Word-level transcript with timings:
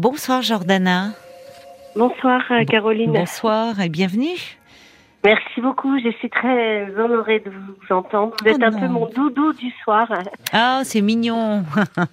Bonsoir 0.00 0.40
Jordana. 0.40 1.10
Bonsoir 1.94 2.40
euh, 2.52 2.64
Caroline. 2.64 3.12
Bonsoir 3.12 3.78
et 3.82 3.90
bienvenue. 3.90 4.56
Merci 5.22 5.60
beaucoup, 5.60 5.98
je 5.98 6.08
suis 6.12 6.30
très 6.30 6.90
honorée 6.98 7.40
de 7.40 7.50
vous 7.50 7.94
entendre. 7.94 8.34
Vous 8.40 8.48
êtes 8.48 8.56
Oh 8.62 8.64
un 8.64 8.72
peu 8.72 8.88
mon 8.88 9.10
doudou 9.10 9.52
du 9.52 9.70
soir. 9.84 10.08
Ah, 10.54 10.80
c'est 10.84 11.02
mignon. 11.02 11.64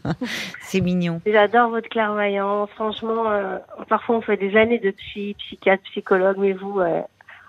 c'est 0.63 0.81
mignon. 0.81 1.21
J'adore 1.25 1.69
votre 1.69 1.87
clairvoyance. 1.87 2.69
Franchement, 2.71 3.31
euh, 3.31 3.57
parfois 3.87 4.17
on 4.17 4.21
fait 4.21 4.35
des 4.35 4.57
années 4.57 4.79
de 4.79 4.91
psy, 4.91 5.37
psychiatre, 5.39 5.83
psychologue, 5.83 6.35
mais 6.39 6.51
vous, 6.51 6.81
euh, 6.81 6.99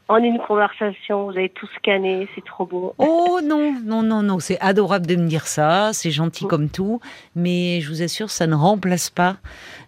en 0.09 0.17
une 0.17 0.39
conversation, 0.39 1.27
vous 1.27 1.37
avez 1.37 1.51
tout 1.51 1.69
scanné, 1.77 2.29
c'est 2.35 2.45
trop 2.45 2.65
beau. 2.65 2.95
Oh 2.99 3.41
non, 3.45 3.75
non, 3.85 4.03
non, 4.03 4.23
non, 4.23 4.39
c'est 4.39 4.59
adorable 4.61 5.07
de 5.07 5.17
me 5.17 5.29
dire 5.29 5.47
ça, 5.47 5.91
c'est 5.93 6.11
gentil 6.11 6.47
comme 6.47 6.71
tout, 6.71 7.01
mais 7.37 7.81
je 7.81 7.89
vous 7.89 8.03
assure, 8.03 8.31
ça 8.31 8.47
ne 8.47 8.55
remplace 8.55 9.11
pas 9.11 9.37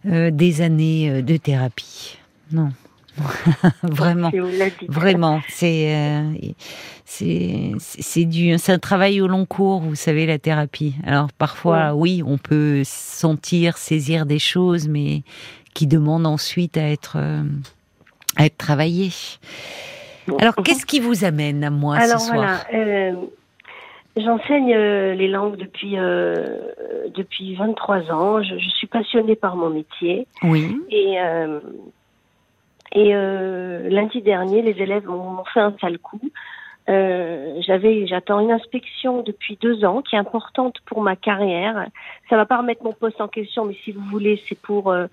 euh, 0.07 0.30
des 0.30 0.61
années 0.61 1.11
euh, 1.11 1.22
de 1.22 1.36
thérapie. 1.36 2.18
Non. 2.53 2.71
Vraiment. 3.82 4.30
Vraiment, 4.89 5.41
c'est 5.49 5.94
euh, 5.94 6.32
c'est 7.05 7.72
c'est 7.79 8.25
du 8.25 8.57
c'est 8.58 8.72
un 8.72 8.79
travail 8.79 9.21
au 9.21 9.27
long 9.27 9.46
cours, 9.46 9.80
vous 9.80 9.94
savez 9.94 10.27
la 10.27 10.39
thérapie. 10.39 10.94
Alors 11.05 11.32
parfois 11.32 11.94
oui, 11.94 12.22
on 12.25 12.39
peut 12.39 12.82
sentir, 12.85 13.77
saisir 13.79 14.27
des 14.27 14.39
choses 14.39 14.89
mais 14.89 15.22
qui 15.75 15.86
demandent 15.86 16.27
ensuite 16.27 16.77
à 16.77 16.89
être 16.89 17.14
euh, 17.16 17.43
à 18.36 18.46
être 18.46 18.57
travaillées. 18.57 19.13
Alors 20.40 20.54
qu'est-ce 20.57 20.86
qui 20.86 21.00
vous 21.00 21.25
amène 21.25 21.64
à 21.64 21.70
moi 21.70 21.96
Alors 21.96 22.20
ce 22.20 22.29
soir 22.29 22.36
voilà, 22.36 22.58
euh, 22.75 23.12
j'enseigne 24.16 24.75
euh, 24.75 25.14
les 25.14 25.29
langues 25.29 25.57
depuis 25.57 25.98
euh, 25.98 26.58
depuis 27.14 27.54
23 27.54 28.11
ans. 28.11 28.43
Je, 28.43 28.58
je 28.58 28.68
suis 28.71 28.86
passionnée 28.86 29.36
par 29.36 29.57
mon 29.57 29.71
métier. 29.71 30.26
Oui. 30.43 30.76
Et, 30.90 31.21
euh, 31.21 31.61
et 32.92 33.12
lundi 33.91 34.20
dernier, 34.20 34.62
les 34.62 34.82
élèves 34.82 35.06
m'ont 35.06 35.30
m'ont 35.30 35.44
fait 35.44 35.60
un 35.60 35.74
sale 35.80 35.98
coup. 35.98 36.20
Euh, 36.90 37.60
j'avais, 37.60 38.06
j'attends 38.06 38.40
une 38.40 38.50
inspection 38.50 39.22
depuis 39.22 39.56
deux 39.60 39.84
ans 39.84 40.02
qui 40.02 40.16
est 40.16 40.18
importante 40.18 40.77
pour 40.86 41.02
ma 41.02 41.14
carrière. 41.14 41.86
Ça 42.28 42.36
va 42.36 42.46
pas 42.46 42.58
remettre 42.58 42.83
mon 42.83 42.92
poste 42.92 43.20
en 43.20 43.28
question, 43.28 43.64
mais 43.64 43.77
si 43.84 43.92
vous 43.92 44.05
voulez, 44.06 44.42
c'est 44.48 44.58
pour 44.58 44.90
euh, 44.90 45.06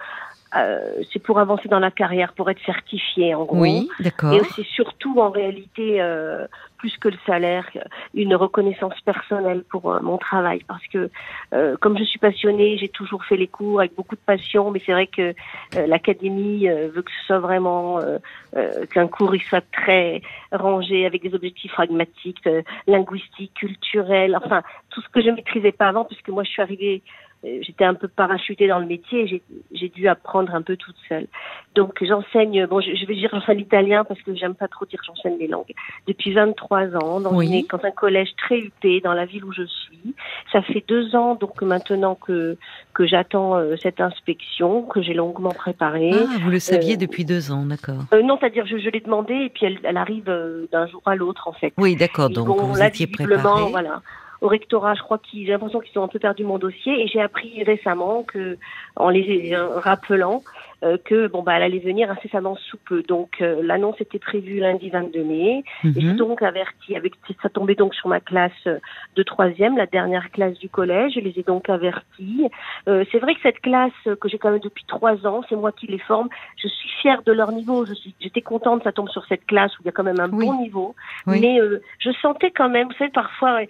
euh, 0.56 0.80
c'est 1.12 1.20
pour 1.20 1.40
avancer 1.40 1.67
dans 1.67 1.80
la 1.80 1.92
carrière, 1.92 2.34
pour 2.34 2.50
être 2.50 2.64
certifié 2.66 3.36
en 3.36 3.45
gros. 3.45 3.58
Oui, 3.58 3.90
d'accord. 4.00 4.34
Et 4.34 4.40
aussi 4.40 4.64
surtout 4.64 5.20
en 5.20 5.30
réalité, 5.30 6.02
euh, 6.02 6.48
plus 6.78 6.95
que 6.98 7.09
le 7.09 7.17
salaire, 7.26 7.70
une 8.14 8.36
reconnaissance 8.36 9.00
personnelle 9.02 9.64
pour 9.70 9.92
euh, 9.92 10.00
mon 10.02 10.17
travail. 10.17 10.62
Parce 10.67 10.86
que 10.88 11.09
euh, 11.54 11.76
comme 11.81 11.98
je 11.98 12.04
suis 12.04 12.20
passionnée, 12.20 12.78
j'ai 12.78 12.88
toujours 12.88 13.26
fait 13.26 13.36
les 13.36 13.48
cours 13.48 13.80
avec 13.80 13.95
beaucoup 13.95 14.16
de 14.16 14.22
passion, 14.22 14.72
mais 14.72 14.81
c'est 14.86 14.94
vrai 14.94 15.08
que 15.08 15.34
euh, 15.76 15.88
l'académie 15.88 16.70
euh, 16.70 16.89
veut 16.94 17.02
que 17.02 17.11
ce 17.11 17.26
soit 17.26 17.39
vraiment 17.39 18.00
euh, 18.00 18.20
euh, 18.56 18.86
qu'un 18.86 19.08
cours 19.08 19.36
il 19.36 19.42
soit 19.42 19.66
très 19.72 20.22
rangé 20.52 21.06
avec 21.06 21.23
des 21.23 21.34
objectifs 21.34 21.73
pragmatiques, 21.73 22.45
euh, 22.48 22.61
linguistiques, 22.88 23.54
culturels, 23.56 24.38
enfin 24.38 24.61
tout 24.89 25.02
ce 25.02 25.09
que 25.09 25.22
je 25.22 25.30
maîtrisais 25.30 25.72
pas 25.72 25.88
avant, 25.88 26.06
puisque 26.06 26.30
moi 26.30 26.44
je 26.44 26.50
suis 26.50 26.61
arrivée 26.61 27.02
J'étais 27.43 27.85
un 27.85 27.93
peu 27.93 28.07
parachutée 28.07 28.67
dans 28.67 28.80
le 28.80 28.85
métier 28.88 29.21
et 29.23 29.41
j'ai- 29.71 29.89
dû 29.89 30.07
apprendre 30.07 30.53
un 30.53 30.61
peu 30.61 30.75
toute 30.75 30.95
seule. 31.07 31.27
Donc 31.75 32.03
j'enseigne, 32.03 32.66
bon 32.66 32.81
je, 32.81 32.93
je 32.95 33.05
vais 33.05 33.16
dire 33.16 33.30
j'enseigne 33.31 33.59
l'italien 33.59 34.03
parce 34.03 34.21
que 34.21 34.35
j'aime 34.35 34.55
pas 34.55 34.67
trop 34.67 34.85
dire 34.85 34.99
j'enseigne 35.05 35.38
les 35.39 35.47
langues. 35.47 35.71
Depuis 36.08 36.33
23 36.33 36.95
ans, 36.97 37.19
dans, 37.21 37.33
Oui. 37.35 37.47
une, 37.61 37.65
dans 37.67 37.83
un 37.85 37.91
collège 37.91 38.30
très 38.38 38.58
huppé 38.59 38.99
dans 39.02 39.13
la 39.13 39.25
ville 39.25 39.45
où 39.45 39.53
je 39.53 39.63
suis. 39.65 40.15
Ça 40.52 40.61
fait 40.63 40.83
deux 40.88 41.15
ans 41.15 41.35
donc 41.35 41.61
maintenant 41.61 42.15
que, 42.15 42.58
que 42.93 43.05
j'attends 43.05 43.55
euh, 43.55 43.75
cette 43.81 44.02
inspection, 44.02 44.81
que 44.83 45.02
j'ai 45.02 45.13
longuement 45.13 45.52
préparée. 45.53 46.11
Ah, 46.13 46.38
vous 46.41 46.49
le 46.49 46.59
saviez 46.59 46.95
euh, 46.95 46.97
depuis 46.97 47.23
deux 47.23 47.52
ans, 47.52 47.65
d'accord. 47.65 48.03
Euh, 48.13 48.21
non, 48.23 48.38
c'est-à-dire 48.39 48.65
je, 48.65 48.77
je 48.77 48.89
l'ai 48.89 48.99
demandé 48.99 49.33
et 49.33 49.49
puis 49.49 49.65
elle, 49.67 49.80
elle 49.83 49.97
arrive 49.97 50.27
euh, 50.27 50.67
d'un 50.71 50.88
jour 50.88 51.02
à 51.05 51.15
l'autre 51.15 51.47
en 51.47 51.53
fait. 51.53 51.71
Oui, 51.77 51.95
d'accord. 51.95 52.30
Donc 52.30 52.47
vous 52.47 52.75
là, 52.75 52.88
étiez 52.88 53.05
visiblement, 53.05 53.42
préparé. 53.42 53.71
Voilà. 53.71 54.02
Au 54.42 54.48
rectorat, 54.48 54.93
je 54.95 55.02
crois 55.02 55.17
qu'ils, 55.17 55.45
j'ai 55.45 55.52
l'impression 55.52 55.80
qu'ils 55.80 55.98
ont 55.99 56.03
un 56.03 56.08
peu 56.08 56.20
perdu 56.20 56.43
mon 56.43 56.58
dossier 56.59 57.02
et 57.03 57.08
j'ai 57.08 57.21
appris 57.21 57.64
récemment 57.64 58.23
que, 58.23 58.58
en 58.95 59.09
les 59.09 59.55
rappelant, 59.55 60.43
euh, 60.83 60.98
que 61.03 61.27
bon 61.27 61.42
bah 61.42 61.53
elle 61.55 61.64
allait 61.64 61.80
venir 61.80 62.11
incessamment 62.11 62.55
sous 62.55 62.77
peu. 62.86 63.02
Donc 63.02 63.42
euh, 63.42 63.61
l'annonce 63.64 63.99
était 63.99 64.20
prévue 64.20 64.59
lundi 64.59 64.89
22 64.89 65.23
mai. 65.23 65.64
Et 65.83 66.03
Mhm. 66.03 66.15
donc 66.17 66.42
avertie, 66.43 66.95
avec 66.95 67.14
ça 67.42 67.49
tombait 67.49 67.73
donc 67.76 67.95
sur 67.95 68.09
ma 68.09 68.20
classe 68.20 68.52
euh, 68.67 68.77
de 69.15 69.23
troisième, 69.23 69.76
la 69.77 69.87
dernière 69.87 70.30
classe 70.31 70.58
du 70.59 70.70
collège. 70.70 71.14
Je 71.15 71.20
les 71.20 71.33
ai 71.39 71.43
donc 71.43 71.67
avertis. 71.70 72.47
Euh, 72.87 73.03
c'est 73.11 73.20
vrai 73.20 73.33
que 73.33 73.42
cette 73.42 73.59
classe 73.61 73.92
euh, 74.05 74.15
que 74.15 74.30
j'ai 74.30 74.37
quand 74.37 74.52
même 74.52 74.59
depuis 74.59 74.86
trois 74.87 75.26
ans, 75.26 75.42
c'est 75.49 75.55
moi 75.55 75.71
qui 75.71 75.87
les 75.87 75.97
forme. 75.99 76.30
Je 76.58 76.67
suis 76.67 76.89
fière 77.02 77.23
de 77.23 77.31
leur 77.31 77.52
niveau. 77.52 77.86
Je 77.86 77.93
suis, 77.93 78.14
j'étais 78.20 78.42
contente, 78.42 78.83
ça 78.83 78.92
tombe 78.92 79.09
sur 79.09 79.26
cette 79.26 79.45
classe 79.47 79.71
où 79.80 79.81
il 79.81 79.86
y 79.87 79.89
a 79.89 79.92
quand 79.92 80.03
même 80.03 80.20
un 80.20 80.30
Oui. 80.30 80.45
bon 80.45 80.53
niveau. 80.61 80.95
Oui. 81.26 81.39
Mais 81.42 81.59
euh, 81.59 81.81
je 81.99 82.11
sentais 82.21 82.52
quand 82.52 82.70
même, 82.70 82.87
vous 82.87 82.93
savez, 82.93 83.11
parfois, 83.11 83.61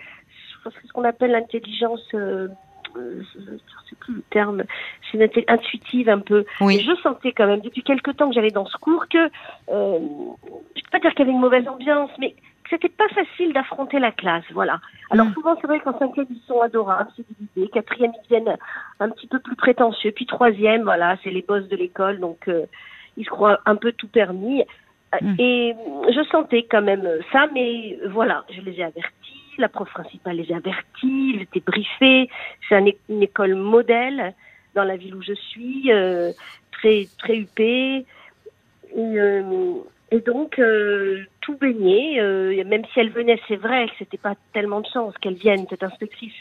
euh, 0.67 0.69
c'est 0.81 0.87
ce 0.87 0.93
qu'on 0.93 1.03
appelle 1.03 1.31
l'intelligence. 1.31 2.03
Euh, 2.13 2.47
euh, 2.95 3.21
je 3.33 3.51
ne 3.51 3.57
sais 3.57 3.95
plus 3.99 4.15
le 4.15 4.23
terme, 4.29 4.63
c'est 5.11 5.49
intuitive 5.49 6.09
un 6.09 6.19
peu. 6.19 6.45
Et 6.61 6.79
je 6.79 6.95
sentais 7.03 7.31
quand 7.31 7.45
même 7.47 7.61
depuis 7.61 7.83
quelque 7.83 8.11
temps 8.11 8.29
que 8.29 8.35
j'allais 8.35 8.51
dans 8.51 8.65
ce 8.65 8.77
cours 8.77 9.07
que, 9.07 9.29
euh, 9.69 9.99
je 10.75 10.81
peux 10.81 10.89
pas 10.91 10.99
dire 10.99 11.11
qu'il 11.11 11.19
y 11.19 11.23
avait 11.23 11.31
une 11.31 11.39
mauvaise 11.39 11.67
ambiance, 11.67 12.09
mais 12.19 12.31
que 12.31 12.69
c'était 12.71 12.89
pas 12.89 13.07
facile 13.09 13.53
d'affronter 13.53 13.99
la 13.99 14.11
classe, 14.11 14.43
voilà. 14.51 14.79
Alors 15.09 15.27
Mm. 15.27 15.33
souvent 15.33 15.55
c'est 15.61 15.67
vrai 15.67 15.79
qu'en 15.79 15.97
cinquième 15.97 16.27
ils 16.29 16.41
sont 16.47 16.59
adorables, 16.61 17.09
c'est 17.15 17.25
divisé, 17.27 17.69
quatrième 17.71 18.11
ils 18.23 18.27
viennent 18.27 18.57
un 18.99 19.09
petit 19.09 19.27
peu 19.27 19.39
plus 19.39 19.55
prétentieux, 19.55 20.11
puis 20.11 20.25
troisième, 20.25 20.83
voilà, 20.83 21.17
c'est 21.23 21.29
les 21.29 21.41
boss 21.41 21.67
de 21.67 21.75
l'école, 21.75 22.19
donc 22.19 22.47
euh, 22.47 22.65
ils 23.15 23.25
se 23.25 23.29
croient 23.29 23.59
un 23.65 23.75
peu 23.75 23.91
tout 23.93 24.07
permis. 24.07 24.63
Mm. 25.21 25.35
Et 25.39 25.75
je 26.09 26.23
sentais 26.29 26.63
quand 26.69 26.81
même 26.81 27.07
ça, 27.31 27.47
mais 27.53 27.97
voilà, 28.09 28.43
je 28.49 28.59
les 28.61 28.79
ai 28.79 28.83
avertis, 28.83 29.36
la 29.57 29.69
prof 29.69 29.89
principale 29.91 30.37
les 30.37 30.51
a 30.53 30.57
avertis, 30.57 31.33
ils 31.35 31.41
étaient 31.41 31.59
briefés, 31.59 32.29
c'est 32.67 32.97
une 33.09 33.23
école 33.23 33.55
modèle 33.55 34.33
dans 34.75 34.83
la 34.83 34.95
ville 34.95 35.15
où 35.15 35.21
je 35.21 35.33
suis, 35.33 35.91
euh, 35.91 36.31
très 36.71 37.07
très 37.17 37.37
huppée. 37.37 38.05
Et, 38.95 39.19
euh, 39.19 39.41
et 40.11 40.21
donc 40.21 40.57
euh, 40.59 41.23
tout 41.41 41.57
baigné, 41.57 42.19
euh, 42.21 42.63
même 42.65 42.83
si 42.93 42.99
elle 42.99 43.09
venait, 43.09 43.39
c'est 43.47 43.57
vrai 43.57 43.87
que 43.87 43.93
c'était 43.99 44.17
pas 44.17 44.35
tellement 44.53 44.81
de 44.81 44.87
chance 44.87 45.13
qu'elle 45.19 45.33
vienne, 45.35 45.65
cette 45.69 45.83
inspectrice, 45.83 46.33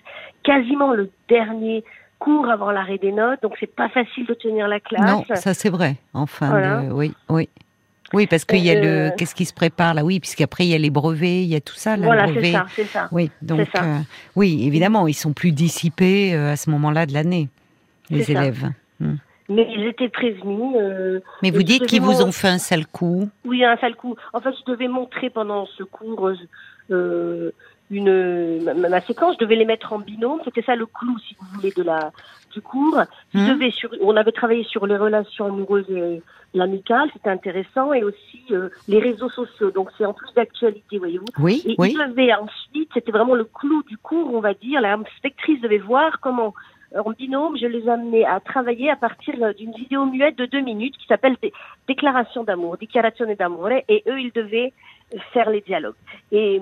quasiment 0.45 0.93
le 0.93 1.11
dernier 1.29 1.83
cours 2.19 2.49
avant 2.49 2.71
l'arrêt 2.71 2.99
des 2.99 3.13
notes, 3.13 3.43
donc 3.43 3.57
c'est 3.61 3.75
pas 3.75 3.89
facile 3.89 4.25
de 4.27 4.35
tenir 4.35 4.69
la 4.69 4.81
classe. 4.81 5.03
Non, 5.11 5.25
ça 5.35 5.53
c'est 5.53 5.69
vrai. 5.69 5.97
Enfin, 6.15 6.49
Voilà. 6.49 6.83
oui, 6.93 7.13
oui. 7.29 7.49
Oui, 8.13 8.27
parce 8.27 8.45
qu'il 8.45 8.65
y 8.65 8.71
a 8.71 8.75
Euh, 8.75 9.09
le. 9.11 9.17
Qu'est-ce 9.17 9.35
qui 9.35 9.45
se 9.45 9.53
prépare 9.55 9.95
là 9.95 10.05
Oui, 10.05 10.21
puisqu'après 10.21 10.65
il 10.65 10.71
y 10.71 10.75
a 10.75 10.79
les 10.79 10.91
brevets, 10.91 11.43
il 11.43 11.49
y 11.49 11.57
a 11.57 11.61
tout 11.61 11.75
ça, 11.75 11.97
là, 11.97 12.07
voilà, 12.07 12.27
c'est 12.33 12.53
ça, 12.53 12.67
c'est 12.75 12.85
ça. 12.87 13.09
Oui, 13.13 13.31
donc 13.43 13.67
ça. 13.75 13.83
euh, 13.85 13.99
oui, 14.37 14.65
évidemment, 14.67 15.07
ils 15.09 15.15
sont 15.15 15.33
plus 15.33 15.53
dissipés 15.53 16.35
euh, 16.35 16.53
à 16.53 16.57
ce 16.57 16.71
moment-là 16.71 17.07
de 17.07 17.13
l'année, 17.15 17.49
les 18.11 18.31
élèves. 18.31 18.71
Mais 19.49 19.67
ils 19.77 19.87
étaient 19.87 20.09
prévenus. 20.09 20.75
euh, 20.77 21.21
Mais 21.43 21.51
vous 21.51 21.63
dites 21.63 21.87
qu'ils 21.87 22.03
vous 22.03 22.21
ont 22.23 22.33
fait 22.33 22.49
un 22.49 22.59
sale 22.59 22.87
coup. 22.87 23.29
Oui, 23.45 23.65
un 23.65 23.77
sale 23.77 23.95
coup. 23.95 24.17
En 24.33 24.41
fait, 24.41 24.51
je 24.67 24.73
devais 24.73 24.89
montrer 24.89 25.31
pendant 25.31 25.67
ce 25.67 25.83
cours 25.85 26.31
euh, 26.91 27.53
une 27.91 28.63
ma, 28.63 28.75
ma 28.75 29.01
séquence. 29.03 29.35
Je 29.39 29.45
devais 29.45 29.57
les 29.57 29.65
mettre 29.65 29.93
en 29.93 29.99
binôme. 29.99 30.41
C'était 30.45 30.63
ça 30.63 30.75
le 30.77 30.87
clou, 30.87 31.19
si 31.27 31.37
vous 31.41 31.47
voulez, 31.57 31.73
de 31.77 31.83
la 31.83 32.13
du 32.53 32.61
cours. 32.63 32.99
Je 33.35 33.39
Hmm. 33.41 33.49
devais 33.49 33.71
sur, 33.71 33.91
on 34.01 34.17
avait 34.17 34.33
travaillé 34.33 34.65
sur 34.65 34.87
les 34.87 34.97
relations 34.97 35.47
amoureuses 35.47 35.91
et 35.91 36.23
l'amicale. 36.55 37.11
C'était 37.13 37.29
intéressant 37.31 37.93
et 37.93 38.03
aussi 38.03 38.43
euh, 38.51 38.71
les 38.89 38.99
réseaux 38.99 39.29
sociaux. 39.29 39.71
Donc 39.71 39.91
c'est 39.99 40.07
en 40.07 40.15
plus 40.15 40.33
d'actualité, 40.35 40.99
voyez-vous. 40.99 41.27
Oui, 41.39 41.63
Et 41.67 41.75
oui. 41.79 41.93
il 41.93 42.09
devait 42.09 42.33
ensuite, 42.35 42.91
c'était 42.95 43.13
vraiment 43.13 43.35
le 43.35 43.45
clou 43.45 43.83
du 43.83 43.99
cours, 43.99 44.33
on 44.33 44.41
va 44.41 44.55
dire, 44.55 44.81
la 44.81 44.95
inspectrice 44.95 45.61
devait 45.61 45.79
voir 45.79 46.19
comment, 46.21 46.55
euh, 46.95 47.03
en 47.05 47.11
binôme, 47.11 47.59
je 47.59 47.67
les 47.67 47.87
amenais 47.89 48.25
à 48.25 48.41
travailler 48.41 48.91
à 48.91 48.97
partir 48.97 49.35
euh, 49.43 49.53
d'une 49.53 49.73
vidéo 49.73 50.07
muette 50.07 50.39
de 50.39 50.47
deux 50.47 50.61
minutes 50.63 50.97
qui 50.97 51.07
s'appelle 51.09 51.37
Dé- 51.43 51.53
Déclaration 51.89 52.43
d'amour, 52.45 52.79
Dichiarazione 52.79 53.35
d'amore, 53.35 53.71
et 53.89 54.03
eux, 54.09 54.19
ils 54.21 54.33
devaient 54.33 54.73
faire 55.33 55.51
les 55.51 55.61
dialogues. 55.61 55.95
Et, 56.33 56.57
et 56.57 56.61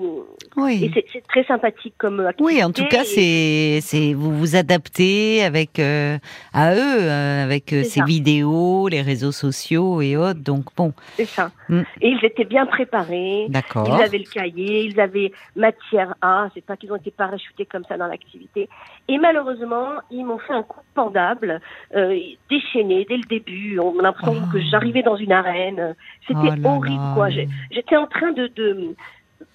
Oui. 0.57 0.91
c'est 0.93 1.05
c'est 1.11 1.25
très 1.27 1.43
sympathique 1.45 1.95
comme 1.97 2.19
activité. 2.19 2.43
Oui, 2.55 2.63
en 2.63 2.71
tout 2.71 2.85
cas, 2.87 3.01
et- 3.01 3.05
c'est 3.05 3.79
c'est 3.81 4.13
vous 4.13 4.37
vous 4.37 4.55
adaptez 4.55 5.43
avec 5.43 5.79
euh, 5.79 6.17
à 6.53 6.73
eux, 6.75 7.01
euh, 7.01 7.43
avec 7.43 7.73
euh, 7.73 7.83
ces 7.83 7.99
ça. 8.01 8.05
vidéos, 8.05 8.87
les 8.87 9.01
réseaux 9.01 9.31
sociaux 9.31 10.01
et 10.01 10.15
autres. 10.15 10.39
Donc 10.41 10.65
bon, 10.77 10.93
C'est 11.15 11.25
ça. 11.25 11.49
Mm. 11.69 11.81
Et 12.01 12.09
ils 12.09 12.23
étaient 12.25 12.45
bien 12.45 12.65
préparés. 12.67 13.47
d'accord. 13.49 13.87
Ils 13.87 14.03
avaient 14.03 14.19
le 14.19 14.31
cahier, 14.31 14.83
ils 14.85 14.99
avaient 14.99 15.31
matière 15.55 16.13
A, 16.21 16.47
c'est 16.53 16.63
pas 16.63 16.77
qu'ils 16.77 16.91
ont 16.91 16.97
été 16.97 17.09
parachutés 17.11 17.65
comme 17.65 17.83
ça 17.89 17.97
dans 17.97 18.07
l'activité. 18.07 18.69
Et 19.07 19.17
malheureusement, 19.17 19.87
ils 20.11 20.23
m'ont 20.23 20.37
fait 20.39 20.53
un 20.53 20.63
coup 20.63 20.81
pendable, 20.93 21.59
euh, 21.95 22.15
déchaîné 22.49 23.05
dès 23.09 23.17
le 23.17 23.23
début. 23.27 23.79
On 23.79 23.97
a 23.99 24.03
l'impression 24.03 24.41
Oh. 24.45 24.53
que 24.53 24.59
j'arrivais 24.61 25.01
dans 25.01 25.15
une 25.15 25.31
arène. 25.31 25.95
C'était 26.27 26.39
Oh 26.63 26.67
horrible, 26.67 27.03
quoi. 27.15 27.29
J'étais 27.71 27.97
en 27.97 28.05
train 28.07 28.31
de, 28.35 28.47
de 28.47 28.95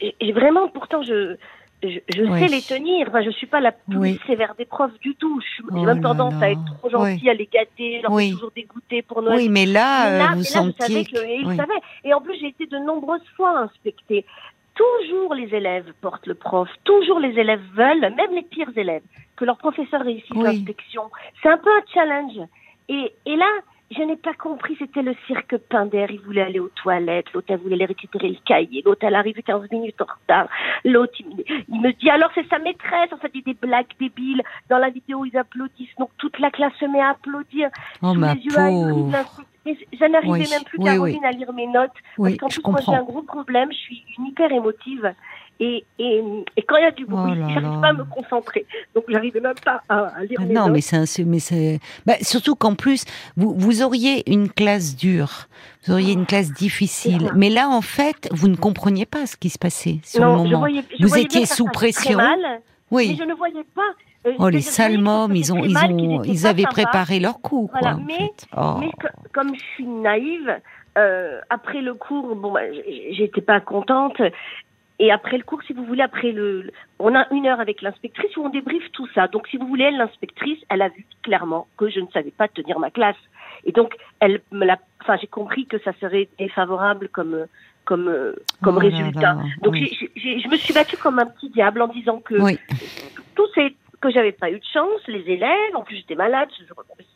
et, 0.01 0.15
et 0.21 0.33
vraiment, 0.33 0.69
pourtant, 0.69 1.03
je 1.03 1.37
je, 1.83 1.99
je 2.15 2.25
sais 2.39 2.49
les 2.49 2.61
tenir. 2.61 3.09
Enfin, 3.09 3.23
je 3.23 3.31
suis 3.31 3.47
pas 3.47 3.61
la 3.61 3.73
plus 3.73 4.19
sévère 4.27 4.55
des 4.57 4.67
profs 4.67 4.99
du 5.01 5.15
tout. 5.15 5.41
J'ai 5.41 5.65
oh 5.71 5.83
même 5.83 6.03
tendance 6.03 6.35
à 6.43 6.51
être 6.51 6.65
trop 6.79 6.91
gentille, 6.91 7.31
à 7.31 7.35
les 7.35 7.47
gâter, 7.47 8.01
leur 8.03 8.11
toujours 8.11 8.51
dégoûter 8.55 9.03
pour 9.03 9.23
Noël. 9.23 9.39
Oui, 9.39 9.49
mais 9.49 9.67
là, 9.67 10.35
vous 10.35 10.43
sentiez. 10.43 11.07
Et 12.05 12.15
en 12.15 12.21
plus, 12.21 12.39
j'ai 12.39 12.49
été 12.49 12.67
de 12.67 12.79
nombreuses 12.79 13.27
fois 13.37 13.59
inspectée. 13.61 14.25
Toujours 14.75 15.35
les 15.35 15.55
élèves 15.55 15.93
portent 16.01 16.27
le 16.27 16.35
prof, 16.35 16.69
toujours 16.85 17.19
les 17.19 17.39
élèves 17.39 17.61
veulent, 17.75 18.01
même 18.01 18.33
les 18.35 18.43
pires 18.43 18.71
élèves, 18.77 19.03
que 19.37 19.45
leur 19.45 19.59
professeur 19.59 20.01
réussisse 20.03 20.31
l'inspection. 20.37 21.03
C'est 21.43 21.51
un 21.51 21.59
peu 21.59 21.69
un 21.69 21.83
challenge. 21.93 22.39
Et, 22.89 23.13
et 23.27 23.37
là, 23.37 23.51
je 23.91 24.03
n'ai 24.03 24.17
pas 24.17 24.35
compris, 24.35 24.77
c'était 24.79 25.03
le 25.03 25.15
cirque 25.27 25.57
Pinder. 25.69 26.07
Il 26.11 26.21
voulait 26.21 26.43
aller 26.43 26.61
aux 26.61 26.69
toilettes, 26.69 27.33
l'autre, 27.33 27.49
elle 27.51 27.59
voulait 27.59 27.75
aller 27.75 27.87
récupérer 27.87 28.29
le 28.29 28.37
cahier, 28.45 28.83
l'autre, 28.85 29.05
elle 29.05 29.17
arrive 29.17 29.43
15 29.43 29.71
minutes 29.71 30.01
en 30.01 30.05
retard. 30.05 30.49
L'autre, 30.85 31.15
il, 31.19 31.81
me 31.81 31.93
dit, 31.93 32.09
alors 32.09 32.31
c'est 32.35 32.49
sa 32.49 32.59
maîtresse, 32.59 33.13
en 33.13 33.17
fait, 33.17 33.31
il 33.35 33.43
dit 33.43 33.53
des 33.53 33.67
blagues 33.67 33.87
débiles. 33.99 34.43
Dans 34.69 34.79
la 34.79 34.91
vidéo, 34.91 35.25
ils 35.25 35.37
applaudissent, 35.37 35.95
donc 35.99 36.11
toute 36.19 36.39
la 36.39 36.51
classe 36.51 36.73
se 36.79 36.85
met 36.85 37.01
à 37.01 37.11
applaudir. 37.11 37.69
Oh, 38.03 38.15
ma 38.15 38.35
les 38.35 38.41
yeux 38.43 38.53
je 39.67 40.05
n'arrivais 40.07 40.49
même 40.51 40.65
plus, 40.65 40.79
Caroline, 40.79 41.25
à 41.25 41.33
lire 41.33 41.53
mes 41.53 41.67
notes. 41.67 41.91
parce 42.17 42.37
qu'en 42.37 42.49
plus, 42.49 42.63
moi, 42.65 42.81
j'ai 42.85 42.95
un 42.95 43.03
gros 43.03 43.23
problème. 43.23 43.71
Je 43.73 43.77
suis 43.77 44.05
une 44.19 44.27
hyper 44.27 44.51
émotive. 44.51 45.13
Et, 45.63 45.85
et, 45.99 46.23
et, 46.57 46.63
quand 46.63 46.77
il 46.77 46.85
y 46.85 46.87
a 46.87 46.91
du 46.91 47.05
bruit, 47.05 47.33
oh 47.37 47.49
j'arrive 47.53 47.81
pas 47.83 47.89
à 47.89 47.93
me 47.93 48.05
concentrer. 48.05 48.65
Donc, 48.95 49.05
j'arrivais 49.09 49.41
même 49.41 49.55
pas 49.63 49.83
à, 49.91 50.25
lire 50.25 50.39
ah 50.41 50.45
mes 50.47 50.55
non, 50.55 50.69
notes. 50.69 50.73
mais 50.73 50.81
c'est 50.81 51.25
mais 51.25 51.39
c'est 51.39 51.81
bah, 52.07 52.15
surtout 52.23 52.55
qu'en 52.55 52.75
plus, 52.75 53.05
vous, 53.37 53.55
vous 53.55 53.83
auriez 53.83 54.23
une 54.31 54.49
classe 54.49 54.97
dure, 54.97 55.49
vous 55.85 55.93
auriez 55.93 56.15
une 56.15 56.25
classe 56.25 56.51
difficile. 56.53 57.31
Mais 57.37 57.51
là, 57.51 57.69
en 57.69 57.83
fait, 57.83 58.31
vous 58.33 58.49
ne 58.49 58.57
compreniez 58.57 59.05
pas 59.05 59.27
ce 59.27 59.37
qui 59.37 59.51
se 59.51 59.59
passait 59.59 59.99
sur 60.03 60.23
non, 60.23 60.31
le 60.31 60.37
moment. 60.39 60.49
Je 60.49 60.57
voyais, 60.57 60.85
je 60.99 61.07
vous 61.07 61.19
étiez 61.19 61.45
sous 61.45 61.67
pression. 61.67 62.17
Mal, 62.17 62.63
oui. 62.91 63.11
Mais 63.11 63.17
je 63.17 63.29
ne 63.29 63.35
voyais 63.35 63.65
pas 63.75 63.83
euh, 64.27 64.33
oh, 64.39 64.49
les 64.49 64.61
salmos, 64.61 65.31
ils 65.35 65.53
ont, 65.53 65.65
ils 65.65 65.77
ont, 65.77 66.23
ils 66.25 66.47
avaient 66.47 66.65
préparé 66.65 67.21
leur 67.21 67.41
cours. 67.41 67.71
Voilà. 67.71 67.99
mais, 68.07 68.31
oh. 68.57 68.77
mais 68.81 68.91
comme 69.33 69.55
je 69.55 69.61
suis 69.75 69.87
naïve, 69.87 70.59
euh, 70.99 71.41
après 71.49 71.81
le 71.81 71.95
cours, 71.95 72.35
bon, 72.35 72.53
bah, 72.53 72.61
j'étais 73.13 73.41
pas 73.41 73.61
contente. 73.61 74.21
Et 75.03 75.11
après 75.11 75.39
le 75.39 75.43
cours, 75.43 75.63
si 75.63 75.73
vous 75.73 75.85
voulez, 75.85 76.03
après 76.03 76.31
le, 76.31 76.71
on 76.99 77.15
a 77.15 77.27
une 77.33 77.47
heure 77.47 77.59
avec 77.59 77.81
l'inspectrice 77.81 78.37
où 78.37 78.45
on 78.45 78.51
débriefe 78.51 78.93
tout 78.93 79.09
ça. 79.15 79.29
Donc, 79.29 79.49
si 79.49 79.57
vous 79.57 79.67
voulez, 79.67 79.91
l'inspectrice, 79.91 80.59
elle 80.69 80.83
a 80.83 80.91
vu 80.91 81.07
clairement 81.23 81.67
que 81.79 81.89
je 81.89 82.01
ne 82.01 82.07
savais 82.09 82.31
pas 82.31 82.49
tenir 82.49 82.79
ma 82.79 82.91
classe. 82.91 83.17
Et 83.65 83.73
donc, 83.73 83.95
elle 84.21 84.43
me 84.53 84.67
l'a, 84.67 84.79
enfin, 85.01 85.17
j'ai 85.19 85.27
compris 85.27 85.65
que 85.65 85.79
ça 85.79 85.93
serait 86.03 86.29
défavorable 86.39 87.09
comme, 87.09 87.47
comme, 87.87 88.35
comme 88.63 88.77
oh 88.77 88.81
résultat. 88.81 89.39
donc, 89.63 89.75
je 89.75 90.49
me 90.49 90.57
suis 90.57 90.75
battue 90.75 90.99
comme 90.99 91.19
un 91.19 91.27
petit 91.27 91.49
diable 91.49 91.81
en 91.81 91.89
disant 91.89 92.21
que 92.21 92.35
oui. 92.35 92.59
tous 93.35 93.49
ces 93.55 93.75
que 94.01 94.11
j'avais 94.11 94.33
pas 94.33 94.51
eu 94.51 94.59
de 94.59 94.65
chance, 94.73 95.01
les 95.07 95.21
élèves, 95.31 95.75
en 95.75 95.83
plus 95.83 95.97
j'étais 95.97 96.15
malade, 96.15 96.49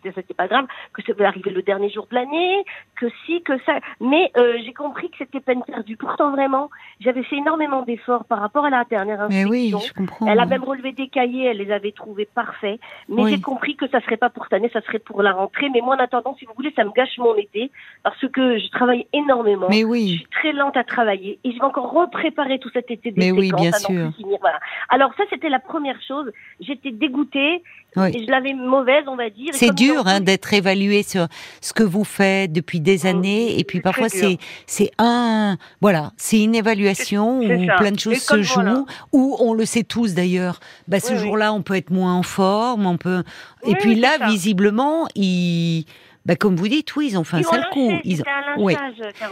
c'était 0.02 0.34
pas 0.34 0.46
grave, 0.46 0.66
que 0.92 1.02
ça 1.02 1.12
devait 1.12 1.25
arriver 1.25 1.50
le 1.50 1.62
dernier 1.62 1.90
jour 1.90 2.06
de 2.10 2.14
l'année, 2.14 2.64
que 2.96 3.06
si, 3.25 3.42
que 3.42 3.58
ça. 3.64 3.78
Mais 4.00 4.31
euh, 4.36 4.58
j'ai 4.64 4.72
compris 4.72 5.10
que 5.10 5.16
c'était 5.19 5.40
peine 5.40 5.62
perdue. 5.62 5.96
Pourtant 5.96 6.31
vraiment, 6.31 6.70
j'avais 7.00 7.22
fait 7.22 7.36
énormément 7.36 7.82
d'efforts 7.82 8.25
par 8.25 8.40
rapport 8.40 8.64
à 8.64 8.70
la 8.70 8.84
dernière 8.84 9.20
inspection. 9.22 9.48
Mais 9.48 9.50
oui, 9.50 9.75
je 9.86 9.92
comprends. 9.92 10.26
Elle 10.26 10.40
a 10.40 10.46
même 10.46 10.64
relevé 10.64 10.92
des 10.92 11.08
cahiers, 11.08 11.46
elle 11.46 11.58
les 11.58 11.70
avait 11.72 11.92
trouvés 11.92 12.26
parfaits. 12.26 12.78
Mais 13.08 13.31
j'ai 13.31 13.40
compris 13.40 13.76
que 13.76 13.88
ça 13.88 14.00
serait 14.00 14.16
pas 14.16 14.31
pour 14.31 14.44
cette 14.44 14.54
année, 14.54 14.70
ça 14.72 14.82
serait 14.82 14.98
pour 14.98 15.22
la 15.22 15.32
rentrée. 15.32 15.69
Mais 15.72 15.81
moi, 15.81 15.96
en 15.96 15.98
attendant, 15.98 16.36
si 16.38 16.44
vous 16.44 16.52
voulez, 16.54 16.72
ça 16.76 16.84
me 16.84 16.92
gâche 16.92 17.16
mon 17.19 17.34
été 17.36 17.70
parce 18.02 18.20
que 18.28 18.58
je 18.58 18.69
travaille 18.70 19.06
énormément. 19.12 19.69
Mais 19.70 19.84
oui. 19.84 20.12
Je 20.12 20.19
suis 20.19 20.28
très 20.31 20.52
lente 20.52 20.76
à 20.76 20.84
travailler 20.84 21.38
et 21.44 21.52
je 21.52 21.56
vais 21.56 21.64
encore 21.64 21.90
repréparer 21.92 22.58
tout 22.58 22.70
cet 22.72 22.90
été 22.90 23.10
des 23.10 23.20
Mais 23.20 23.32
oui, 23.32 23.52
bien 23.56 23.72
sûr. 23.72 24.10
voilà. 24.40 24.60
Alors 24.88 25.12
ça, 25.16 25.25
c'était 25.31 25.48
la 25.48 25.60
première 25.60 26.00
chose. 26.02 26.31
J'étais 26.74 26.96
dégoûtée. 26.96 27.62
Et 27.96 28.24
je 28.24 28.30
l'avais 28.30 28.54
mauvaise, 28.54 29.04
on 29.06 29.14
va 29.14 29.30
dire. 29.30 29.52
C'est 29.52 29.72
dur 29.72 30.06
hein, 30.06 30.20
d'être 30.20 30.52
évalué 30.52 31.04
sur 31.04 31.28
ce 31.60 31.72
que 31.72 31.84
vous 31.84 32.02
faites 32.02 32.52
depuis 32.52 32.80
des 32.80 33.04
oh, 33.04 33.08
années, 33.08 33.56
et 33.58 33.62
puis 33.62 33.80
parfois 33.80 34.08
c'est 34.08 34.38
c'est 34.66 34.90
un 34.98 35.56
voilà, 35.80 36.10
c'est 36.16 36.42
une 36.42 36.56
évaluation 36.56 37.38
où 37.38 37.66
plein 37.78 37.92
de 37.92 37.98
choses 37.98 38.18
se 38.18 38.42
jouent, 38.42 38.86
où 39.12 39.36
on 39.38 39.54
le 39.54 39.64
sait 39.64 39.84
tous 39.84 40.14
d'ailleurs. 40.14 40.58
Bah, 40.88 40.98
ce 40.98 41.16
jour-là, 41.16 41.52
on 41.52 41.62
peut 41.62 41.76
être 41.76 41.90
moins 41.90 42.14
en 42.14 42.24
forme, 42.24 42.86
on 42.86 42.96
peut. 42.96 43.22
Et 43.64 43.76
puis 43.76 43.94
là, 43.94 44.26
visiblement, 44.26 45.06
il 45.14 45.84
bah, 46.26 46.36
comme 46.36 46.56
vous 46.56 46.68
dites, 46.68 46.96
oui, 46.96 47.08
ils 47.10 47.18
ont 47.18 47.24
fait 47.24 47.38
un 47.38 47.42
sale 47.42 47.68
coup. 47.70 47.92
Ils 48.02 48.22
ont... 48.22 48.24
Oui. 48.58 48.74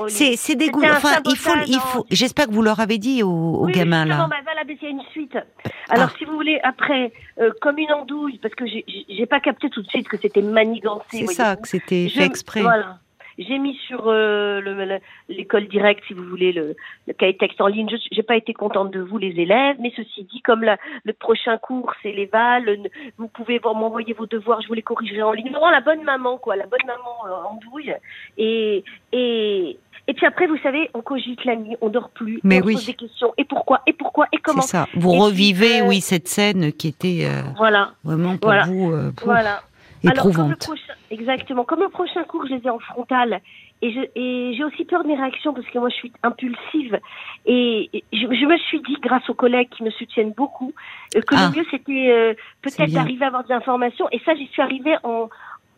C'est 0.08 0.56
dégoûtant. 0.56 0.88
Enfin, 0.92 1.20
il 1.26 1.36
faut, 1.36 1.52
il 1.66 1.78
faut. 1.78 2.06
J'espère 2.10 2.46
que 2.46 2.52
vous 2.52 2.62
leur 2.62 2.80
avez 2.80 2.98
dit 2.98 3.22
aux, 3.22 3.64
oui, 3.64 3.72
gamins 3.72 4.04
là. 4.04 4.26
Bah, 4.28 4.36
voilà, 4.44 4.62
il 4.68 4.76
y 4.82 4.86
a 4.86 4.90
une 4.90 5.02
suite. 5.10 5.36
Alors, 5.88 6.10
ah. 6.12 6.14
si 6.18 6.24
vous 6.24 6.34
voulez, 6.34 6.60
après, 6.62 7.12
euh, 7.40 7.50
comme 7.60 7.78
une 7.78 7.92
andouille, 7.92 8.38
parce 8.38 8.54
que 8.54 8.64
j'ai 8.66 9.26
pas 9.26 9.40
capté 9.40 9.70
tout 9.70 9.82
de 9.82 9.88
suite 9.88 10.08
que 10.08 10.16
c'était 10.18 10.42
manigancé. 10.42 11.04
C'est 11.10 11.26
ça, 11.26 11.56
que 11.56 11.68
c'était 11.68 12.08
fait 12.08 12.24
exprès. 12.24 12.62
Voilà. 12.62 12.98
J'ai 13.46 13.58
mis 13.58 13.74
sur 13.86 14.04
euh, 14.06 14.60
l'école 15.28 15.68
directe, 15.68 16.02
si 16.06 16.14
vous 16.14 16.24
voulez, 16.24 16.52
le, 16.52 16.76
le 17.06 17.12
cahier 17.12 17.36
texte 17.36 17.60
en 17.60 17.66
ligne. 17.66 17.88
Je 17.90 18.16
n'ai 18.16 18.22
pas 18.22 18.36
été 18.36 18.52
contente 18.52 18.90
de 18.90 19.00
vous, 19.00 19.18
les 19.18 19.38
élèves, 19.40 19.76
mais 19.80 19.92
ceci 19.96 20.24
dit, 20.24 20.40
comme 20.42 20.62
la, 20.62 20.76
le 21.04 21.12
prochain 21.12 21.58
cours, 21.58 21.92
c'est 22.02 22.12
les 22.12 22.26
VAL, 22.26 22.78
vous 23.18 23.28
pouvez 23.28 23.60
m'envoyer 23.62 24.12
vos 24.12 24.26
devoirs, 24.26 24.60
je 24.62 24.68
vous 24.68 24.74
les 24.74 24.82
corrigerai 24.82 25.22
en 25.22 25.32
ligne. 25.32 25.50
Vraiment 25.50 25.70
la 25.70 25.80
bonne 25.80 26.02
maman, 26.02 26.38
quoi, 26.38 26.56
la 26.56 26.66
bonne 26.66 26.86
maman 26.86 27.26
euh, 27.26 27.48
en 27.48 27.54
douille. 27.70 27.94
Et, 28.38 28.84
et, 29.12 29.78
et 30.08 30.14
puis 30.14 30.26
après, 30.26 30.46
vous 30.46 30.58
savez, 30.62 30.90
on 30.94 31.02
cogite 31.02 31.44
la 31.44 31.56
nuit, 31.56 31.76
on 31.80 31.88
dort 31.88 32.10
plus, 32.10 32.40
mais 32.42 32.60
on 32.62 32.66
oui. 32.66 32.74
pose 32.74 32.86
des 32.86 32.94
questions. 32.94 33.32
Et 33.38 33.44
pourquoi 33.44 33.82
Et 33.86 33.92
pourquoi 33.92 34.26
Et 34.32 34.38
comment? 34.38 34.62
C'est 34.62 34.76
ça. 34.76 34.86
Vous 34.94 35.12
revivez, 35.12 35.80
euh, 35.80 35.86
oui, 35.86 36.00
cette 36.00 36.28
scène 36.28 36.72
qui 36.72 36.88
était 36.88 37.26
voilà. 37.56 37.92
vraiment 38.04 38.36
pour 38.36 38.52
vous. 38.66 38.92
voilà. 39.24 39.62
Alors, 40.08 40.32
comme 40.32 40.50
le 40.50 40.56
prochain, 40.56 40.94
exactement. 41.10 41.64
Comme 41.64 41.80
le 41.80 41.88
prochain 41.88 42.24
cours, 42.24 42.46
je 42.46 42.54
les 42.54 42.66
ai 42.66 42.70
en 42.70 42.78
frontal. 42.78 43.40
Et, 43.82 43.90
je, 43.92 44.54
j'ai 44.56 44.64
aussi 44.64 44.84
peur 44.84 45.02
de 45.02 45.08
mes 45.08 45.16
réactions 45.16 45.52
parce 45.52 45.66
que 45.66 45.78
moi, 45.78 45.88
je 45.88 45.94
suis 45.94 46.12
impulsive. 46.22 46.98
Et, 47.46 47.90
je, 48.12 48.46
me 48.46 48.58
suis 48.58 48.80
dit, 48.80 48.96
grâce 49.02 49.28
aux 49.28 49.34
collègues 49.34 49.68
qui 49.70 49.82
me 49.82 49.90
soutiennent 49.90 50.32
beaucoup, 50.32 50.72
euh, 51.16 51.20
que 51.20 51.34
le 51.34 51.40
ah. 51.40 51.52
mieux, 51.54 51.64
c'était 51.70 52.10
euh, 52.10 52.34
peut-être 52.62 52.92
d'arriver 52.92 53.24
à 53.24 53.28
avoir 53.28 53.44
des 53.44 53.52
informations. 53.52 54.08
Et 54.12 54.20
ça, 54.24 54.34
j'y 54.34 54.46
suis 54.46 54.62
arrivée 54.62 54.96
en, 55.02 55.28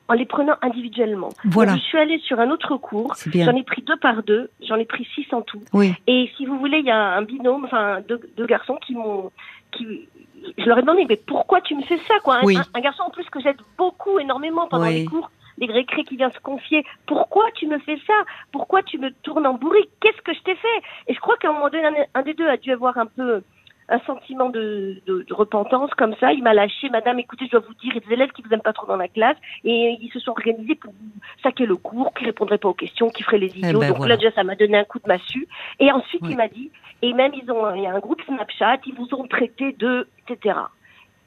en 0.09 0.15
les 0.15 0.27
prenant 0.27 0.57
individuellement. 0.63 1.31
Voilà. 1.45 1.77
je 1.77 1.81
suis 1.81 1.99
allée 1.99 2.19
sur 2.21 2.39
un 2.41 2.51
autre 2.51 2.77
cours. 2.77 3.15
J'en 3.33 3.57
ai 3.57 3.63
pris 3.63 3.83
deux 3.83 3.97
par 3.97 4.23
deux. 4.23 4.51
J'en 4.67 4.77
ai 4.77 4.85
pris 4.85 5.07
six 5.15 5.27
en 5.33 5.43
tout. 5.43 5.63
Oui. 5.73 5.95
Et 6.07 6.31
si 6.37 6.47
vous 6.47 6.59
voulez, 6.59 6.79
il 6.79 6.87
y 6.87 6.91
a 6.91 7.17
un 7.17 7.23
binôme, 7.23 7.65
enfin 7.65 8.01
deux, 8.07 8.21
deux 8.37 8.47
garçons 8.47 8.79
qui 8.87 8.95
m'ont, 8.95 9.31
qui, 9.73 10.09
je 10.59 10.65
leur 10.65 10.79
ai 10.79 10.83
demandé, 10.83 11.07
mais 11.09 11.17
pourquoi 11.17 11.61
tu 11.61 11.75
me 11.75 11.83
fais 11.83 11.99
ça, 12.09 12.15
quoi? 12.23 12.41
Un, 12.41 12.81
garçon 12.81 13.05
en 13.05 13.11
plus 13.11 13.29
que 13.31 13.41
j'aide 13.41 13.57
beaucoup, 13.79 14.19
énormément 14.19 14.69
pendant 14.69 14.87
les 14.87 15.05
cours, 15.05 15.31
les 15.59 15.67
récrés 15.73 16.05
qui 16.05 16.17
vient 16.17 16.31
se 16.31 16.41
confier. 16.41 16.85
Pourquoi 17.07 17.51
tu 17.55 17.67
me 17.67 17.79
fais 17.79 17.99
ça? 18.07 18.15
Pourquoi 18.53 18.83
tu 18.83 18.99
me 18.99 19.11
tournes 19.23 19.47
en 19.47 19.55
bourrique? 19.55 19.91
Qu'est-ce 20.01 20.21
que 20.23 20.35
je 20.35 20.43
t'ai 20.43 20.57
fait? 20.57 20.83
Et 21.09 21.15
je 21.15 21.21
crois 21.21 21.37
qu'à 21.37 21.49
un 21.49 21.53
moment 21.53 21.69
donné, 21.69 22.07
un, 22.15 22.23
des 22.23 22.35
deux 22.35 22.49
a 22.49 22.57
dû 22.57 22.73
avoir 22.73 22.99
un 22.99 23.07
peu 23.07 23.43
un 23.89 23.99
sentiment 24.01 24.49
de, 24.49 25.01
de, 25.07 25.27
repentance 25.31 25.91
comme 25.95 26.15
ça. 26.21 26.33
Il 26.33 26.43
m'a 26.43 26.55
lâché, 26.55 26.89
Madame, 26.89 27.19
écoutez, 27.19 27.47
je 27.47 27.53
dois 27.53 27.61
vous 27.61 27.75
dire, 27.75 27.93
il 27.93 27.95
y 27.95 27.99
a 27.99 28.09
des 28.09 28.13
élèves 28.13 28.31
qui 28.31 28.43
vous 28.43 28.53
aiment 28.53 28.63
pas 28.63 28.73
trop 28.73 28.87
dans 28.87 28.97
la 28.97 29.09
classe 29.09 29.37
et 29.65 29.97
ils 30.01 30.11
se 30.11 30.21
sont 30.21 30.31
organisés 30.31 30.75
pour 30.75 30.93
vous 30.93 31.21
saquer 31.43 31.67
le 31.67 31.77
cours, 31.77 32.13
qui 32.15 32.25
répondraient 32.25 32.59
pas 32.59 32.69
aux 32.69 32.75
questions, 32.75 33.11
qui 33.11 33.23
feraient 33.23 33.39
les 33.39 33.53
eh 33.55 33.59
idiots. 33.59 33.81
Ben 33.81 33.93
Donc 33.93 34.07
là 34.07 34.17
déjà, 34.17 34.33
ça 34.33 34.45
m'a 34.45 34.57
donné 34.57 34.79
un 34.79 34.85
coup 34.85 34.99
de 34.99 35.09
massue. 35.09 35.47
Et 35.81 35.91
ensuite, 35.93 36.23
il 36.29 36.37
m'a 36.37 36.49
dit, 36.49 36.71
et 37.03 37.13
même 37.13 37.33
ils 37.35 37.51
ont, 37.51 37.75
il 37.75 37.83
y 37.83 37.87
a 37.87 37.95
un 37.95 38.01
groupe 38.01 38.23
Snapchat, 38.23 38.79
ils 38.87 38.95
vous 38.95 39.09
ont 39.13 39.27
traité 39.27 39.73
de, 39.73 40.09
etc. 40.27 40.57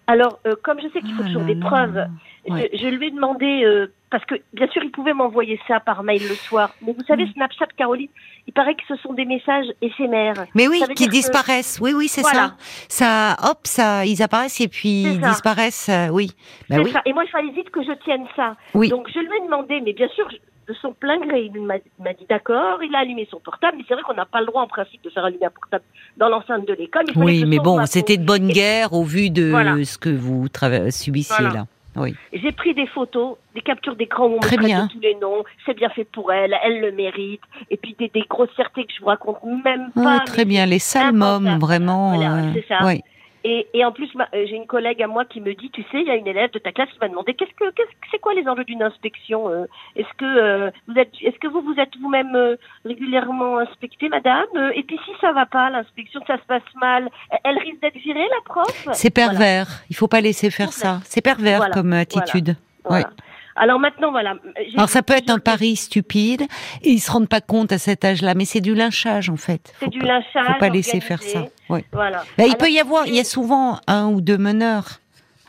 Alors, 0.07 0.39
euh, 0.47 0.55
comme 0.63 0.79
je 0.79 0.87
sais 0.87 1.01
qu'il 1.01 1.13
faut 1.13 1.23
ah 1.23 1.27
toujours 1.27 1.43
des 1.43 1.55
preuves, 1.55 2.07
je, 2.47 2.87
lui 2.87 3.07
ai 3.07 3.11
demandé, 3.11 3.63
euh, 3.65 3.91
parce 4.09 4.23
que 4.23 4.35
bien 4.53 4.67
sûr, 4.69 4.81
il 4.81 4.91
pouvait 4.91 5.13
m'envoyer 5.13 5.59
ça 5.67 5.81
par 5.81 6.01
mail 6.01 6.21
le 6.21 6.35
soir, 6.35 6.73
mais 6.81 6.93
vous 6.93 7.03
savez, 7.05 7.25
mm. 7.25 7.33
Snapchat, 7.33 7.67
Caroline, 7.77 8.07
il 8.47 8.53
paraît 8.53 8.75
que 8.75 8.83
ce 8.87 8.95
sont 8.95 9.11
des 9.11 9.25
messages 9.25 9.65
éphémères. 9.81 10.45
Mais 10.55 10.69
oui, 10.69 10.81
qui 10.95 11.09
disparaissent. 11.09 11.79
Oui, 11.81 11.91
oui, 11.93 12.07
c'est 12.07 12.23
ça. 12.23 12.55
Ça, 12.87 13.35
hop, 13.43 13.59
ça, 13.63 14.05
ils 14.05 14.23
apparaissent 14.23 14.61
et 14.61 14.69
puis 14.69 15.03
ils 15.03 15.19
disparaissent. 15.19 15.89
Euh, 15.89 16.07
oui. 16.07 16.31
Ben 16.69 16.81
oui. 16.81 16.91
Ça. 16.91 17.01
Et 17.05 17.11
moi, 17.11 17.25
il 17.25 17.29
fallait 17.29 17.51
vite 17.51 17.69
que 17.69 17.83
je 17.83 17.91
tienne 18.05 18.25
ça. 18.35 18.55
Oui. 18.73 18.87
Donc, 18.87 19.09
je 19.13 19.19
lui 19.19 19.37
ai 19.37 19.45
demandé, 19.45 19.81
mais 19.81 19.91
bien 19.91 20.07
sûr, 20.09 20.29
de 20.67 20.73
son 20.81 20.93
plein 20.93 21.17
gré, 21.19 21.49
il 21.53 21.61
m'a 21.61 21.77
dit 21.77 22.25
d'accord, 22.29 22.83
il 22.83 22.93
a 22.95 22.99
allumé 22.99 23.27
son 23.31 23.39
portable, 23.39 23.77
mais 23.77 23.83
c'est 23.87 23.93
vrai 23.93 24.03
qu'on 24.03 24.13
n'a 24.13 24.25
pas 24.25 24.41
le 24.41 24.47
droit 24.47 24.61
en 24.61 24.67
principe 24.67 25.01
de 25.03 25.09
faire 25.09 25.23
allumer 25.25 25.45
un 25.45 25.49
portable 25.49 25.83
dans 26.17 26.29
l'enceinte 26.29 26.67
de 26.67 26.73
l'école. 26.73 27.05
Oui, 27.15 27.45
mais 27.45 27.59
bon, 27.59 27.85
c'était 27.85 28.17
de 28.17 28.25
bonne 28.25 28.49
guerre 28.49 28.93
au 28.93 29.03
vu 29.03 29.29
de 29.29 29.83
ce 29.83 29.97
que 29.97 30.09
vous 30.09 30.47
subissiez 30.89 31.45
là. 31.45 31.65
Oui. 31.97 32.15
J'ai 32.31 32.51
pris 32.51 32.75
des 32.75 32.85
photos, 32.85 33.37
des 33.55 33.61
captures 33.61 33.95
d'écran 33.95 34.27
où 34.27 34.35
on 34.35 34.39
très 34.39 34.57
bien. 34.57 34.87
tous 34.87 34.99
les 34.99 35.15
noms. 35.15 35.43
C'est 35.65 35.73
bien 35.73 35.89
fait 35.89 36.03
pour 36.03 36.31
elle, 36.31 36.55
elle 36.63 36.79
le 36.79 36.91
mérite. 36.91 37.41
Et 37.71 37.77
puis 37.77 37.95
des, 37.97 38.09
des 38.09 38.23
grossièretés 38.29 38.85
que 38.85 38.93
je 38.95 39.01
vous 39.01 39.07
raconte 39.07 39.39
même 39.65 39.89
pas. 39.95 40.19
très 40.19 40.45
bien, 40.45 40.65
les 40.67 40.79
sales 40.79 41.15
vraiment. 41.59 42.13
Voilà, 42.15 42.35
euh, 42.35 42.51
c'est 42.53 42.67
ça. 42.67 42.85
Oui. 42.85 43.01
Et, 43.49 43.65
et 43.73 43.85
en 43.85 43.93
plus, 43.93 44.09
euh, 44.19 44.25
j'ai 44.47 44.57
une 44.57 44.67
collègue 44.67 45.01
à 45.01 45.07
moi 45.07 45.23
qui 45.23 45.39
me 45.39 45.53
dit, 45.53 45.69
tu 45.71 45.81
sais, 45.83 46.01
il 46.01 46.07
y 46.07 46.11
a 46.11 46.15
une 46.15 46.27
élève 46.27 46.51
de 46.51 46.59
ta 46.59 46.73
classe 46.73 46.89
qui 46.89 46.99
m'a 46.99 47.07
demandé 47.07 47.33
qu'est-ce 47.33 47.53
que, 47.53 47.69
qu'est-ce 47.71 47.87
que 48.01 48.07
c'est 48.11 48.19
quoi 48.19 48.33
les 48.33 48.45
enjeux 48.45 48.65
d'une 48.65 48.83
inspection 48.83 49.47
euh, 49.49 49.65
Est-ce 49.95 50.13
que 50.17 50.25
euh, 50.25 50.69
vous 50.87 50.97
êtes, 50.99 51.11
est-ce 51.21 51.39
que 51.39 51.47
vous 51.47 51.61
vous 51.61 51.75
êtes 51.79 51.95
vous-même 52.01 52.35
régulièrement 52.83 53.59
inspecté, 53.59 54.09
madame? 54.09 54.47
Et 54.75 54.83
puis 54.83 54.99
si 55.05 55.11
ça 55.21 55.31
va 55.31 55.45
pas, 55.45 55.69
l'inspection, 55.69 56.19
ça 56.27 56.37
se 56.37 56.43
passe 56.45 56.61
mal, 56.81 57.09
elle- 57.31 57.39
elle 57.45 57.57
risque 57.59 57.79
d'être 57.81 57.97
virée, 57.97 58.27
la 58.37 58.41
prof? 58.45 58.87
C'est 58.93 59.09
pervers. 59.13 59.67
Il 59.89 59.95
faut 59.95 60.07
pas 60.09 60.21
laisser 60.21 60.49
faire 60.49 60.73
ça. 60.73 60.99
C'est 61.05 61.21
pervers 61.21 61.59
Voilà, 61.59 61.73
comme 61.73 61.93
attitude. 61.93 62.55
Voilà. 62.83 63.09
Alors 63.57 63.79
maintenant, 63.79 64.11
voilà. 64.11 64.35
Alors 64.75 64.87
ça 64.89 65.01
peut 65.01 65.13
être 65.15 65.29
un 65.29 65.39
pari 65.39 65.75
stupide 65.75 66.43
et 66.83 66.89
ils 66.91 66.99
se 66.99 67.11
rendent 67.11 67.27
pas 67.29 67.41
compte 67.41 67.71
à 67.71 67.77
cet 67.77 68.05
âge-là, 68.05 68.33
mais 68.35 68.45
c'est 68.45 68.61
du 68.61 68.75
lynchage 68.75 69.29
en 69.29 69.37
fait. 69.37 69.73
C'est 69.79 69.89
du 69.89 69.99
lynchage. 69.99 70.45
Faut 70.45 70.59
pas 70.59 70.69
laisser 70.69 70.99
faire 71.01 71.21
ça. 71.23 71.45
Ouais. 71.69 71.83
Voilà. 71.91 72.19
Bah, 72.37 72.43
il 72.43 72.51
Alors, 72.51 72.57
peut 72.57 72.69
y 72.69 72.79
avoir, 72.79 73.07
il 73.07 73.15
y 73.15 73.19
a 73.19 73.23
souvent 73.23 73.79
un 73.87 74.07
ou 74.07 74.21
deux 74.21 74.37
meneurs 74.37 74.99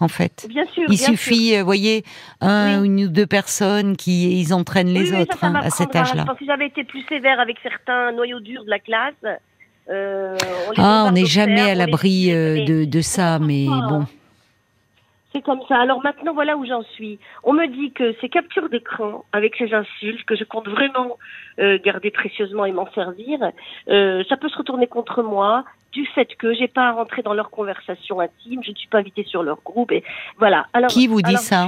en 0.00 0.08
fait. 0.08 0.46
Bien 0.48 0.64
sûr. 0.72 0.84
Il 0.88 0.96
bien 0.96 1.06
suffit, 1.08 1.56
euh, 1.56 1.62
voyez, 1.62 2.04
un 2.40 2.80
Oui. 2.80 2.86
une 2.86 3.04
ou 3.04 3.08
deux 3.08 3.26
personnes 3.26 3.96
qui 3.96 4.40
ils 4.40 4.54
entraînent 4.54 4.88
les 4.94 5.12
Oui, 5.12 5.20
autres 5.22 5.34
ça, 5.38 5.40
ça 5.40 5.46
hein, 5.48 5.54
à 5.62 5.70
cet 5.70 5.94
âge-là. 5.96 6.22
Je 6.22 6.26
pense 6.26 6.38
que 6.38 6.46
j'avais 6.46 6.66
été 6.66 6.84
plus 6.84 7.04
sévère 7.08 7.40
avec 7.40 7.56
certains 7.62 8.12
noyaux 8.12 8.40
durs 8.40 8.64
de 8.64 8.70
la 8.70 8.78
classe. 8.78 9.14
Euh, 9.90 10.36
on 10.68 10.72
Ah, 10.76 11.06
on 11.08 11.12
n'est 11.12 11.24
jamais 11.26 11.62
à 11.62 11.68
les 11.68 11.74
l'abri 11.74 12.30
euh, 12.32 12.64
de, 12.64 12.84
de 12.84 13.00
ça, 13.00 13.38
mais 13.38 13.66
Ah. 13.70 13.86
bon. 13.88 14.06
C'est 15.32 15.42
comme 15.42 15.60
ça. 15.68 15.76
Alors 15.76 16.02
maintenant, 16.02 16.32
voilà 16.32 16.56
où 16.56 16.64
j'en 16.64 16.82
suis. 16.82 17.18
On 17.44 17.52
me 17.52 17.66
dit 17.66 17.92
que 17.92 18.14
ces 18.20 18.28
captures 18.28 18.68
d'écran 18.68 19.24
avec 19.32 19.56
ces 19.56 19.74
insultes, 19.74 20.24
que 20.24 20.36
je 20.36 20.44
compte 20.44 20.68
vraiment 20.68 21.18
euh, 21.58 21.78
garder 21.84 22.10
précieusement 22.10 22.64
et 22.64 22.72
m'en 22.72 22.90
servir, 22.92 23.38
euh, 23.88 24.24
ça 24.28 24.36
peut 24.36 24.48
se 24.48 24.56
retourner 24.56 24.86
contre 24.86 25.22
moi 25.22 25.64
du 25.92 26.06
fait 26.06 26.34
que 26.36 26.54
j'ai 26.54 26.68
pas 26.68 26.88
à 26.88 26.92
rentrer 26.92 27.22
dans 27.22 27.34
leur 27.34 27.50
conversation 27.50 28.20
intime, 28.20 28.62
je 28.62 28.70
ne 28.70 28.76
suis 28.76 28.88
pas 28.88 28.98
invitée 28.98 29.24
sur 29.24 29.42
leur 29.42 29.60
groupe 29.62 29.92
et 29.92 30.02
voilà. 30.38 30.66
Alors, 30.72 30.90
Qui 30.90 31.06
vous 31.06 31.22
dit 31.22 31.30
alors, 31.30 31.40
ça 31.40 31.66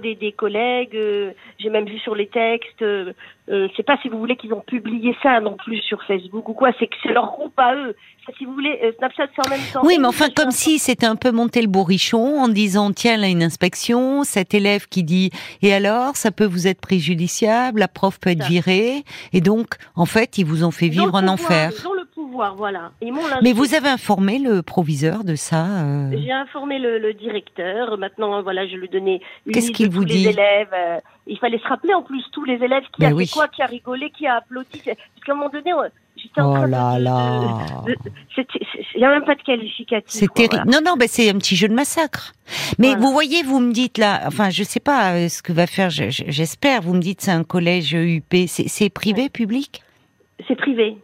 des, 0.00 0.14
des 0.14 0.32
collègues, 0.32 0.94
euh, 0.94 1.32
j'ai 1.58 1.70
même 1.70 1.86
vu 1.86 1.98
sur 1.98 2.14
les 2.14 2.28
textes. 2.28 2.82
Euh, 2.82 3.12
euh, 3.48 3.66
c'est 3.76 3.82
pas 3.82 3.98
si 4.00 4.08
vous 4.08 4.18
voulez 4.18 4.36
qu'ils 4.36 4.54
ont 4.54 4.60
publié 4.60 5.16
ça 5.22 5.40
non 5.40 5.56
plus 5.56 5.78
sur 5.78 6.00
Facebook 6.04 6.48
ou 6.48 6.54
quoi. 6.54 6.70
C'est 6.78 6.86
que 6.86 6.94
c'est 7.02 7.12
leur 7.12 7.26
groupe 7.26 7.58
à 7.58 7.74
eux. 7.74 7.96
Si 8.38 8.44
vous 8.44 8.52
voulez, 8.52 8.78
euh, 8.84 8.92
Snapchat 8.98 9.26
c'est 9.34 9.46
en 9.46 9.50
même 9.50 9.60
temps. 9.72 9.80
Oui, 9.82 9.96
mais 9.98 10.06
enfin, 10.06 10.28
comme 10.34 10.52
si 10.52 10.78
c'était 10.78 11.06
un 11.06 11.16
peu 11.16 11.32
monter 11.32 11.60
le 11.60 11.66
bourrichon 11.66 12.40
en 12.40 12.46
disant 12.46 12.92
tiens, 12.92 13.16
là, 13.16 13.26
une 13.26 13.42
inspection, 13.42 14.22
cet 14.22 14.54
élève 14.54 14.86
qui 14.86 15.02
dit 15.02 15.30
et 15.60 15.74
alors, 15.74 16.14
ça 16.14 16.30
peut 16.30 16.44
vous 16.44 16.68
être 16.68 16.80
préjudiciable, 16.80 17.80
la 17.80 17.88
prof 17.88 18.20
peut 18.20 18.30
être 18.30 18.44
virée, 18.44 19.02
et 19.32 19.40
donc, 19.40 19.74
en 19.96 20.06
fait, 20.06 20.38
ils 20.38 20.44
vous 20.44 20.62
ont 20.62 20.70
fait 20.70 20.88
vivre 20.88 21.16
un 21.16 21.26
enfer. 21.26 21.72
Voilà. 22.56 22.92
Ils 23.00 23.12
Mais 23.42 23.52
vous 23.52 23.74
avez 23.74 23.88
informé 23.88 24.38
le 24.38 24.62
proviseur 24.62 25.24
de 25.24 25.34
ça 25.34 25.64
euh, 25.84 26.10
J'ai 26.16 26.32
informé 26.32 26.78
le, 26.78 26.98
le 26.98 27.12
directeur. 27.14 27.98
Maintenant, 27.98 28.42
voilà, 28.42 28.66
je 28.66 28.76
lui 28.76 28.88
donnais 28.88 29.20
une 29.46 29.52
Qu'est-ce 29.52 29.70
qu'il 29.72 29.90
vous 29.90 30.04
dit 30.04 30.24
les 30.24 30.30
élèves. 30.30 30.68
euh, 30.72 30.98
il 31.26 31.38
fallait 31.38 31.58
se 31.58 31.68
rappeler 31.68 31.94
en 31.94 32.02
plus 32.02 32.22
tous 32.32 32.44
les 32.44 32.54
élèves 32.54 32.82
qui 32.92 33.00
Ben 33.00 33.06
a 33.06 33.08
fait 33.10 33.14
oui. 33.14 33.30
quoi, 33.32 33.48
qui 33.48 33.62
a 33.62 33.66
rigolé, 33.66 34.10
qui 34.10 34.26
a 34.26 34.36
applaudi. 34.36 34.80
Parce 34.84 34.96
qu'à 35.24 35.32
un 35.32 35.34
moment 35.36 35.50
donné, 35.50 35.72
on- 35.72 35.82
j'étais 36.16 36.40
en 36.40 36.50
Oh 36.52 36.54
train 36.56 36.66
là 36.66 36.98
de- 36.98 37.04
là 37.04 37.40
Il 38.36 38.98
n'y 38.98 39.04
a 39.04 39.10
même 39.10 39.24
pas 39.24 39.34
de 39.34 39.42
qualificatif. 39.42 40.04
C'est 40.08 40.32
terrible. 40.32 40.68
Non, 40.70 40.80
non, 40.84 40.94
ben 40.96 41.06
c'est 41.08 41.28
un 41.30 41.34
petit 41.38 41.56
jeu 41.56 41.68
de 41.68 41.74
massacre. 41.74 42.32
Mais 42.78 42.88
Voilà. 42.88 43.00
vous 43.02 43.12
voyez, 43.12 43.42
vous 43.42 43.60
me 43.60 43.72
dites 43.72 43.98
là, 43.98 44.22
enfin, 44.26 44.50
je 44.50 44.62
sais 44.62 44.80
pas 44.80 45.12
euh, 45.14 45.28
ce 45.28 45.42
que 45.42 45.52
va 45.52 45.66
faire, 45.66 45.90
je- 45.90 46.10
je- 46.10 46.24
j'espère. 46.28 46.82
Vous 46.82 46.94
me 46.94 47.00
dites 47.00 47.20
c'est 47.20 47.30
un 47.30 47.44
collège 47.44 47.94
UP, 47.94 48.34
c'est 48.48 48.90
privé, 48.90 49.28
public? 49.28 49.82
C'est 50.48 50.56
privé. 50.56 50.96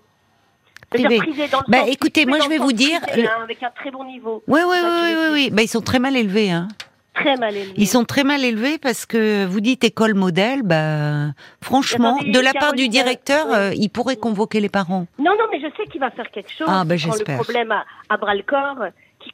Privé. 0.91 1.19
Dans 1.51 1.59
le 1.59 1.65
Bah, 1.71 1.79
sens- 1.81 1.89
écoutez, 1.91 2.25
moi, 2.27 2.39
je 2.43 2.49
vais 2.49 2.59
vous 2.59 2.73
dire, 2.73 3.01
privé, 3.03 3.27
hein, 3.29 3.43
avec 3.43 3.63
un 3.63 3.71
très 3.71 3.91
bon 3.91 4.05
niveau. 4.05 4.43
Oui, 4.47 4.61
oui, 4.67 4.77
oui, 4.83 4.91
oui, 4.91 5.15
oui, 5.19 5.29
oui. 5.33 5.51
Ben, 5.53 5.63
ils 5.63 5.69
sont 5.69 5.81
très 5.83 5.99
mal 5.99 6.17
élevés, 6.17 6.51
hein. 6.51 6.69
Très 7.15 7.37
mal 7.37 7.55
élevé. 7.55 7.73
Ils 7.77 7.89
sont 7.89 8.05
très 8.05 8.23
mal 8.23 8.45
élevés 8.45 8.79
parce 8.79 9.05
que 9.05 9.45
vous 9.45 9.61
dites 9.61 9.83
école 9.83 10.15
modèle, 10.15 10.63
bah, 10.63 11.33
franchement, 11.61 12.15
Attendez, 12.17 12.31
de 12.31 12.39
la 12.41 12.53
part 12.53 12.73
du 12.75 12.85
Caroline, 12.85 12.91
directeur, 12.93 13.47
oui. 13.49 13.55
euh, 13.57 13.73
il 13.77 13.89
pourrait 13.91 14.17
convoquer 14.17 14.61
les 14.61 14.69
parents. 14.69 15.07
Non, 15.19 15.33
non, 15.33 15.45
mais 15.51 15.61
je 15.61 15.67
sais 15.77 15.85
qu'il 15.91 16.01
va 16.01 16.11
faire 16.11 16.31
quelque 16.31 16.53
chose. 16.53 16.69
Ah, 16.71 16.85
ben, 16.87 16.97
prend 16.99 17.11
j'espère. 17.13 17.39
le 17.39 17.43
problème 17.43 17.73
à, 17.73 17.85
à 18.09 18.17
bras 18.17 18.35
le 18.37 18.43
corps, 18.43 18.85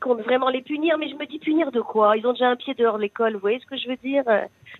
compte 0.04 0.20
vraiment 0.20 0.50
les 0.50 0.62
punir. 0.62 0.96
Mais 0.98 1.08
je 1.08 1.14
me 1.14 1.26
dis 1.26 1.38
punir 1.38 1.72
de 1.72 1.80
quoi? 1.80 2.16
Ils 2.16 2.26
ont 2.26 2.32
déjà 2.32 2.48
un 2.48 2.56
pied 2.56 2.74
dehors 2.74 2.96
de 2.96 3.02
l'école. 3.02 3.32
Vous 3.34 3.40
voyez 3.40 3.58
ce 3.60 3.66
que 3.66 3.76
je 3.76 3.88
veux 3.88 3.96
dire? 4.04 4.22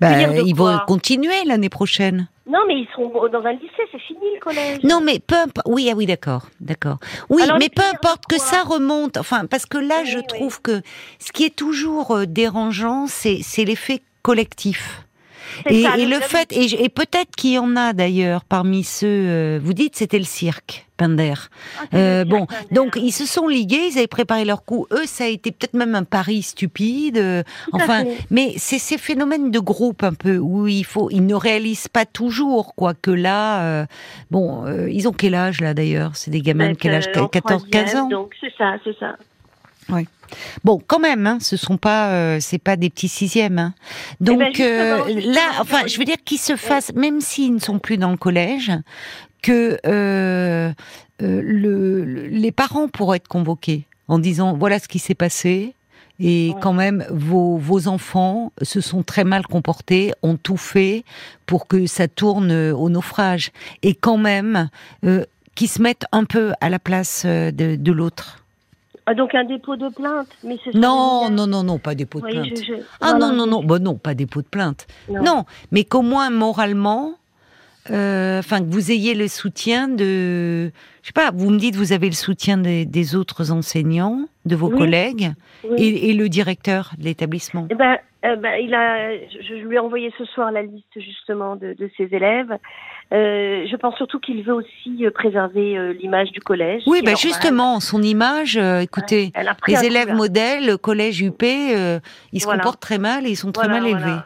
Bah, 0.01 0.13
Punir 0.13 0.33
de 0.33 0.47
ils 0.47 0.55
vont 0.55 0.79
continuer 0.87 1.45
l'année 1.47 1.69
prochaine. 1.71 2.29
Non, 2.47 2.61
mais 2.69 2.75
ils 2.75 2.89
seront 2.95 3.29
dans 3.29 3.45
un 3.45 3.53
lycée. 3.53 3.87
C'est 3.91 4.01
fini 4.01 4.21
le 4.35 4.41
collège. 4.41 4.79
Non, 4.85 5.01
mais 5.01 5.19
peu 5.19 5.37
importe. 5.37 5.67
Oui, 5.67 5.89
ah 5.91 5.95
oui, 5.97 6.05
d'accord, 6.07 6.43
d'accord. 6.61 6.99
Oui, 7.31 7.43
Alors, 7.43 7.59
mais 7.59 7.71
peu 7.75 7.83
importe 7.91 8.27
que 8.29 8.39
ça 8.39 8.63
remonte. 8.63 9.17
Enfin, 9.17 9.47
parce 9.47 9.65
que 9.67 9.79
là, 9.79 10.01
Oui, 10.03 10.11
je 10.11 10.19
oui. 10.19 10.27
trouve 10.29 10.61
que 10.61 10.83
ce 11.19 11.33
qui 11.33 11.45
est 11.45 11.57
toujours 11.57 12.11
euh, 12.11 12.27
dérangeant, 12.27 13.07
c'est 13.07 13.39
c'est 13.43 13.65
l'effet 13.65 14.03
collectif. 14.23 15.01
Et, 15.69 15.83
ça, 15.83 15.97
et 15.97 16.07
le 16.07 16.21
fait, 16.21 16.53
et, 16.53 16.89
peut-être 16.89 17.35
qu'il 17.37 17.53
y 17.53 17.59
en 17.59 17.77
a 17.77 17.93
d'ailleurs 17.93 18.45
parmi 18.45 18.85
ceux. 18.85 19.07
euh, 19.09 19.61
vous 19.63 19.73
dites 19.75 19.97
c'était 19.97 20.19
le 20.19 20.25
cirque, 20.25 20.87
Pinder. 20.97 21.35
Ah, 21.79 21.83
Euh, 21.95 22.25
bon, 22.25 22.47
donc 22.71 22.97
ils 23.01 23.13
se 23.13 23.27
sont 23.27 23.49
ligués, 23.49 23.89
ils 23.93 23.99
avaient 23.99 24.07
préparé 24.07 24.45
leur 24.45 24.65
coup. 24.65 24.87
Eux, 24.93 25.07
ça 25.07 25.25
a 25.25 25.27
été 25.29 25.51
peut-être 25.53 25.75
même 25.75 25.95
un 25.95 26.05
pari 26.05 26.43
stupide. 26.43 27.19
euh, 27.19 27.43
enfin, 27.73 28.05
fait. 28.05 28.19
mais 28.31 28.55
c'est 28.57 28.79
ces 28.79 28.99
phénomènes 28.99 29.51
de 29.51 29.59
groupe 29.59 30.03
un 30.03 30.15
peu 30.15 30.37
où 30.39 30.67
il 30.67 30.85
faut, 30.85 31.09
ils 31.11 31.25
ne 31.27 31.35
réalisent 31.35 31.89
pas 31.89 32.05
toujours 32.07 32.75
quoi 32.75 32.95
que 32.95 33.11
là. 33.11 33.63
euh, 33.65 33.87
bon, 34.31 34.65
ils 34.89 35.09
ont 35.09 35.13
quel 35.13 35.35
âge 35.35 35.61
là 35.61 35.75
d'ailleurs? 35.75 36.13
C'est 36.17 36.31
des 36.31 36.41
gamins 36.41 36.67
de 36.67 36.71
Donc, 36.71 36.79
quel 36.79 36.95
âge? 36.95 37.09
euh, 37.17 37.23
en 37.23 37.29
14, 37.29 37.67
15 37.71 37.85
troisième, 37.85 38.05
ans? 38.05 38.09
Donc 38.09 38.35
c'est 38.41 38.53
ça, 38.57 38.77
c'est 38.85 38.97
ça. 38.99 39.17
Bon, 40.65 40.81
quand 40.87 40.99
même, 40.99 41.27
hein, 41.27 41.39
ce 41.41 41.57
sont 41.57 41.77
pas, 41.77 42.09
euh, 42.11 42.39
c'est 42.41 42.59
pas 42.59 42.77
des 42.77 42.91
petits 42.91 43.09
sixièmes. 43.09 43.59
hein. 43.59 43.75
Donc 44.21 44.39
ben, 44.39 44.47
justement, 44.55 45.07
euh, 45.09 45.33
là, 45.35 45.41
enfin, 45.61 45.87
je 45.87 45.99
veux 45.99 46.05
dire 46.05 46.17
qu'ils 46.25 46.39
se 46.39 46.57
fassent, 46.57 46.93
même 46.95 47.21
s'ils 47.21 47.55
ne 47.55 47.59
sont 47.61 47.79
plus 47.79 47.99
dans 47.99 48.11
le 48.11 48.17
collège, 48.17 48.73
que 49.43 49.79
euh, 49.87 50.73
le, 51.21 51.41
le- 52.05 52.27
les 52.29 52.53
parents 52.53 52.89
pourraient 52.89 53.17
être 53.19 53.29
convoqués 53.29 53.87
en 54.09 54.19
disant 54.19 54.57
voilà 54.57 54.79
ce 54.79 54.89
qui 54.89 54.99
s'est 54.99 55.15
passé. 55.15 55.75
Et 56.21 56.53
Ouais. 56.55 56.61
quand 56.63 56.73
même, 56.73 57.05
vos, 57.11 57.57
vos 57.57 57.89
enfants 57.89 58.53
se 58.63 58.81
sont 58.81 59.03
très 59.03 59.25
mal 59.25 59.45
comportés, 59.49 60.13
ont 60.23 60.37
tout 60.37 60.57
fait 60.57 61.03
pour 61.45 61.67
que 61.67 61.89
ça 61.89 62.07
tourne 62.07 62.53
au 62.53 62.89
naufrage. 62.89 63.51
Et 63.83 63.97
quand 63.97 64.17
même, 64.17 64.69
qu'ils 65.57 65.69
se 65.69 65.83
mettent 65.83 66.05
un 66.13 66.23
peu 66.25 66.53
à 66.61 66.71
la 66.71 66.79
place 66.79 67.27
de, 67.27 67.51
de 67.75 67.93
l'autre. 67.93 68.44
Ah, 69.07 69.15
donc 69.15 69.35
un 69.35 69.45
dépôt 69.45 69.77
de 69.77 69.89
plainte. 69.91 70.29
Mais 70.45 70.57
Non, 70.75 71.29
non, 71.31 71.47
non, 71.47 71.63
non, 71.63 71.79
pas 71.79 71.95
dépôt 71.95 72.21
de 72.21 72.25
Oui, 72.27 72.33
plainte. 72.33 72.47
je- 72.57 72.65
je- 72.65 72.73
Ah 73.01 73.11
voilà. 73.13 73.19
non, 73.19 73.33
non, 73.35 73.47
non, 73.47 73.63
bah 73.65 73.79
non, 73.79 73.97
pas 73.97 74.15
dépôt 74.15 74.41
de 74.41 74.47
plainte. 74.47 74.87
Non. 75.11 75.23
Non, 75.23 75.45
mais 75.73 75.85
qu'au 75.85 76.01
moins 76.03 76.31
moralement, 76.31 77.13
euh, 77.91 78.39
enfin 78.39 78.61
que 78.61 78.71
vous 78.71 78.91
ayez 78.91 79.15
le 79.15 79.29
soutien 79.29 79.89
de, 79.89 80.71
je 81.03 81.07
sais 81.07 81.13
pas, 81.15 81.31
vous 81.35 81.51
me 81.51 81.59
dites 81.59 81.77
vous 81.77 81.93
avez 81.93 82.07
le 82.07 82.15
soutien 82.15 82.57
des, 82.57 82.87
des 82.87 83.15
autres 83.15 83.51
enseignants, 83.53 84.21
de 84.47 84.57
vos 84.57 84.71
Oui. 84.71 84.79
collègues 84.79 85.33
Oui. 85.69 85.77
et, 85.83 86.11
et 86.11 86.15
le 86.15 86.31
directeur 86.31 86.93
de 86.99 87.05
l'établissement. 87.05 87.67
Eh 87.71 87.75
ben, 87.75 87.99
euh, 88.25 88.37
ben, 88.37 88.55
il 88.59 88.73
a, 88.75 89.13
je, 89.19 89.43
je 89.47 89.55
lui 89.67 89.77
ai 89.77 89.79
envoyé 89.81 90.11
ce 90.17 90.25
soir 90.25 90.51
la 90.51 90.63
liste 90.63 90.99
justement 90.99 91.57
de, 91.57 91.75
de 91.79 91.91
ses 91.99 92.05
élèves. 92.11 92.57
Euh, 93.13 93.67
je 93.71 93.77
pense 93.77 93.95
surtout 93.97 94.19
qu'il 94.19 94.43
veut 94.43 94.55
aussi 94.55 95.05
euh, 95.07 95.11
préserver 95.11 95.77
euh, 95.79 95.93
l'image 95.93 96.31
du 96.33 96.41
collège. 96.41 96.83
Oui, 96.87 97.01
bah 97.05 97.15
justement, 97.15 97.79
son 97.81 98.03
image, 98.03 98.57
euh, 98.57 98.81
écoutez, 98.81 99.31
les 99.69 99.85
élèves 99.85 100.13
modèles, 100.15 100.67
le 100.67 100.77
collège 100.77 101.21
UP, 101.23 101.43
ils 101.43 102.01
se 102.41 102.45
Voilà. 102.45 102.61
comportent 102.63 102.81
très 102.81 102.99
mal 102.99 103.27
et 103.27 103.31
ils 103.31 103.37
sont 103.37 103.53
très 103.53 103.69
mal 103.69 103.83
voilà. 103.83 103.99
élevés. 103.99 104.19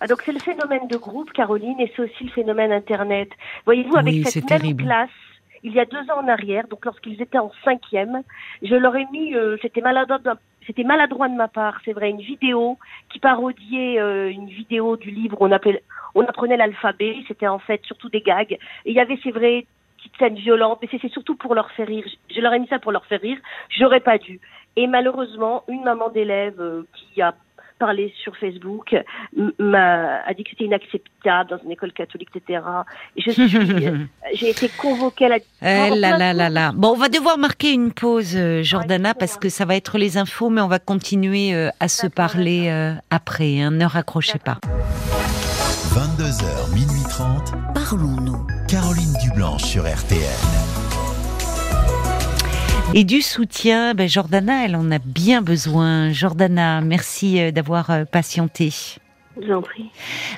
Ah, 0.00 0.06
donc 0.06 0.20
c'est 0.26 0.32
le 0.32 0.40
phénomène 0.40 0.86
de 0.90 0.96
groupe, 0.98 1.32
Caroline, 1.32 1.80
et 1.80 1.90
c'est 1.96 2.02
aussi 2.02 2.24
le 2.24 2.30
phénomène 2.30 2.72
Internet. 2.72 3.30
Voyez-vous, 3.64 3.96
avec 3.96 4.12
Oui, 4.12 4.24
cette 4.24 4.50
même 4.50 4.60
terrible. 4.60 4.84
classe, 4.84 5.08
il 5.62 5.72
y 5.72 5.80
a 5.80 5.86
deux 5.86 6.02
ans 6.10 6.20
en 6.22 6.28
arrière, 6.28 6.66
donc 6.68 6.84
lorsqu'ils 6.84 7.20
étaient 7.22 7.38
en 7.38 7.50
cinquième, 7.64 8.22
je 8.62 8.74
leur 8.74 8.94
ai 8.96 9.06
mis, 9.10 9.34
c'était 9.62 9.80
maladroit, 9.80 10.18
de- 10.18 10.38
c'était 10.66 10.84
maladroit 10.84 11.28
de 11.28 11.34
ma 11.36 11.48
part, 11.48 11.78
c'est 11.84 11.92
vrai, 11.92 12.10
une 12.10 12.20
vidéo 12.20 12.76
qui 13.10 13.20
parodiait 13.20 13.98
euh, 13.98 14.28
une 14.30 14.48
vidéo 14.48 14.96
du 14.98 15.10
livre. 15.10 15.38
On 15.40 15.50
appelait, 15.52 15.82
on 16.16 16.24
apprenait 16.24 16.56
l'alphabet. 16.56 17.16
C'était 17.28 17.46
en 17.46 17.60
fait 17.60 17.80
surtout 17.84 18.08
des 18.08 18.22
gags. 18.22 18.52
Et 18.52 18.58
il 18.90 18.94
y 18.94 19.00
avait, 19.00 19.18
c'est 19.22 19.30
vrai, 19.30 19.66
petites 19.98 20.18
scènes 20.18 20.34
violentes, 20.34 20.78
mais 20.82 20.88
c'est 20.90 21.12
surtout 21.12 21.36
pour 21.36 21.54
leur 21.54 21.70
faire 21.72 21.86
rire. 21.86 22.04
Je, 22.34 22.40
leur 22.40 22.52
ai 22.52 22.58
mis 22.58 22.66
ça 22.68 22.78
pour 22.78 22.90
leur 22.92 23.04
faire 23.06 23.20
rire. 23.20 23.38
J'aurais 23.70 24.00
pas 24.00 24.18
dû. 24.18 24.40
Et 24.76 24.86
malheureusement, 24.86 25.64
une 25.68 25.84
maman 25.84 26.08
d'élève 26.10 26.60
euh, 26.60 26.82
qui 26.94 27.22
a 27.22 27.34
parlé 27.78 28.14
sur 28.22 28.34
Facebook 28.38 28.96
m'a 29.58 30.22
a 30.22 30.32
dit 30.32 30.44
que 30.44 30.50
c'était 30.50 30.64
inacceptable 30.64 31.50
dans 31.50 31.58
une 31.58 31.72
école 31.72 31.92
catholique, 31.92 32.30
etc. 32.34 32.62
Et 33.16 33.20
je 33.20 33.30
suis, 33.32 33.42
euh, 33.86 33.98
j'ai 34.32 34.48
été 34.48 34.70
convoquée 34.78 35.26
à 35.26 35.28
la. 35.28 35.36
Eh 35.60 35.94
là 35.94 36.16
là 36.16 36.32
là 36.32 36.48
là. 36.48 36.72
Bon, 36.74 36.92
on 36.92 36.96
va 36.96 37.10
devoir 37.10 37.36
marquer 37.36 37.72
une 37.72 37.92
pause, 37.92 38.34
euh, 38.34 38.62
Jordana, 38.62 39.12
parce 39.12 39.36
que 39.36 39.50
ça 39.50 39.66
va 39.66 39.76
être 39.76 39.98
les 39.98 40.16
infos, 40.16 40.48
mais 40.48 40.62
on 40.62 40.68
va 40.68 40.78
continuer 40.78 41.52
à 41.78 41.88
se 41.88 42.06
parler 42.06 42.70
après. 43.10 43.60
Hein, 43.60 43.72
ne 43.72 43.84
raccrochez 43.84 44.38
pas. 44.38 44.58
22h, 46.36 46.74
minuit 46.74 47.02
30. 47.08 47.54
Parlons-nous. 47.74 48.46
Caroline 48.68 49.12
Dublanche 49.22 49.62
sur 49.62 49.84
RTN. 49.84 50.18
Et 52.94 53.04
du 53.04 53.22
soutien, 53.22 53.94
ben 53.94 54.08
Jordana, 54.08 54.64
elle 54.64 54.76
en 54.76 54.90
a 54.90 54.98
bien 54.98 55.40
besoin. 55.40 56.12
Jordana, 56.12 56.80
merci 56.80 57.40
euh, 57.40 57.50
d'avoir 57.52 57.90
euh, 57.90 58.04
patienté. 58.04 58.72
Je 59.40 59.46
vous 59.46 59.52
en 59.52 59.62
prie. 59.62 59.90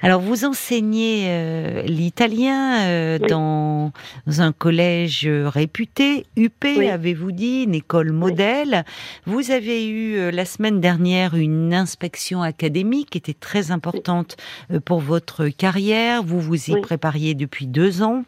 Alors, 0.02 0.20
vous 0.20 0.44
enseignez 0.44 1.26
euh, 1.28 1.82
l'italien 1.82 2.80
euh, 2.82 3.18
Oui. 3.20 3.28
dans 3.28 3.92
un 4.38 4.52
collège 4.52 5.26
euh, 5.26 5.48
réputé, 5.48 6.26
UP, 6.36 6.64
Oui. 6.64 6.88
avez-vous 6.88 7.32
dit, 7.32 7.62
une 7.64 7.74
école 7.74 8.12
modèle. 8.12 8.84
Vous 9.26 9.50
avez 9.50 9.88
eu 9.88 10.16
euh, 10.16 10.30
la 10.30 10.44
semaine 10.44 10.80
dernière 10.80 11.34
une 11.36 11.72
inspection 11.74 12.42
académique 12.42 13.10
qui 13.10 13.18
était 13.18 13.34
très 13.34 13.70
importante 13.70 14.36
pour 14.84 15.00
votre 15.00 15.48
carrière. 15.48 16.22
Vous 16.22 16.40
vous 16.40 16.70
y 16.70 16.80
prépariez 16.80 17.34
depuis 17.34 17.66
deux 17.66 18.02
ans. 18.02 18.24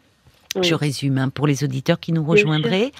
Oui. 0.55 0.67
Je 0.67 0.75
résume 0.75 1.17
hein, 1.17 1.29
pour 1.29 1.47
les 1.47 1.63
auditeurs 1.63 1.99
qui 1.99 2.11
nous 2.11 2.25
rejoindraient. 2.25 2.91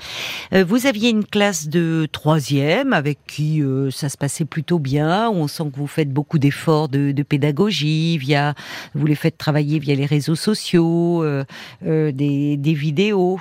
Euh, 0.53 0.63
vous 0.63 0.85
aviez 0.85 1.09
une 1.09 1.25
classe 1.25 1.67
de 1.67 2.07
troisième 2.09 2.93
avec 2.93 3.19
qui 3.27 3.61
euh, 3.61 3.91
ça 3.91 4.07
se 4.07 4.17
passait 4.17 4.45
plutôt 4.45 4.79
bien. 4.79 5.29
On 5.29 5.47
sent 5.49 5.65
que 5.73 5.77
vous 5.77 5.87
faites 5.87 6.11
beaucoup 6.11 6.39
d'efforts 6.39 6.87
de, 6.87 7.11
de 7.11 7.23
pédagogie 7.23 8.17
via, 8.17 8.53
vous 8.95 9.05
les 9.05 9.15
faites 9.15 9.37
travailler 9.37 9.79
via 9.79 9.95
les 9.95 10.05
réseaux 10.05 10.35
sociaux, 10.35 11.23
euh, 11.23 11.43
euh, 11.85 12.13
des, 12.13 12.55
des 12.55 12.73
vidéos. 12.73 13.39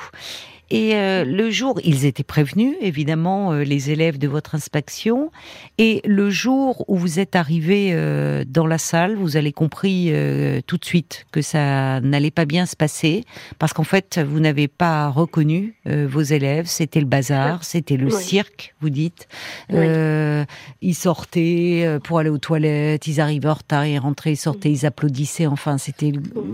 Et 0.70 0.94
euh, 0.94 1.24
le 1.24 1.50
jour, 1.50 1.80
ils 1.84 2.04
étaient 2.06 2.22
prévenus, 2.22 2.76
évidemment, 2.80 3.52
euh, 3.52 3.64
les 3.64 3.90
élèves 3.90 4.18
de 4.18 4.28
votre 4.28 4.54
inspection. 4.54 5.32
Et 5.78 6.00
le 6.04 6.30
jour 6.30 6.84
où 6.88 6.96
vous 6.96 7.18
êtes 7.18 7.34
arrivé 7.34 7.90
euh, 7.92 8.44
dans 8.46 8.66
la 8.66 8.78
salle, 8.78 9.16
vous 9.16 9.36
avez 9.36 9.52
compris 9.52 10.10
euh, 10.10 10.60
tout 10.66 10.76
de 10.76 10.84
suite 10.84 11.26
que 11.32 11.42
ça 11.42 12.00
n'allait 12.00 12.30
pas 12.30 12.44
bien 12.44 12.66
se 12.66 12.76
passer, 12.76 13.24
parce 13.58 13.72
qu'en 13.72 13.82
fait, 13.84 14.20
vous 14.24 14.38
n'avez 14.38 14.68
pas 14.68 15.08
reconnu 15.08 15.74
euh, 15.88 16.06
vos 16.08 16.22
élèves. 16.22 16.66
C'était 16.66 17.00
le 17.00 17.06
bazar, 17.06 17.64
c'était 17.64 17.96
le 17.96 18.06
Oui. 18.06 18.22
cirque, 18.22 18.74
vous 18.80 18.90
dites. 18.90 19.26
Oui. 19.70 19.76
Euh, 19.80 20.44
ils 20.82 20.94
sortaient 20.94 21.98
pour 22.04 22.18
aller 22.20 22.30
aux 22.30 22.38
toilettes, 22.38 23.06
ils 23.08 23.20
arrivaient 23.20 23.48
en 23.48 23.54
retard, 23.54 23.86
ils 23.86 23.98
rentraient, 23.98 24.32
ils 24.32 24.36
sortaient, 24.36 24.70
ils 24.70 24.86
applaudissaient. 24.86 25.46
Enfin, 25.46 25.78
c'était 25.78 26.12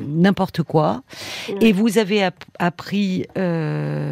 n'importe 0.08 0.62
quoi. 0.62 1.02
Et 1.60 1.72
vous 1.72 1.98
avez 1.98 2.22
app- 2.22 2.44
appris 2.58 3.26
euh, 3.36 4.05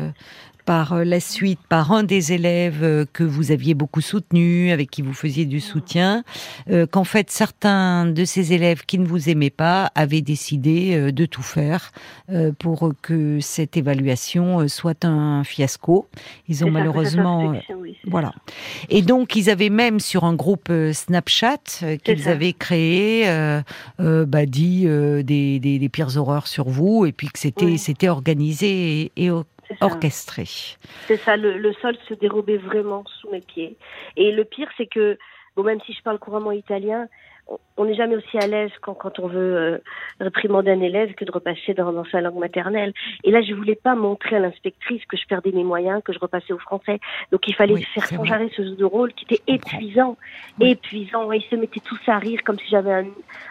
par 0.66 0.94
euh, 0.94 1.04
la 1.04 1.20
suite, 1.20 1.60
par 1.68 1.92
un 1.92 2.04
des 2.04 2.32
élèves 2.32 2.82
euh, 2.82 3.04
que 3.12 3.22
vous 3.22 3.50
aviez 3.50 3.74
beaucoup 3.74 4.00
soutenu, 4.00 4.70
avec 4.70 4.90
qui 4.90 5.02
vous 5.02 5.12
faisiez 5.12 5.44
du 5.44 5.60
soutien, 5.60 6.24
euh, 6.70 6.86
qu'en 6.86 7.04
fait 7.04 7.30
certains 7.30 8.06
de 8.06 8.24
ces 8.24 8.54
élèves 8.54 8.86
qui 8.86 8.98
ne 8.98 9.06
vous 9.06 9.28
aimaient 9.28 9.50
pas 9.50 9.92
avaient 9.94 10.22
décidé 10.22 10.94
euh, 10.94 11.12
de 11.12 11.26
tout 11.26 11.42
faire 11.42 11.92
euh, 12.30 12.50
pour 12.58 12.94
que 13.02 13.40
cette 13.40 13.76
évaluation 13.76 14.60
euh, 14.60 14.68
soit 14.68 15.04
un 15.04 15.44
fiasco. 15.44 16.08
Ils 16.48 16.64
ont 16.64 16.70
malheureusement... 16.70 17.52
euh, 17.52 17.74
oui, 17.76 17.98
voilà. 18.06 18.32
Et 18.88 19.02
donc, 19.02 19.36
ils 19.36 19.50
avaient 19.50 19.68
même 19.68 20.00
sur 20.00 20.24
un 20.24 20.34
groupe 20.34 20.68
euh, 20.70 20.94
Snapchat 20.94 21.58
euh, 21.82 21.98
qu'ils 21.98 22.26
avaient 22.26 22.54
créé, 22.54 23.28
euh, 23.28 23.60
euh, 24.00 24.24
bah, 24.24 24.46
dit 24.46 24.84
euh, 24.86 25.22
des, 25.22 25.60
des, 25.60 25.78
des 25.78 25.88
pires 25.90 26.16
horreurs 26.16 26.46
sur 26.46 26.70
vous, 26.70 27.04
et 27.04 27.12
puis 27.12 27.28
que 27.28 27.38
c'était 27.38 27.66
Oui. 27.66 27.78
c'était 27.78 28.08
organisé 28.08 29.02
et, 29.02 29.26
et. 29.26 29.30
Orchestré. 29.80 30.44
C'est 31.06 31.16
ça, 31.18 31.36
le, 31.36 31.58
le 31.58 31.72
sol 31.74 31.96
se 32.08 32.14
dérobait 32.14 32.56
vraiment 32.56 33.04
sous 33.20 33.30
mes 33.30 33.40
pieds. 33.40 33.76
Et 34.16 34.32
le 34.32 34.44
pire, 34.44 34.68
c'est 34.76 34.86
que, 34.86 35.18
bon, 35.56 35.62
même 35.62 35.80
si 35.86 35.92
je 35.92 36.02
parle 36.02 36.18
couramment 36.18 36.52
italien, 36.52 37.08
on- 37.76 37.84
n'est 37.84 37.94
jamais 37.94 38.16
aussi 38.16 38.38
à 38.38 38.46
l'aise 38.46 38.70
quand, 38.80 38.94
quand 38.94 39.18
on 39.18 39.26
veut 39.28 39.56
euh, 39.56 39.78
réprimander 40.20 40.70
un 40.70 40.80
élève 40.80 41.12
que 41.14 41.24
de 41.24 41.30
repasser 41.32 41.74
dans, 41.74 41.92
dans 41.92 42.04
sa 42.06 42.20
langue 42.20 42.38
maternelle. 42.38 42.92
Et 43.24 43.30
là, 43.30 43.42
je 43.42 43.52
voulais 43.52 43.74
pas 43.74 43.94
montrer 43.94 44.36
à 44.36 44.38
l'inspectrice 44.38 45.02
que 45.06 45.16
je 45.16 45.26
perdais 45.26 45.50
mes 45.52 45.64
moyens, 45.64 46.00
que 46.04 46.12
je 46.12 46.18
repassais 46.18 46.52
au 46.52 46.58
français. 46.58 46.98
Donc, 47.32 47.46
il 47.46 47.54
fallait 47.54 47.74
Oui, 47.74 47.84
faire 47.94 48.32
arrêt 48.32 48.48
ce 48.56 48.62
jeu 48.62 48.76
de 48.76 48.84
rôle 48.84 49.12
qui 49.12 49.24
était 49.24 49.42
épuisant. 49.46 50.16
Oui. 50.60 50.70
Épuisant. 50.70 51.30
Et 51.32 51.38
ils 51.38 51.50
se 51.50 51.56
mettaient 51.56 51.80
tous 51.80 52.00
à 52.06 52.18
rire 52.18 52.40
comme 52.44 52.58
si 52.58 52.68
j'avais 52.70 52.92
un, 52.92 53.06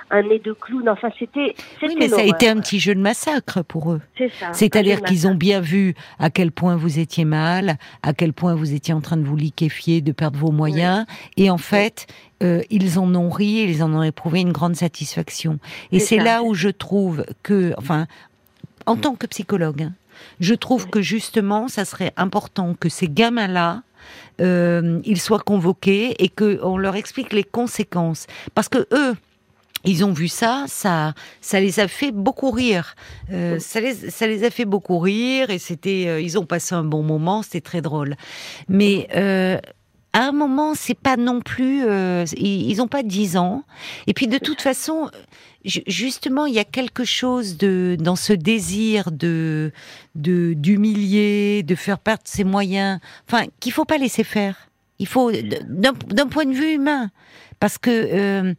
un 0.10 0.24
nez 0.24 0.40
de 0.40 0.54
clown. 0.54 0.90
Enfin, 0.90 1.10
c'était. 1.20 1.54
Oui, 1.84 1.96
mais 2.00 2.08
ça 2.08 2.22
a 2.22 2.24
été 2.24 2.50
un 2.50 2.60
petit 2.60 2.80
jeu 2.80 2.96
de 2.96 3.02
massacre 3.02 3.62
pour 3.62 3.92
eux. 3.92 4.02
C'est 4.18 4.30
ça. 4.30 4.52
C'est-à-dire 4.54 5.02
qu'ils 5.04 5.28
ont 5.28 5.36
bien 5.36 5.60
vu 5.60 5.94
à 6.18 6.30
quel 6.30 6.52
point 6.52 6.76
vous 6.76 6.98
étiez 7.00 7.26
mal, 7.26 7.76
à 8.02 8.14
quel 8.14 8.34
point 8.34 8.56
vous 8.56 8.74
étiez 8.74 8.94
en 8.94 9.02
train 9.02 9.18
de 9.18 9.26
vous 9.26 9.36
liquéfier, 9.38 10.02
de 10.02 10.12
perdre 10.12 10.40
vos 10.40 10.52
moyens, 10.52 11.06
et 11.38 11.50
en 11.52 11.58
fait, 11.58 12.08
euh, 12.44 12.62
ils 12.70 13.00
en 13.00 13.14
ont 13.16 13.30
ri 13.30 13.60
et 13.60 13.70
ils 13.70 13.84
en 13.84 13.94
ont 13.94 14.04
éprouvé 14.04 14.42
une 14.42 14.52
grande 14.52 14.76
satisfaction. 14.76 15.60
Et 15.92 16.00
C'est 16.00 16.18
là 16.18 16.44
où 16.44 16.54
je 16.54 16.70
trouve 16.70 17.26
que, 17.42 17.74
enfin, 17.78 18.08
en 18.86 18.96
tant 18.96 19.16
que 19.16 19.28
psychologue, 19.28 19.84
hein, 19.84 19.94
je 20.40 20.54
trouve 20.54 20.90
que 20.90 21.02
justement, 21.02 21.68
ça 21.68 21.86
serait 21.86 22.14
important 22.18 22.76
que 22.76 22.90
ces 22.90 23.08
gamins-là, 23.08 23.84
euh, 24.42 25.00
ils 25.06 25.22
soient 25.22 25.40
convoqués 25.40 26.16
et 26.24 26.30
que 26.30 26.60
on 26.64 26.78
leur 26.78 26.96
explique 26.96 27.34
les 27.34 27.44
conséquences, 27.44 28.28
parce 28.56 28.70
que 28.70 28.88
eux. 28.94 29.16
Ils 29.86 30.06
ont 30.06 30.14
vu 30.14 30.30
ça, 30.30 30.64
ça, 30.70 31.14
ça 31.42 31.60
les 31.60 31.82
a 31.82 31.90
fait 31.90 32.14
beaucoup 32.14 32.52
rire. 32.52 32.96
Euh, 33.34 33.60
ça, 33.60 33.82
les, 33.82 33.94
ça 33.94 34.28
les 34.28 34.46
a 34.46 34.50
fait 34.50 34.64
beaucoup 34.64 34.98
rire 34.98 35.50
et 35.50 35.60
c'était, 35.60 36.06
euh, 36.08 36.22
ils 36.22 36.40
ont 36.40 36.46
passé 36.46 36.74
un 36.74 36.86
bon 36.86 37.04
moment, 37.04 37.44
c'était 37.44 37.60
très 37.60 37.82
drôle. 37.82 38.16
Mais 38.70 39.10
à 40.14 40.28
un 40.28 40.32
moment, 40.32 40.76
c'est 40.76 40.98
pas 40.98 41.18
non 41.18 41.42
plus, 41.42 41.84
euh, 41.86 42.24
ils, 42.38 42.70
ils 42.70 42.82
ont 42.82 42.88
pas 42.88 43.04
10 43.04 43.36
ans. 43.38 43.64
Et 44.08 44.14
puis 44.14 44.28
de 44.28 44.38
toute 44.38 44.62
façon, 44.62 45.10
ju- 45.66 45.84
justement, 45.88 46.46
il 46.46 46.54
y 46.54 46.60
a 46.60 46.64
quelque 46.66 47.04
chose 47.04 47.58
de 47.58 47.98
dans 48.00 48.16
ce 48.16 48.34
désir 48.34 49.12
de 49.12 49.72
de 50.16 50.54
d'humilier, 50.54 51.64
de 51.64 51.76
faire 51.76 52.00
perdre 52.00 52.24
ses 52.26 52.44
moyens, 52.44 53.00
enfin 53.28 53.46
qu'il 53.60 53.72
faut 53.72 53.86
pas 53.86 53.98
laisser 53.98 54.24
faire. 54.24 54.70
Il 55.00 55.08
faut 55.08 55.32
d'un 55.32 55.94
d'un 56.08 56.28
point 56.28 56.46
de 56.46 56.54
vue 56.54 56.74
humain, 56.74 57.10
parce 57.60 57.78
que 57.80 57.90
euh, 57.90 58.54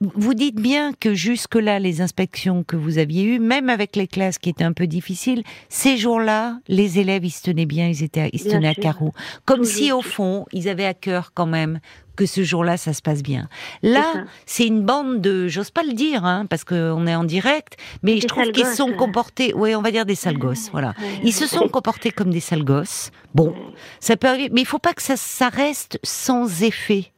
vous 0.00 0.32
dites 0.32 0.56
bien 0.56 0.92
que 0.98 1.12
jusque-là, 1.12 1.78
les 1.78 2.00
inspections 2.00 2.64
que 2.64 2.74
vous 2.76 2.96
aviez 2.96 3.24
eues, 3.24 3.38
même 3.38 3.68
avec 3.68 3.96
les 3.96 4.06
classes 4.06 4.38
qui 4.38 4.48
étaient 4.48 4.64
un 4.64 4.72
peu 4.72 4.86
difficiles, 4.86 5.42
ces 5.68 5.98
jours-là, 5.98 6.58
les 6.68 6.98
élèves, 6.98 7.24
ils 7.24 7.30
se 7.30 7.42
tenaient 7.42 7.66
bien, 7.66 7.88
ils, 7.88 8.02
étaient, 8.02 8.30
ils 8.32 8.38
se 8.38 8.44
Bien 8.44 8.54
tenaient 8.58 8.68
à 8.68 8.74
sûr. 8.74 8.82
carreau. 8.82 9.12
Comme 9.44 9.64
si, 9.64 9.92
au 9.92 10.00
fond, 10.00 10.46
ils 10.52 10.68
avaient 10.70 10.86
à 10.86 10.94
cœur 10.94 11.32
quand 11.34 11.44
même 11.46 11.80
que 12.16 12.24
ce 12.24 12.42
jour-là, 12.42 12.76
ça 12.78 12.92
se 12.94 13.02
passe 13.02 13.22
bien. 13.22 13.48
Là, 13.82 14.24
c'est 14.46 14.66
une 14.66 14.82
bande 14.84 15.20
de, 15.20 15.48
j'ose 15.48 15.70
pas 15.70 15.82
le 15.82 15.92
dire, 15.92 16.24
hein, 16.24 16.46
parce 16.48 16.64
qu'on 16.64 17.06
est 17.06 17.14
en 17.14 17.24
direct, 17.24 17.76
mais 18.02 18.14
Des 18.14 18.20
je 18.22 18.26
trouve 18.26 18.50
qu'ils 18.52 18.66
se 18.66 18.76
sont 18.76 18.88
gosses. 18.88 18.96
comportés, 18.96 19.52
oui, 19.54 19.74
on 19.74 19.82
va 19.82 19.90
dire 19.90 20.06
des 20.06 20.14
sales 20.14 20.38
gosses, 20.38 20.70
voilà. 20.70 20.94
Ils 21.24 21.32
se 21.32 21.46
sont 21.46 21.68
comportés 21.68 22.10
comme 22.10 22.30
des 22.30 22.40
sales 22.40 22.64
gosses. 22.64 23.10
Bon, 23.34 23.54
ça 24.00 24.16
peut 24.16 24.28
arriver, 24.28 24.50
mais 24.52 24.62
il 24.62 24.66
faut 24.66 24.78
pas 24.78 24.92
que 24.94 25.02
ça, 25.02 25.16
ça 25.16 25.48
reste 25.50 25.98
sans 26.02 26.62
effet. 26.62 27.12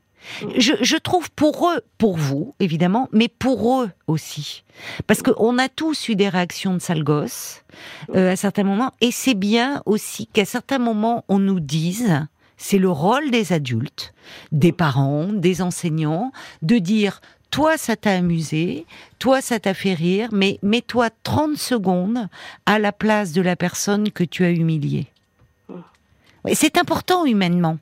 Je, 0.57 0.73
je 0.81 0.97
trouve 0.97 1.31
pour 1.33 1.71
eux, 1.71 1.81
pour 1.99 2.17
vous, 2.17 2.55
évidemment, 2.61 3.09
mais 3.13 3.29
pour 3.29 3.83
eux 3.83 3.91
aussi. 4.07 4.65
Parce 5.07 5.23
qu'on 5.23 5.59
a 5.59 5.69
tous 5.69 6.09
eu 6.09 6.17
des 6.17 6.29
réactions 6.29 6.75
de 6.75 6.79
sales 6.79 7.05
gosses 7.05 7.63
euh, 8.15 8.33
à 8.33 8.37
certains 8.37 8.65
moments, 8.65 8.93
et 9.01 9.11
c'est 9.11 9.35
bien 9.35 9.83
aussi 9.87 10.27
qu'à 10.27 10.45
certains 10.45 10.79
moments, 10.79 11.25
on 11.29 11.39
nous 11.39 11.61
dise, 11.61 12.27
c'est 12.57 12.79
le 12.79 12.91
rôle 12.91 13.31
des 13.31 13.53
adultes, 13.53 14.15
des 14.53 14.73
parents, 14.73 15.27
des 15.33 15.63
enseignants, 15.63 16.33
de 16.63 16.79
dire 16.79 17.21
toi, 17.51 17.77
ça 17.77 17.97
t'a 17.97 18.13
amusé, 18.13 18.87
toi, 19.19 19.43
ça 19.43 19.61
t'a 19.61 19.75
fait 19.75 19.93
rire, 19.93 20.31
mais 20.33 20.59
mets-toi 20.63 21.11
30 21.23 21.57
secondes 21.57 22.29
à 22.65 22.79
la 22.79 22.93
place 22.93 23.33
de 23.33 23.43
la 23.43 23.57
personne 23.57 24.11
que 24.11 24.25
tu 24.25 24.45
as 24.45 24.51
humiliée. 24.51 25.07
Ouais, 26.45 26.55
C'est 26.55 26.79
important 26.79 27.27
humainement. 27.27 27.79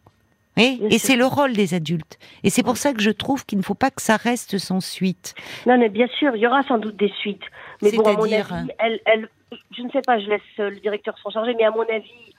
Bien 0.60 0.88
et 0.88 0.98
sûr. 0.98 1.00
c'est 1.00 1.16
le 1.16 1.26
rôle 1.26 1.52
des 1.52 1.74
adultes. 1.74 2.18
Et 2.44 2.50
c'est 2.50 2.62
pour 2.62 2.76
ça 2.76 2.92
que 2.92 3.00
je 3.00 3.10
trouve 3.10 3.44
qu'il 3.44 3.58
ne 3.58 3.62
faut 3.62 3.74
pas 3.74 3.90
que 3.90 4.02
ça 4.02 4.16
reste 4.16 4.58
sans 4.58 4.80
suite. 4.80 5.34
Non, 5.66 5.78
mais 5.78 5.88
bien 5.88 6.06
sûr, 6.18 6.34
il 6.36 6.40
y 6.40 6.46
aura 6.46 6.62
sans 6.64 6.78
doute 6.78 6.96
des 6.96 7.12
suites. 7.20 7.44
Mais 7.82 7.92
bon, 7.92 8.02
à 8.02 8.12
mon 8.12 8.24
avis, 8.24 8.70
elles, 8.78 9.00
elles, 9.06 9.28
je 9.76 9.82
ne 9.82 9.90
sais 9.90 10.02
pas, 10.02 10.18
je 10.18 10.28
laisse 10.28 10.40
le 10.58 10.78
directeur 10.80 11.16
s'en 11.18 11.30
charger, 11.30 11.54
mais 11.58 11.64
à 11.64 11.70
mon 11.70 11.82
avis, 11.82 12.34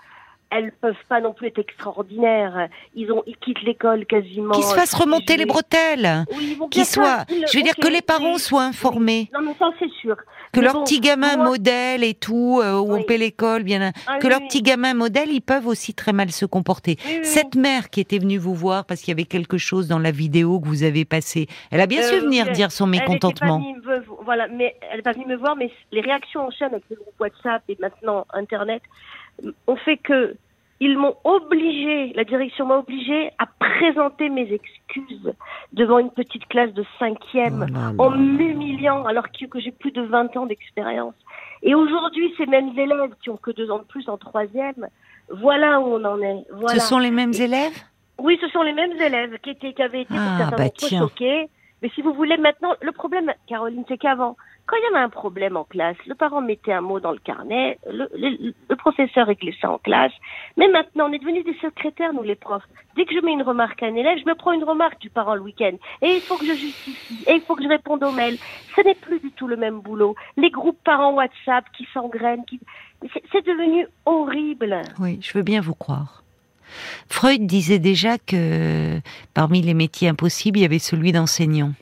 elles 0.51 0.71
peuvent 0.81 0.93
pas 1.09 1.19
non 1.21 1.33
plus 1.33 1.47
être 1.47 1.59
extraordinaires. 1.59 2.67
Ils 2.95 3.11
ont, 3.11 3.23
ils 3.25 3.37
quittent 3.37 3.61
l'école 3.63 4.05
quasiment. 4.05 4.53
Qu'ils 4.53 4.63
se 4.63 4.75
fassent 4.75 4.93
remonter 4.93 5.37
les 5.37 5.45
bretelles. 5.45 6.25
Oui, 6.35 6.57
Qu'ils 6.69 6.81
bien 6.81 6.83
soient. 6.83 7.25
Je 7.29 7.57
veux 7.57 7.63
dire 7.63 7.75
que 7.75 7.87
les 7.87 8.01
parents 8.01 8.37
soient 8.37 8.63
informés. 8.65 9.29
Non, 9.33 9.39
mais 9.41 9.53
ça, 9.57 9.69
c'est 9.79 9.89
sûr. 10.01 10.15
Que 10.53 10.59
Mais 10.59 10.65
leur 10.65 10.73
bon, 10.73 10.83
petit 10.83 10.99
gamin 10.99 11.37
moi- 11.37 11.45
modèle 11.45 12.03
et 12.03 12.13
tout, 12.13 12.59
euh, 12.61 12.77
où 12.79 12.91
on 12.91 12.95
Oui. 12.97 13.05
paie 13.05 13.17
l'école, 13.17 13.63
bien. 13.63 13.93
Ah 14.05 14.17
que 14.19 14.27
oui, 14.27 14.33
oui. 14.37 14.47
petits 14.47 14.61
gamins 14.61 14.93
modèles, 14.93 15.29
ils 15.31 15.41
peuvent 15.41 15.65
aussi 15.67 15.93
très 15.93 16.11
mal 16.11 16.29
se 16.31 16.45
comporter. 16.45 16.97
Cette 17.23 17.55
mère 17.55 17.89
qui 17.89 18.01
était 18.01 18.19
venue 18.19 18.37
vous 18.37 18.53
voir 18.53 18.83
parce 18.85 18.99
qu'il 18.99 19.09
y 19.09 19.13
avait 19.13 19.23
quelque 19.23 19.57
chose 19.57 19.87
dans 19.87 19.99
la 19.99 20.11
vidéo 20.11 20.59
que 20.59 20.67
vous 20.67 20.83
avez 20.83 21.05
passée, 21.05 21.47
elle 21.71 21.79
a 21.79 21.87
bien 21.87 22.01
su 22.03 22.15
Euh, 22.15 22.19
venir 22.19 22.51
dire 22.51 22.71
son 22.73 22.85
Elle 22.91 22.95
était 22.95 23.05
pas 23.05 23.09
mécontentement. 23.13 23.59
venue 23.59 23.77
me- 23.81 24.03
voilà, 24.25 24.47
mais 24.49 24.75
elle 24.91 24.97
n'est 24.97 25.03
pas 25.03 25.13
venue 25.13 25.25
me 25.25 25.37
voir, 25.37 25.55
mais 25.55 25.71
les 25.93 26.01
réactions 26.01 26.41
en 26.41 26.51
chaîne 26.51 26.71
avec 26.73 26.83
le 26.89 26.97
groupe 26.97 27.13
WhatsApp 27.19 27.63
et 27.69 27.77
maintenant 27.79 28.25
Internet 28.33 28.81
ont 29.67 29.75
fait 29.75 29.97
que 29.97 30.35
ils 30.81 30.97
m'ont 30.97 31.15
obligé, 31.23 32.11
la 32.13 32.23
direction 32.23 32.65
m'a 32.65 32.77
obligé 32.77 33.29
à 33.37 33.45
présenter 33.45 34.29
mes 34.29 34.51
excuses 34.51 35.31
devant 35.73 35.99
une 35.99 36.09
petite 36.09 36.47
classe 36.47 36.73
de 36.73 36.83
cinquième 36.97 37.67
Oh 37.99 38.05
en 38.05 38.09
m'humiliant 38.09 39.05
alors 39.05 39.25
que, 39.31 39.45
que 39.45 39.59
j'ai 39.59 39.71
plus 39.71 39.91
de 39.91 40.01
20 40.01 40.35
ans 40.37 40.47
d'expérience. 40.47 41.13
Et 41.61 41.75
aujourd'hui, 41.75 42.33
ces 42.35 42.47
mêmes 42.47 42.75
élèves 42.75 43.13
qui 43.21 43.29
ont 43.29 43.37
que 43.37 43.51
deux 43.51 43.69
ans 43.69 43.77
de 43.77 43.83
plus 43.83 44.09
en 44.09 44.17
troisième, 44.17 44.87
voilà 45.29 45.79
où 45.79 45.93
on 45.93 46.03
en 46.03 46.19
est. 46.19 46.47
Voilà. 46.51 46.79
Ce 46.79 46.87
sont 46.87 46.97
les 46.97 47.11
mêmes 47.11 47.33
élèves? 47.33 47.77
Oui, 48.17 48.39
ce 48.41 48.47
sont 48.49 48.63
les 48.63 48.73
mêmes 48.73 48.99
élèves 48.99 49.37
qui, 49.43 49.51
étaient, 49.51 49.73
qui 49.73 49.83
avaient 49.83 50.01
été 50.01 50.15
Ah, 50.17 50.37
pour 50.39 50.57
certains 50.57 50.63
bah 50.63 50.97
choqués. 50.99 51.49
Mais 51.83 51.89
si 51.89 52.01
vous 52.01 52.13
voulez 52.13 52.37
maintenant, 52.37 52.73
le 52.81 52.91
problème, 52.91 53.31
Caroline, 53.47 53.83
c'est 53.87 53.97
qu'avant, 53.99 54.35
quand 54.71 54.77
il 54.77 54.83
y 54.83 54.95
avait 54.95 55.03
un 55.03 55.09
problème 55.09 55.57
en 55.57 55.65
classe, 55.65 55.97
le 56.07 56.15
parent 56.15 56.39
mettait 56.39 56.71
un 56.71 56.79
mot 56.79 57.01
dans 57.01 57.11
le 57.11 57.19
carnet, 57.19 57.77
le, 57.85 58.75
professeur 58.75 59.27
réglait 59.27 59.53
ça 59.59 59.69
en 59.69 59.77
classe. 59.77 60.13
Mais 60.55 60.69
maintenant, 60.69 61.09
on 61.09 61.11
est 61.11 61.19
devenus 61.19 61.43
des 61.43 61.55
secrétaires, 61.55 62.13
nous 62.13 62.23
les 62.23 62.35
profs. 62.35 62.63
Dès 62.95 63.03
que 63.03 63.13
je 63.13 63.19
mets 63.19 63.33
une 63.33 63.41
remarque 63.41 63.83
à 63.83 63.87
un 63.87 63.95
élève, 63.95 64.17
je 64.17 64.25
me 64.25 64.33
prends 64.33 64.53
une 64.53 64.63
remarque 64.63 65.01
du 65.01 65.09
parent 65.09 65.35
le 65.35 65.41
week-end. 65.41 65.73
Et 66.01 66.15
il 66.15 66.21
faut 66.21 66.37
que 66.37 66.45
je 66.45 66.53
justifie, 66.53 67.21
et 67.27 67.33
il 67.33 67.41
faut 67.41 67.55
que 67.55 67.63
je 67.63 67.67
réponde 67.67 68.01
aux 68.01 68.13
mails. 68.13 68.37
Ce 68.73 68.81
n'est 68.81 68.95
plus 68.95 69.19
du 69.19 69.31
tout 69.31 69.47
le 69.47 69.57
même 69.57 69.81
boulot. 69.81 70.15
Les 70.37 70.49
groupes 70.49 70.79
parents 70.85 71.13
WhatsApp 71.15 71.65
qui 71.75 71.85
s'engrainent, 71.93 72.45
qui... 72.45 72.61
c'est 73.29 73.45
devenu 73.45 73.87
horrible. 74.05 74.83
Oui, 74.99 75.19
je 75.21 75.33
veux 75.33 75.43
bien 75.43 75.59
vous 75.59 75.75
croire. 75.75 76.23
Freud 77.09 77.45
disait 77.45 77.79
déjà 77.79 78.17
que 78.17 79.01
parmi 79.33 79.61
les 79.61 79.73
métiers 79.73 80.07
impossibles, 80.07 80.59
il 80.59 80.61
y 80.61 80.65
avait 80.65 80.79
celui 80.79 81.11
d'enseignant. 81.11 81.73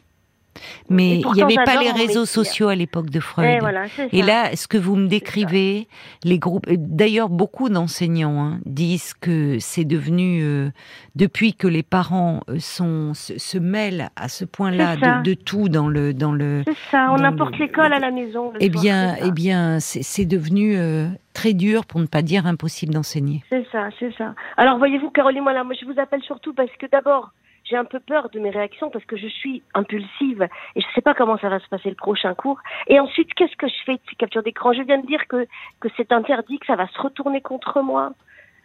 Mais 0.90 1.20
il 1.20 1.32
n'y 1.34 1.42
avait 1.42 1.56
pas 1.66 1.82
les 1.82 1.92
réseaux 1.92 2.22
métier. 2.22 2.26
sociaux 2.26 2.68
à 2.68 2.76
l'époque 2.76 3.10
de 3.10 3.20
Freud. 3.20 3.48
Et 3.48 3.60
voilà, 3.60 3.88
c'est 3.96 4.10
Et 4.14 4.22
là, 4.22 4.56
ce 4.56 4.68
que 4.68 4.78
vous 4.78 4.96
me 4.96 5.08
décrivez, 5.08 5.88
les 6.24 6.40
groupes, 6.40 6.68
euh, 6.70 6.76
d'ailleurs 6.78 7.30
beaucoup 7.30 7.70
d'enseignants 7.70 8.40
hein, 8.44 8.60
disent 8.66 9.14
que 9.14 9.58
c'est 9.60 9.86
devenu, 9.86 10.42
euh, 10.44 10.70
depuis 11.16 11.54
que 11.54 11.68
les 11.68 11.84
parents 11.84 12.42
euh, 12.50 12.58
sont, 12.60 13.14
se, 13.14 13.38
se 13.38 13.58
mêlent 13.58 14.10
à 14.16 14.28
ce 14.30 14.46
point-là 14.46 14.96
de, 14.96 15.24
de 15.24 15.34
tout 15.34 15.70
dans 15.70 15.88
le, 15.88 16.14
dans 16.14 16.32
le, 16.32 16.64
C'est 16.68 16.76
ça, 16.92 17.10
on 17.12 17.24
apporte 17.24 17.58
le- 17.58 17.66
l'école 17.66 17.94
à 17.94 18.00
la 18.00 18.12
maison. 18.12 18.52
eh 18.60 18.70
bien, 18.70 19.16
eh 19.24 19.32
bien, 19.32 19.80
c'est 19.80 20.04
c'est 20.04 20.26
devenu 20.26 20.76
euh, 20.78 21.08
très 21.34 21.54
dur, 21.54 21.86
pour 21.86 22.00
ne 22.00 22.06
pas 22.06 22.22
dire 22.22 22.46
impossible 22.48 22.94
d'enseigner. 22.94 23.44
C'est 23.50 23.66
ça, 23.72 23.90
c'est 24.00 24.14
ça. 24.18 24.34
Alors 24.58 24.78
voyez-vous, 24.78 25.10
Caroline, 25.12 25.44
moi, 25.44 25.54
là, 25.54 25.64
moi 25.64 25.74
je 25.80 25.86
vous 25.86 26.00
appelle 26.00 26.22
surtout 26.24 26.54
parce 26.54 26.70
que 26.80 26.86
d'abord, 26.92 27.32
j'ai 27.70 27.78
un 27.78 27.86
peu 27.86 28.00
peur 28.00 28.30
de 28.32 28.40
mes 28.40 28.50
réactions 28.50 28.90
parce 28.90 29.06
que 29.06 29.16
je 29.16 29.28
suis 29.28 29.62
impulsive 29.74 30.48
et 30.76 30.82
je 30.82 30.88
ne 30.88 30.92
sais 30.96 31.02
pas 31.02 31.14
comment 31.14 31.38
ça 31.38 31.50
va 31.50 31.60
se 31.60 31.68
passer 31.68 31.90
le 31.90 31.96
prochain 31.96 32.34
cours. 32.34 32.60
Et 32.88 33.00
ensuite, 33.00 33.34
qu'est-ce 33.36 33.56
que 33.56 33.68
je 33.68 33.84
fais 33.86 33.94
de 33.94 34.02
ces 34.10 34.16
captures 34.16 34.44
d'écran? 34.44 34.74
Je 34.74 34.82
viens 34.82 35.00
de 35.00 35.06
dire 35.06 35.28
que, 35.28 35.48
que 35.80 35.90
c'est 35.96 36.12
interdit, 36.12 36.58
que 36.60 36.66
ça 36.66 36.76
va 36.76 36.88
se 36.88 37.00
retourner 37.00 37.42
contre 37.42 37.82
moi. 37.82 38.14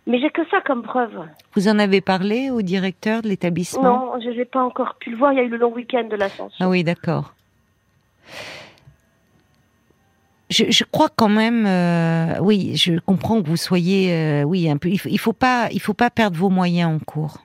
Mais 0.07 0.21
j'ai 0.21 0.31
que 0.31 0.47
ça 0.51 0.61
comme 0.61 0.83
preuve. 0.83 1.19
Vous 1.55 1.69
en 1.69 1.79
avez 1.79 2.01
parlé 2.01 2.51
au 2.51 2.63
directeur 2.63 3.23
de 3.23 3.29
l'établissement? 3.29 3.83
Non, 3.83 4.21
je 4.21 4.31
n'ai 4.31 4.45
pas 4.45 4.63
encore 4.63 4.97
pu 4.97 5.11
le 5.11 5.17
voir. 5.17 5.33
Il 5.33 5.37
y 5.37 5.41
a 5.41 5.45
eu 5.45 5.49
le 5.49 5.57
long 5.57 5.73
week-end 5.73 6.05
de 6.05 6.17
l'ascension. 6.17 6.57
Ah 6.61 6.69
oui, 6.69 6.85
d'accord. 6.85 7.33
Je, 10.51 10.65
je 10.71 10.85
crois 10.85 11.09
quand 11.09 11.31
même, 11.31 11.65
euh, 11.67 12.39
oui, 12.41 12.77
je 12.77 12.99
comprends 13.01 13.43
que 13.43 13.49
vous 13.49 13.57
soyez, 13.57 14.13
euh, 14.13 14.43
oui, 14.43 14.69
un 14.69 14.77
peu. 14.77 14.91
Il 14.91 14.99
faut, 14.99 15.09
il 15.09 15.19
faut 15.19 15.33
pas, 15.33 15.69
il 15.73 15.81
faut 15.81 15.95
pas 15.95 16.11
perdre 16.11 16.37
vos 16.37 16.51
moyens 16.51 16.95
en 16.95 16.99
cours. 16.99 17.39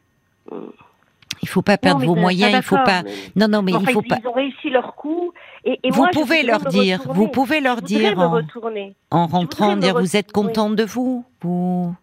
Il 1.42 1.48
faut 1.48 1.62
pas 1.62 1.78
perdre 1.78 2.02
Non, 2.02 2.08
vos 2.08 2.16
moyens. 2.16 2.52
Il 2.56 2.62
faut 2.64 2.76
pas. 2.84 3.04
Non, 3.36 3.48
non, 3.48 3.62
mais 3.62 3.74
Enfin, 3.74 3.86
il 3.90 3.94
faut 3.94 4.02
ils, 4.04 4.08
pas. 4.08 4.18
ils 4.24 4.28
ont 4.28 4.34
réussi 4.34 4.70
leur 4.70 4.96
coup. 4.96 5.32
Et, 5.64 5.80
et 5.84 5.92
Vous 5.92 5.98
moi, 6.02 6.10
pouvez 6.12 6.44
leur 6.44 6.60
dire, 6.62 7.02
vous 7.06 7.28
pouvez 7.28 7.60
leur 7.62 7.78
Je 7.80 7.86
dire 7.86 8.20
en, 8.20 9.28
rentrant, 9.28 9.76
dire 9.78 9.98
vous 10.00 10.16
êtes 10.16 10.28
retourner. 10.28 10.48
content 10.48 10.70
de 10.70 10.84
vous, 10.84 11.26
vous. 11.42 11.96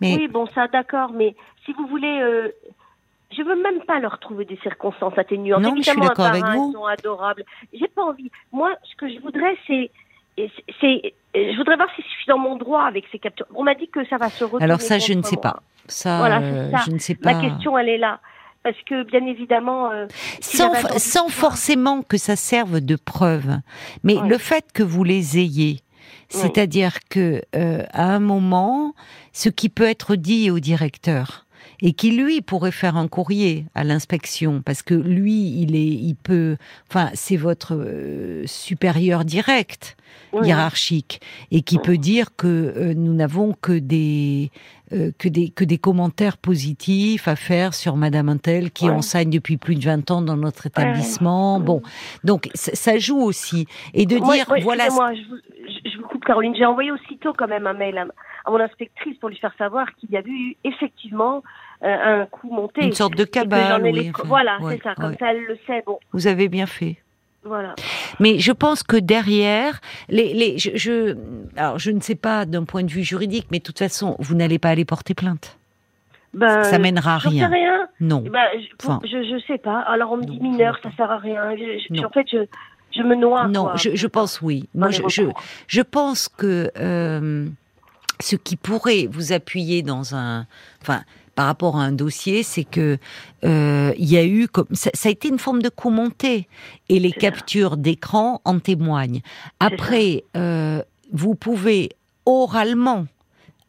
Mais 0.00 0.16
Oui, 0.16 0.28
bon, 0.28 0.46
ça, 0.54 0.68
d'accord, 0.68 1.10
mais 1.12 1.34
si 1.64 1.72
vous 1.72 1.86
voulez, 1.86 2.20
euh, 2.20 2.48
je 3.36 3.42
veux 3.42 3.60
même 3.62 3.80
pas 3.86 3.98
leur 3.98 4.18
trouver 4.20 4.44
des 4.44 4.56
circonstances 4.62 5.16
atténuantes. 5.18 5.62
Non, 5.62 5.72
mais 5.72 5.78
je 5.78 5.82
suis 5.82 5.90
Évidemment, 5.92 6.08
d'accord 6.08 6.26
avec 6.26 6.44
vous. 6.44 6.70
Ils 6.70 6.78
sont 6.78 6.84
adorables. 6.86 7.44
J'ai 7.72 7.88
pas 7.88 8.02
envie. 8.02 8.30
Moi, 8.52 8.70
ce 8.84 8.96
que 8.96 9.08
je 9.12 9.18
voudrais, 9.20 9.56
c'est, 9.66 9.90
c'est, 10.80 11.14
je 11.34 11.56
voudrais 11.56 11.76
voir 11.76 11.88
si 11.96 12.02
je 12.02 12.08
suis 12.08 12.26
dans 12.28 12.38
mon 12.38 12.56
droit 12.56 12.82
avec 12.82 13.04
ces 13.10 13.18
captures. 13.18 13.46
On 13.54 13.64
m'a 13.64 13.74
dit 13.74 13.88
que 13.88 14.04
ça 14.06 14.16
va 14.18 14.28
se 14.30 14.44
retourner. 14.44 14.64
alors 14.64 14.80
ça, 14.80 14.98
je 14.98 15.12
ne 15.12 15.22
sais 15.22 15.36
pas. 15.36 15.62
Ça, 15.88 16.18
Voilà, 16.18 16.40
c'est 16.40 16.44
euh, 16.46 16.70
ça. 16.70 16.82
je 16.86 16.90
ne 16.92 16.98
sais 16.98 17.14
pas. 17.14 17.34
Ma 17.34 17.40
question, 17.40 17.76
elle 17.78 17.88
est 17.88 17.98
là. 17.98 18.20
Parce 18.62 18.76
que, 18.86 19.04
bien 19.04 19.24
évidemment, 19.24 19.90
euh, 19.90 20.06
si 20.40 20.58
sans, 20.58 20.72
attendu 20.72 21.32
forcément 21.32 22.02
que 22.02 22.16
ça 22.16 22.36
serve 22.36 22.80
de 22.80 22.96
preuve. 22.96 23.58
Mais 24.02 24.16
le 24.26 24.36
fait 24.36 24.66
que 24.72 24.82
vous 24.82 25.04
les 25.04 25.38
ayez, 25.38 25.80
c'est-à-dire 26.28 26.98
que 27.08 27.42
euh, 27.54 27.84
à 27.92 28.14
un 28.14 28.18
moment, 28.18 28.94
ce 29.32 29.48
qui 29.48 29.68
peut 29.68 29.88
être 29.88 30.16
dit 30.16 30.50
au 30.50 30.58
directeur 30.58 31.46
et 31.80 31.92
qui 31.92 32.10
lui 32.10 32.40
pourrait 32.40 32.72
faire 32.72 32.96
un 32.96 33.08
courrier 33.08 33.66
à 33.74 33.84
l'inspection 33.84 34.62
parce 34.64 34.82
que 34.82 34.94
lui 34.94 35.60
il 35.60 35.76
est 35.76 35.86
il 35.86 36.14
peut 36.14 36.56
enfin 36.90 37.10
c'est 37.14 37.36
votre 37.36 37.74
euh, 37.74 38.44
supérieur 38.46 39.24
direct 39.24 39.96
Oui. 40.32 40.46
hiérarchique 40.46 41.20
et 41.50 41.62
qui 41.62 41.78
peut 41.78 41.98
dire 41.98 42.34
que 42.36 42.46
euh, 42.46 42.94
nous 42.94 43.14
n'avons 43.14 43.54
que 43.60 43.78
des 43.78 44.50
euh, 44.92 45.10
que 45.18 45.28
des 45.28 45.50
que 45.50 45.64
des 45.64 45.78
commentaires 45.78 46.36
positifs 46.38 47.28
à 47.28 47.36
faire 47.36 47.74
sur 47.74 47.96
Madame 47.96 48.28
Intel 48.28 48.70
qui 48.70 48.86
Ouais. 48.86 48.90
enseigne 48.92 49.30
depuis 49.30 49.56
plus 49.56 49.74
de 49.74 49.84
20 49.84 50.10
ans 50.10 50.22
dans 50.22 50.36
notre 50.36 50.66
établissement. 50.66 51.58
Ouais. 51.58 51.64
Bon, 51.64 51.82
donc 52.24 52.48
ça, 52.54 52.98
joue 52.98 53.20
aussi 53.20 53.66
et 53.94 54.06
de 54.06 54.16
Moi- 54.18 54.34
dire 54.36 54.44
moi, 54.48 54.58
voilà 54.62 54.86
excusez-moi, 54.86 55.14
je, 55.14 55.28
vous- 55.28 55.40
je- 55.84 55.90
je 55.90 55.98
vous 55.98 56.08
coupe, 56.08 56.24
Caroline. 56.24 56.54
J'ai 56.56 56.64
envoyé 56.64 56.90
aussitôt 56.90 57.32
quand 57.36 57.48
même 57.48 57.66
un 57.66 57.74
mail 57.74 57.98
à, 57.98 58.06
à 58.46 58.50
mon 58.50 58.58
inspectrice 58.60 59.16
pour 59.18 59.28
lui 59.28 59.36
faire 59.38 59.54
savoir 59.58 59.86
qu'il 59.96 60.10
y 60.10 60.16
avait 60.16 60.30
eu 60.30 60.56
effectivement 60.64 61.42
euh, 61.84 62.22
un 62.22 62.26
coup 62.26 62.50
monté. 62.50 62.84
une 62.84 62.92
sorte 62.92 63.14
de 63.14 63.24
cabale. 63.24 63.82
oui, 63.82 64.10
enfin, 64.14 64.22
voilà, 64.26 64.58
ouais, 64.60 64.76
c'est 64.78 64.82
ça. 64.82 64.94
Comme 64.94 65.14
ça, 65.18 65.30
elle 65.32 65.44
le 65.44 65.56
sait. 65.66 65.82
Bon, 65.86 65.98
Vous 66.12 66.26
avez 66.26 66.48
bien 66.48 66.66
fait. 66.66 66.96
Voilà. 67.48 67.74
Mais 68.20 68.38
je 68.38 68.52
pense 68.52 68.82
que 68.82 68.96
derrière, 68.96 69.80
les, 70.08 70.32
les, 70.34 70.58
je, 70.58 70.70
je, 70.74 71.16
alors 71.56 71.78
je 71.78 71.90
ne 71.90 72.00
sais 72.00 72.14
pas 72.14 72.44
d'un 72.46 72.64
point 72.64 72.82
de 72.84 72.90
vue 72.90 73.02
juridique, 73.02 73.46
mais 73.50 73.58
de 73.58 73.64
toute 73.64 73.78
façon, 73.78 74.14
vous 74.20 74.34
n'allez 74.36 74.58
pas 74.58 74.68
aller 74.70 74.84
porter 74.84 75.14
plainte. 75.14 75.58
Ben, 76.34 76.62
Ça 76.62 76.78
mènera 76.78 77.14
à 77.14 77.18
rien. 77.18 77.48
rien. 77.48 77.88
Non. 78.00 78.20
Ben, 78.30 78.40
je, 78.54 78.76
pour- 78.76 78.90
Enfin. 78.96 79.00
je, 79.04 79.22
je 79.24 79.42
sais 79.46 79.58
pas. 79.58 79.80
Alors 79.80 80.12
on 80.12 80.18
me 80.18 80.24
dit 80.24 80.38
Non, 80.40 80.50
mineur, 80.50 80.78
ça 80.82 80.90
sert 80.96 81.10
à 81.10 81.18
rien. 81.18 81.56
Je- 81.56 82.04
en 82.04 82.10
fait, 82.10 82.26
je, 82.30 82.44
je 82.96 83.02
me 83.02 83.14
noie. 83.16 83.48
Non, 83.48 83.64
quoi. 83.64 83.76
je, 83.76 83.90
je 83.94 84.06
pense 84.06 84.40
oui. 84.42 84.68
Moi, 84.74 84.90
je 84.90 85.80
pense 85.82 86.28
que 86.28 86.70
euh, 86.78 87.46
ce 88.20 88.36
qui 88.36 88.56
pourrait 88.56 89.08
vous 89.10 89.32
appuyer 89.32 89.82
dans 89.82 90.14
un, 90.14 90.46
enfin, 90.82 91.00
par 91.38 91.46
rapport 91.46 91.76
à 91.78 91.84
un 91.84 91.92
dossier, 91.92 92.42
c'est 92.42 92.64
que 92.64 92.98
euh, 93.44 93.94
y 93.96 94.16
a 94.16 94.24
eu 94.24 94.48
comme 94.48 94.66
ça, 94.72 94.90
ça 94.92 95.08
a 95.08 95.12
été 95.12 95.28
une 95.28 95.38
forme 95.38 95.62
de 95.62 95.68
coup 95.68 95.90
monté. 95.90 96.48
Et 96.88 96.98
les 96.98 97.12
captures 97.12 97.76
d'écran 97.76 98.40
en 98.44 98.58
témoignent. 98.58 99.20
Après, 99.60 100.24
euh, 100.36 100.82
vous 101.12 101.36
pouvez 101.36 101.90
oralement 102.26 103.06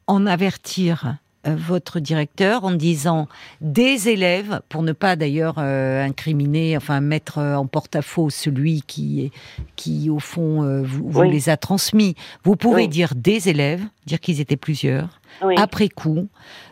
en 0.08 0.26
avertir 0.26 1.18
votre 1.56 2.00
directeur 2.00 2.64
en 2.64 2.72
disant 2.72 3.28
des 3.62 4.10
élèves, 4.10 4.62
pour 4.70 4.84
ne 4.84 4.92
pas 4.92 5.16
d'ailleurs 5.16 5.56
euh, 5.58 6.04
incriminer, 6.04 6.76
enfin 6.78 7.02
mettre 7.02 7.40
en 7.40 7.66
porte-à-faux 7.68 8.30
celui 8.30 8.82
qui, 8.84 9.32
qui 9.76 10.10
au 10.10 10.20
fond, 10.20 10.64
euh, 10.64 10.82
vous, 10.84 11.10
vous 11.10 11.20
Oui. 11.22 11.32
les 11.32 11.50
a 11.50 11.58
transmis. 11.58 12.16
Vous 12.44 12.56
pouvez 12.56 12.84
Oui. 12.84 12.88
dire 12.88 13.14
des 13.16 13.50
élèves, 13.50 13.82
dire 14.06 14.20
qu'ils 14.20 14.42
étaient 14.42 14.58
plusieurs, 14.58 15.20
Oui, 15.44 15.56
après 15.58 15.90
coup, 15.90 16.28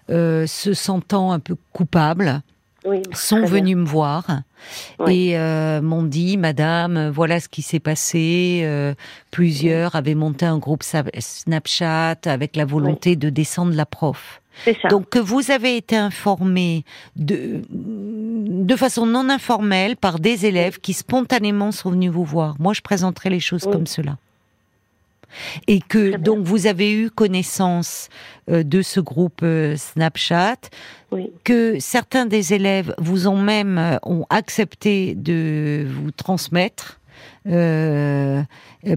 euh, 0.09 0.45
se 0.47 0.73
sentant 0.73 1.31
un 1.31 1.39
peu 1.39 1.55
coupables, 1.73 2.41
oui, 2.85 3.01
sont 3.13 3.39
bien. 3.41 3.45
venus 3.47 3.75
me 3.75 3.85
voir 3.85 4.25
Oui. 4.99 5.29
et 5.31 5.37
euh, 5.37 5.81
m'ont 5.81 6.03
dit, 6.03 6.37
Madame, 6.37 7.09
voilà 7.09 7.39
ce 7.41 7.49
qui 7.49 7.61
s'est 7.61 7.81
passé. 7.81 8.61
euh, 8.63 8.93
plusieurs 9.29 9.95
avaient 9.95 10.15
monté 10.15 10.45
un 10.45 10.57
groupe 10.57 10.83
Snapchat 10.83 12.15
avec 12.25 12.55
la 12.55 12.65
volonté 12.65 13.15
de 13.15 13.29
descendre 13.29 13.73
la 13.73 13.85
prof. 13.85 14.41
Ça. 14.65 14.87
Donc 14.89 15.09
que 15.09 15.19
vous 15.19 15.51
avez 15.51 15.77
été 15.77 15.95
informé 15.95 16.83
de, 17.15 17.61
de 17.69 18.75
façon 18.75 19.05
non 19.05 19.29
informelle 19.29 19.95
par 19.95 20.19
des 20.19 20.45
élèves 20.45 20.79
qui 20.79 20.93
spontanément 20.93 21.71
sont 21.71 21.91
venus 21.91 22.11
vous 22.11 22.25
voir. 22.25 22.55
Moi, 22.59 22.73
je 22.73 22.81
présenterai 22.81 23.29
les 23.29 23.39
choses 23.39 23.63
Oui. 23.65 23.71
comme 23.71 23.87
cela. 23.87 24.17
Et 25.67 25.79
que 25.81 26.09
Très 26.09 26.17
bien. 26.17 26.19
donc 26.19 26.45
vous 26.45 26.67
avez 26.67 26.91
eu 26.91 27.09
connaissance 27.09 28.07
euh, 28.49 28.63
de 28.63 28.81
ce 28.81 28.99
groupe 28.99 29.41
euh, 29.43 29.75
Snapchat, 29.75 30.55
oui. 31.11 31.29
que 31.43 31.79
certains 31.79 32.25
des 32.25 32.53
élèves 32.53 32.95
vous 32.97 33.27
ont 33.27 33.41
même 33.41 33.77
euh, 33.77 33.97
ont 34.03 34.25
accepté 34.29 35.15
de 35.15 35.85
vous 36.01 36.11
transmettre 36.11 36.99
euh, 37.47 38.41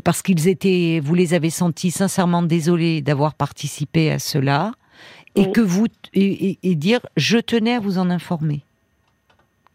parce 0.05 0.23
qu'ils 0.23 0.46
étaient, 0.49 1.01
vous 1.03 1.14
les 1.14 1.35
avez 1.35 1.51
sentis 1.51 1.90
sincèrement 1.90 2.42
désolés 2.42 3.03
d'avoir 3.03 3.35
participé 3.35 4.11
à 4.11 4.18
cela 4.18 4.73
et 5.37 5.43
Oui. 5.47 5.53
que 5.53 5.61
vous 5.61 5.87
et, 6.14 6.51
et- 6.51 6.59
et 6.62 6.75
dire 6.75 7.01
je 7.16 7.38
tenais 7.38 7.75
à 7.75 7.81
vous 7.81 7.99
en 7.99 8.11
informer 8.11 8.61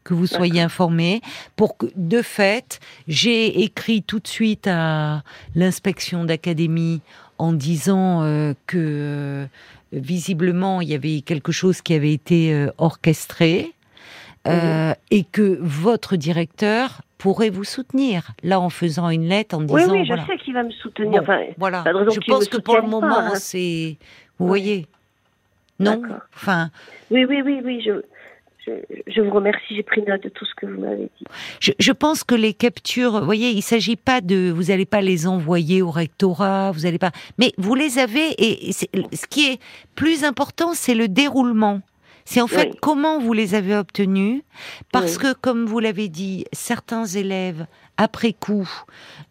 que 0.04 0.14
vous 0.14 0.28
soyez 0.28 0.62
informés 0.62 1.22
pour 1.56 1.78
que 1.78 1.88
de 1.96 2.22
fait 2.22 2.80
j'ai 3.08 3.62
écrit 3.64 4.04
tout 4.04 4.20
de 4.20 4.28
suite 4.28 4.68
à 4.68 5.24
l'inspection 5.56 6.26
d'académie 6.26 7.02
en 7.38 7.54
disant 7.54 8.22
euh, 8.24 8.54
que 8.68 8.78
euh, 8.78 9.46
visiblement 9.94 10.82
il 10.82 10.90
y 10.90 10.94
avait 10.94 11.22
quelque 11.22 11.52
chose 11.52 11.82
qui 11.82 11.94
avait 11.94 12.14
été 12.14 12.54
euh, 12.54 12.70
orchestré 12.78 13.72
euh, 14.48 14.94
et 15.10 15.24
que 15.24 15.58
votre 15.60 16.18
directeur 16.18 17.02
pourrait 17.18 17.50
vous 17.50 17.64
soutenir, 17.64 18.34
là 18.44 18.60
en 18.60 18.70
faisant 18.70 19.10
une 19.10 19.28
lettre, 19.28 19.56
en 19.58 19.62
disant. 19.62 19.74
Oui, 19.74 19.84
oui, 19.90 20.00
je 20.04 20.10
voilà. 20.10 20.26
sais 20.28 20.38
qu'il 20.38 20.54
va 20.54 20.62
me 20.62 20.70
soutenir. 20.70 21.24
enfin, 21.24 21.40
voilà. 21.58 21.84
Je 22.14 22.20
pense 22.32 22.48
que 22.48 22.58
pour 22.58 22.76
le 22.76 22.84
moment, 22.88 23.18
hein. 23.18 23.32
c'est. 23.38 23.98
Vous 24.38 24.46
voyez 24.46 24.86
Non. 25.80 26.02
Enfin, 26.36 26.70
Oui, 27.12 27.26
oui, 27.26 27.42
oui, 27.44 27.60
oui, 27.64 27.82
je, 27.86 28.02
je, 28.66 28.72
je 29.08 29.22
vous 29.22 29.32
remercie, 29.32 29.76
j'ai 29.76 29.84
pris 29.84 30.02
note 30.04 30.24
de 30.24 30.30
tout 30.30 30.46
ce 30.46 30.56
que 30.56 30.66
vous 30.66 30.80
m'avez 30.82 31.10
dit. 31.20 31.26
je, 31.60 31.72
je 31.78 31.92
pense 31.92 32.24
que 32.24 32.34
les 32.36 32.54
captures, 32.54 33.20
vous 33.20 33.26
voyez, 33.26 33.50
il 33.52 33.62
s'agit 33.62 33.96
pas 33.98 34.22
de. 34.22 34.50
Vous 34.52 34.64
n'allez 34.66 34.86
pas 34.86 35.02
les 35.02 35.28
envoyer 35.28 35.82
au 35.82 35.92
rectorat, 35.92 36.72
vous 36.72 36.82
n'allez 36.82 36.98
pas. 37.00 37.12
Mais 37.38 37.52
vous 37.58 37.76
les 37.76 38.00
avez, 38.00 38.30
et 38.42 38.72
ce 38.72 38.86
qui 39.30 39.52
est 39.52 39.60
plus 39.96 40.24
important, 40.24 40.74
c'est 40.74 40.96
le 40.96 41.08
déroulement. 41.08 41.82
C'est 42.28 42.42
en 42.42 42.48
fait 42.48 42.70
Oui. 42.72 42.78
comment 42.82 43.20
vous 43.20 43.34
les 43.34 43.54
avez 43.54 43.76
obtenus, 43.76 44.42
parce 44.92 45.18
Oui. 45.18 45.22
que, 45.24 45.34
comme 45.34 45.66
vous 45.68 45.80
l'avez 45.80 46.10
dit, 46.10 46.46
certains 46.54 47.06
élèves, 47.06 47.68
après 47.98 48.34
coup, 48.34 48.68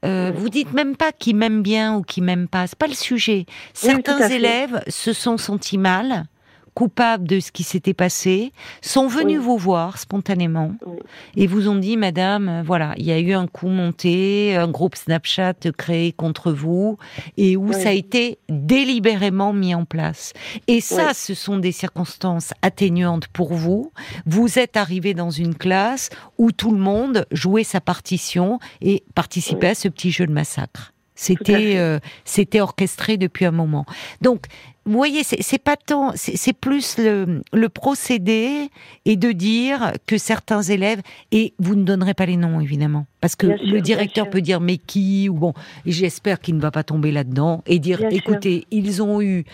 euh, 0.05 0.31
Oui. 0.31 0.37
vous 0.39 0.49
dites 0.49 0.73
même 0.75 0.95
pas 0.97 1.11
qu'ils 1.11 1.35
m'aiment 1.35 1.63
bien 1.63 1.97
ou 1.97 2.03
qu'ils 2.03 2.23
m'aiment 2.23 2.47
pas, 2.47 2.69
c'est 2.69 2.79
pas 2.79 2.87
le 2.87 2.95
sujet. 2.95 3.47
Certains 3.73 4.29
élèves 4.29 4.81
se 4.87 5.13
sont 5.13 5.39
sentis 5.39 5.77
mal, 5.77 6.27
coupables 6.75 7.27
de 7.27 7.41
ce 7.41 7.53
qui 7.53 7.63
s'était 7.63 7.95
passé, 7.95 8.53
sont 8.83 9.07
venus 9.07 9.39
Oui. 9.39 9.45
vous 9.45 9.57
voir 9.59 9.99
spontanément 9.99 10.75
Oui. 10.87 10.99
et 11.37 11.47
vous 11.47 11.69
ont 11.69 11.77
dit, 11.77 11.97
Madame, 11.97 12.49
euh, 12.49 12.63
voilà, 12.65 12.95
il 12.97 13.07
y 13.07 13.13
a 13.13 13.19
eu 13.21 13.33
un 13.33 13.47
coup 13.47 13.69
monté, 13.69 14.57
un 14.57 14.69
groupe 14.69 14.97
Snapchat 14.97 15.55
créé 15.79 16.13
contre 16.13 16.53
vous, 16.53 16.99
et 17.37 17.57
où 17.57 17.69
Oui. 17.69 17.75
ça 17.75 17.91
a 17.91 17.93
été 17.93 18.39
délibérément 18.49 19.53
mis 19.53 19.75
en 19.75 19.85
place. 19.85 20.33
Et 20.67 20.81
ça, 20.81 21.15
ce 21.15 21.35
sont 21.35 21.59
des 21.59 21.73
circonstances 21.73 22.53
atténuantes 22.63 23.29
pour 23.29 23.55
vous. 23.55 23.93
Vous 24.27 24.59
êtes 24.59 24.77
arrivé 24.77 25.15
dans 25.15 25.31
une 25.31 25.55
classe 25.55 26.11
où 26.39 26.51
tout 26.53 26.73
le 26.73 26.79
monde 26.79 27.27
jouait 27.31 27.65
sa 27.65 27.81
partition 27.81 28.59
et 28.81 29.05
participait 29.15 29.69
à 29.69 29.75
ce 29.75 29.89
petit 29.89 30.11
jeu 30.11 30.27
de 30.27 30.33
massacre. 30.33 30.93
C'était, 31.17 31.77
euh, 31.77 32.01
c'était 32.25 32.61
orchestré 32.61 33.17
depuis 33.17 33.45
un 33.45 33.53
moment. 33.53 33.87
Donc, 34.21 34.47
vous 34.87 34.93
voyez, 34.93 35.23
c'est 35.25 35.59
pas 35.63 35.77
tant, 35.77 36.13
c'est 36.15 36.53
plus 36.53 36.99
le, 36.99 37.43
le 37.53 37.69
procédé 37.69 38.69
et 39.05 39.17
de 39.17 39.33
dire 39.33 39.93
que 40.07 40.19
certains 40.19 40.63
élèves, 40.63 41.01
et 41.33 41.55
vous 41.59 41.75
ne 41.75 41.85
donnerez 41.85 42.15
pas 42.15 42.27
les 42.27 42.37
noms 42.37 42.61
évidemment, 42.61 43.07
parce 43.21 43.35
que 43.35 43.47
Bien 43.47 43.57
le 43.63 43.81
directeur 43.81 44.29
peut 44.29 44.43
dire 44.43 44.61
mais 44.61 44.77
qui, 44.77 45.29
ou 45.29 45.35
bon, 45.35 45.55
j'espère 45.87 46.39
qu'il 46.41 46.57
ne 46.57 46.61
va 46.61 46.71
pas 46.71 46.83
tomber 46.85 47.13
là-dedans, 47.13 47.63
et 47.67 47.79
dire 47.79 47.99
Bien 47.99 48.11
sûr. 48.11 48.19
écoutez, 48.19 48.67
ils 48.71 49.03
ont 49.03 49.23
eu, 49.23 49.45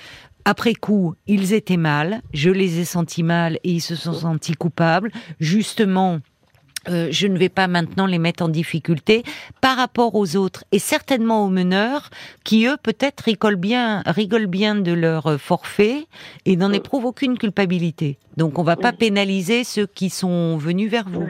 après 0.44 0.74
coup, 0.74 1.14
ils 1.26 1.52
étaient 1.52 1.76
mal, 1.76 2.22
je 2.32 2.50
les 2.50 2.80
ai 2.80 2.84
sentis 2.84 3.22
mal 3.22 3.58
et 3.62 3.70
ils 3.70 3.80
se 3.80 3.94
sont 3.94 4.14
sentis 4.14 4.54
coupables, 4.54 5.12
justement. 5.38 6.18
Euh, 6.88 7.08
je 7.10 7.26
ne 7.26 7.36
vais 7.36 7.48
pas 7.48 7.68
maintenant 7.68 8.06
les 8.06 8.18
mettre 8.18 8.42
en 8.42 8.48
difficulté 8.48 9.22
par 9.60 9.76
rapport 9.76 10.14
aux 10.14 10.36
autres 10.36 10.64
et 10.72 10.78
certainement 10.78 11.44
aux 11.44 11.50
meneurs 11.50 12.08
qui 12.42 12.66
eux 12.66 12.76
peut-être 12.82 13.20
rigolent 13.20 13.58
bien, 13.58 14.02
rigolent 14.06 14.48
bien 14.48 14.74
de 14.74 14.92
leur 14.92 15.26
euh, 15.26 15.38
forfait 15.38 16.06
et 16.46 16.56
n'en 16.56 16.72
éprouvent 16.72 17.04
aucune 17.04 17.36
culpabilité. 17.36 18.18
Donc 18.36 18.58
on 18.58 18.62
va 18.62 18.76
pas 18.76 18.92
pénaliser 18.92 19.64
ceux 19.64 19.86
qui 19.86 20.08
sont 20.08 20.56
venus 20.56 20.90
vers 20.90 21.08
vous. 21.08 21.26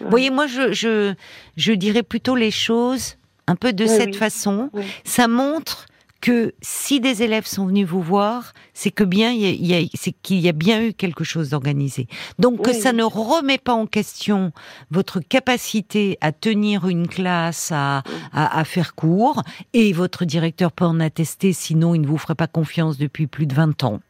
Oui. 0.00 0.08
Voyez, 0.08 0.30
moi 0.30 0.46
je, 0.46 0.72
je 0.72 1.14
je 1.56 1.72
dirais 1.72 2.02
plutôt 2.02 2.36
les 2.36 2.50
choses 2.50 3.16
un 3.46 3.56
peu 3.56 3.72
de 3.72 3.84
Oui, 3.84 3.90
cette 3.90 4.16
façon. 4.16 4.70
Ça 5.04 5.28
montre 5.28 5.86
que 6.22 6.54
si 6.62 7.00
des 7.00 7.22
élèves 7.24 7.46
sont 7.46 7.66
venus 7.66 7.86
vous 7.86 8.00
voir, 8.00 8.52
c'est 8.74 8.92
que 8.92 9.04
bien 9.04 9.32
il 9.32 9.40
y 9.40 9.44
a- 9.46 9.50
il 9.50 9.66
y 9.66 9.74
a, 9.74 9.88
c'est 9.94 10.12
qu'il 10.22 10.38
y 10.38 10.48
a 10.48 10.52
bien 10.52 10.80
eu 10.82 10.92
quelque 10.94 11.24
chose 11.24 11.50
d'organisé. 11.50 12.06
Donc 12.38 12.62
que 12.62 12.72
ça 12.72 12.92
ne 12.92 13.02
remet 13.02 13.58
pas 13.58 13.74
en 13.74 13.86
question 13.86 14.52
votre 14.90 15.18
capacité 15.20 16.16
à 16.20 16.30
tenir 16.32 16.86
une 16.88 17.08
classe, 17.08 17.70
à, 17.74 18.04
à, 18.32 18.58
à 18.60 18.64
faire 18.64 18.94
cours, 18.94 19.42
et 19.74 19.92
votre 19.92 20.24
directeur 20.24 20.70
peut 20.72 20.84
en 20.86 21.00
attester, 21.00 21.52
sinon 21.52 21.94
il 21.94 22.02
ne 22.02 22.06
vous 22.06 22.18
ferait 22.18 22.36
pas 22.36 22.46
confiance 22.46 22.96
depuis 22.98 23.26
plus 23.26 23.46
de 23.46 23.54
20 23.54 23.82
ans. 23.82 24.00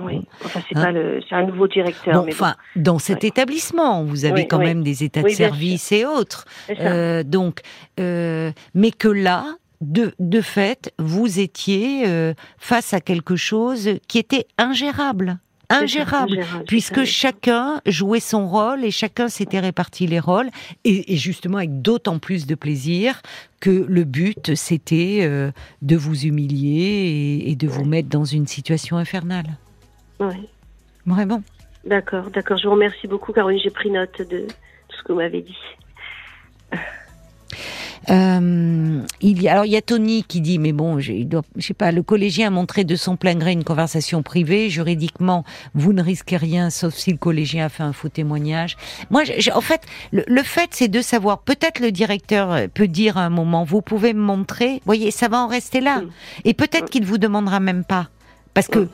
Oui. 0.00 0.26
Enfin, 0.44 0.60
c'est 0.68 0.76
Hein 0.76 0.84
pas 0.84 0.92
le, 0.92 1.20
c'est 1.28 1.34
un 1.34 1.44
nouveau 1.46 1.66
directeur. 1.66 2.14
Bon, 2.20 2.24
mais 2.26 2.32
enfin, 2.32 2.54
dans 2.76 2.98
cet 3.00 3.22
Ouais. 3.24 3.30
établissement, 3.30 4.04
vous 4.04 4.26
avez 4.26 4.42
Oui, 4.42 4.46
quand 4.48 4.58
oui. 4.58 4.66
même 4.66 4.84
des 4.84 5.02
états 5.02 5.22
de 5.22 5.26
Oui, 5.26 5.34
service 5.34 5.90
et 5.90 6.04
autres. 6.06 6.44
Euh, 6.78 7.24
donc, 7.24 7.62
euh, 7.98 8.52
mais 8.74 8.92
que 8.92 9.08
là, 9.08 9.56
de, 9.80 10.12
de 10.18 10.40
fait, 10.40 10.92
vous 10.98 11.40
étiez 11.40 12.06
euh, 12.06 12.34
face 12.58 12.94
à 12.94 13.00
quelque 13.00 13.36
chose 13.36 13.90
qui 14.08 14.18
était 14.18 14.46
ingérable. 14.58 15.38
Ingérable. 15.70 16.32
ingérable, 16.32 16.64
Puisque 16.66 17.04
chacun 17.04 17.82
jouait 17.84 18.20
son 18.20 18.48
rôle 18.48 18.84
et 18.84 18.90
chacun 18.90 19.28
s'était 19.28 19.60
réparti 19.60 20.06
les 20.06 20.18
rôles, 20.18 20.48
et, 20.84 21.12
et 21.12 21.16
justement 21.16 21.58
avec 21.58 21.82
d'autant 21.82 22.18
plus 22.18 22.46
de 22.46 22.54
plaisir 22.54 23.20
que 23.60 23.84
le 23.86 24.04
but 24.04 24.54
c'était 24.54 25.20
euh, 25.22 25.50
de 25.82 25.96
vous 25.96 26.24
humilier 26.24 27.42
et, 27.44 27.50
et 27.50 27.54
de 27.54 27.68
vous 27.68 27.84
mettre 27.84 28.08
dans 28.08 28.24
une 28.24 28.46
situation 28.46 28.96
infernale. 28.96 29.58
Oui. 30.20 30.48
Vraiment. 31.04 31.42
D'accord, 31.84 32.30
d'accord. 32.30 32.58
Je 32.58 32.66
vous 32.66 32.72
remercie 32.72 33.06
beaucoup, 33.06 33.32
Caroline. 33.32 33.60
J'ai 33.62 33.70
pris 33.70 33.90
note 33.90 34.20
de 34.20 34.46
tout 34.88 34.96
ce 34.96 35.02
que 35.02 35.12
vous 35.12 35.18
m'avez 35.18 35.42
dit. 35.42 35.58
Euh, 38.10 39.00
il 39.20 39.42
y 39.42 39.48
a, 39.48 39.52
alors 39.52 39.64
il 39.64 39.72
y 39.72 39.76
a 39.76 39.82
Tony 39.82 40.24
qui 40.26 40.40
dit 40.40 40.58
mais 40.58 40.72
bon 40.72 40.98
je, 41.00 41.12
il 41.12 41.28
doit- 41.28 41.42
je 41.56 41.66
sais 41.66 41.74
pas 41.74 41.92
le 41.92 42.02
collégien 42.02 42.46
a 42.48 42.50
montré 42.50 42.84
de 42.84 42.96
son 42.96 43.16
plein 43.16 43.34
gré 43.34 43.52
une 43.52 43.64
conversation 43.64 44.22
privée. 44.22 44.70
Juridiquement 44.70 45.44
vous 45.74 45.92
ne 45.92 46.02
risquez 46.02 46.36
rien 46.36 46.70
sauf 46.70 46.94
si 46.94 47.10
le 47.12 47.18
collégien 47.18 47.66
a 47.66 47.68
fait 47.68 47.82
un 47.82 47.92
faux 47.92 48.08
témoignage. 48.08 48.76
Moi 49.10 49.24
je- 49.24 49.50
en 49.52 49.60
fait 49.60 49.82
le, 50.12 50.24
le 50.26 50.42
fait 50.42 50.70
c'est 50.72 50.88
de 50.88 51.00
savoir 51.02 51.38
peut-être 51.40 51.80
le 51.80 51.92
directeur 51.92 52.52
euh, 52.52 52.66
peut 52.72 52.88
dire 52.88 53.16
à 53.18 53.22
un 53.24 53.30
moment 53.30 53.64
vous 53.64 53.82
pouvez 53.82 54.14
me 54.14 54.20
montrer. 54.22 54.74
Vous 54.74 54.80
voyez 54.86 55.10
ça 55.10 55.28
va 55.28 55.38
en 55.40 55.46
rester 55.48 55.80
là. 55.80 56.02
Et 56.44 56.54
peut-être 56.54 56.90
qu'il 56.90 57.04
vous 57.04 57.18
demandera 57.18 57.60
même 57.60 57.84
pas. 57.84 58.08
Parce 58.54 58.68
que. 58.68 58.88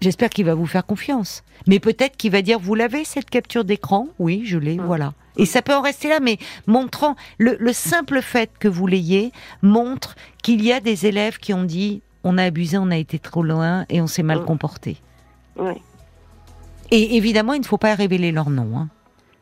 J'espère 0.00 0.30
qu'il 0.30 0.44
va 0.46 0.54
vous 0.54 0.66
faire 0.66 0.86
confiance. 0.86 1.42
Mais 1.66 1.80
peut-être 1.80 2.16
qu'il 2.16 2.30
va 2.32 2.42
dire, 2.42 2.58
vous 2.58 2.74
l'avez 2.74 3.04
cette 3.04 3.28
capture 3.30 3.64
d'écran? 3.64 4.06
Oui, 4.18 4.42
je 4.44 4.58
l'ai, 4.58 4.76
Mm. 4.76 4.84
voilà. 4.86 5.12
Et 5.36 5.46
ça 5.46 5.62
peut 5.62 5.74
en 5.74 5.82
rester 5.82 6.08
là, 6.08 6.18
mais 6.20 6.38
montrant, 6.66 7.14
le, 7.38 7.56
le 7.60 7.72
simple 7.72 8.22
fait 8.22 8.50
que 8.58 8.68
vous 8.68 8.86
l'ayez 8.86 9.32
montre 9.62 10.16
qu'il 10.42 10.62
y 10.64 10.72
a 10.72 10.80
des 10.80 11.06
élèves 11.06 11.38
qui 11.38 11.52
ont 11.54 11.62
dit, 11.64 12.02
on 12.24 12.38
a 12.38 12.44
abusé, 12.44 12.76
on 12.78 12.90
a 12.90 12.96
été 12.96 13.18
trop 13.18 13.42
loin 13.42 13.84
et 13.88 14.00
on 14.00 14.06
s'est 14.06 14.22
mal 14.24 14.40
Mm. 14.40 14.44
comporté. 14.44 14.96
Oui. 15.56 15.74
Et 16.90 17.16
évidemment, 17.16 17.52
il 17.52 17.60
ne 17.60 17.66
faut 17.66 17.76
pas 17.78 17.94
révéler 17.94 18.32
leur 18.32 18.50
nom. 18.50 18.76
Hein, 18.78 18.88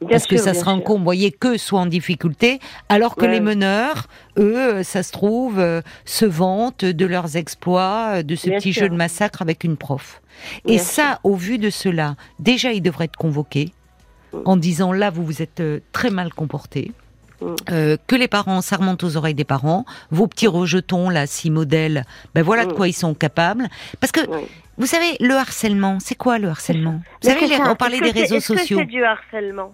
Bien 0.00 0.10
parce 0.10 0.26
que 0.26 0.36
ça 0.36 0.50
un 0.50 0.54
sûr. 0.76 0.84
con, 0.84 0.98
vous 0.98 1.04
voyez, 1.04 1.32
qu'eux 1.32 1.56
soient 1.56 1.80
en 1.80 1.86
difficulté, 1.86 2.60
alors 2.90 3.16
que 3.16 3.22
Ouais. 3.24 3.30
les 3.32 3.40
meneurs, 3.40 4.08
eux, 4.38 4.82
ça 4.82 5.02
se 5.02 5.10
trouve, 5.10 5.58
euh, 5.58 5.80
se 6.04 6.26
vantent 6.26 6.84
de 6.84 7.06
leurs 7.06 7.36
exploits, 7.36 8.16
euh, 8.16 8.22
de 8.22 8.36
ce 8.36 8.50
Bien 8.50 8.58
petit 8.58 8.74
sûr. 8.74 8.82
jeu 8.84 8.88
de 8.90 8.94
massacre 8.94 9.40
avec 9.40 9.64
une 9.64 9.76
prof. 9.78 10.20
Et 10.66 10.76
ça, 10.78 11.18
au 11.24 11.34
vu 11.34 11.56
de 11.56 11.70
cela, 11.70 12.14
déjà, 12.38 12.72
ils 12.72 12.82
devraient 12.82 13.06
être 13.06 13.16
convoqués 13.16 13.72
Mm. 14.34 14.38
en 14.44 14.56
disant 14.58 14.92
là, 14.92 15.08
vous 15.08 15.24
vous 15.24 15.40
êtes 15.40 15.60
euh, 15.60 15.80
très 15.92 16.10
mal 16.10 16.32
comporté. 16.34 16.92
Mm. 17.40 17.46
Euh, 17.70 17.96
que 18.06 18.16
les 18.16 18.28
parents, 18.28 18.60
ça 18.60 18.76
remonte 18.76 19.02
aux 19.02 19.16
oreilles 19.16 19.34
des 19.34 19.44
parents. 19.44 19.86
Vos 20.10 20.26
petits 20.26 20.46
rejetons, 20.48 21.08
là, 21.08 21.26
six 21.26 21.50
modèles, 21.50 22.04
ben 22.34 22.42
voilà 22.42 22.66
de 22.66 22.72
Mm. 22.72 22.76
quoi 22.76 22.88
ils 22.88 22.92
sont 22.92 23.14
capables. 23.14 23.66
Parce 24.00 24.12
que, 24.12 24.20
vous 24.76 24.86
savez, 24.86 25.16
le 25.20 25.34
harcèlement, 25.36 25.98
c'est 26.00 26.16
quoi 26.16 26.38
le 26.38 26.48
harcèlement? 26.48 27.00
Vous 27.22 27.28
Mais 27.30 27.38
savez, 27.40 27.56
on 27.70 27.76
parlait 27.76 27.98
des 28.00 28.12
que 28.12 28.18
réseaux 28.18 28.36
est-ce 28.36 28.52
que 28.52 28.58
sociaux. 28.58 28.78
c'est 28.80 28.84
du 28.86 29.02
harcèlement, 29.04 29.72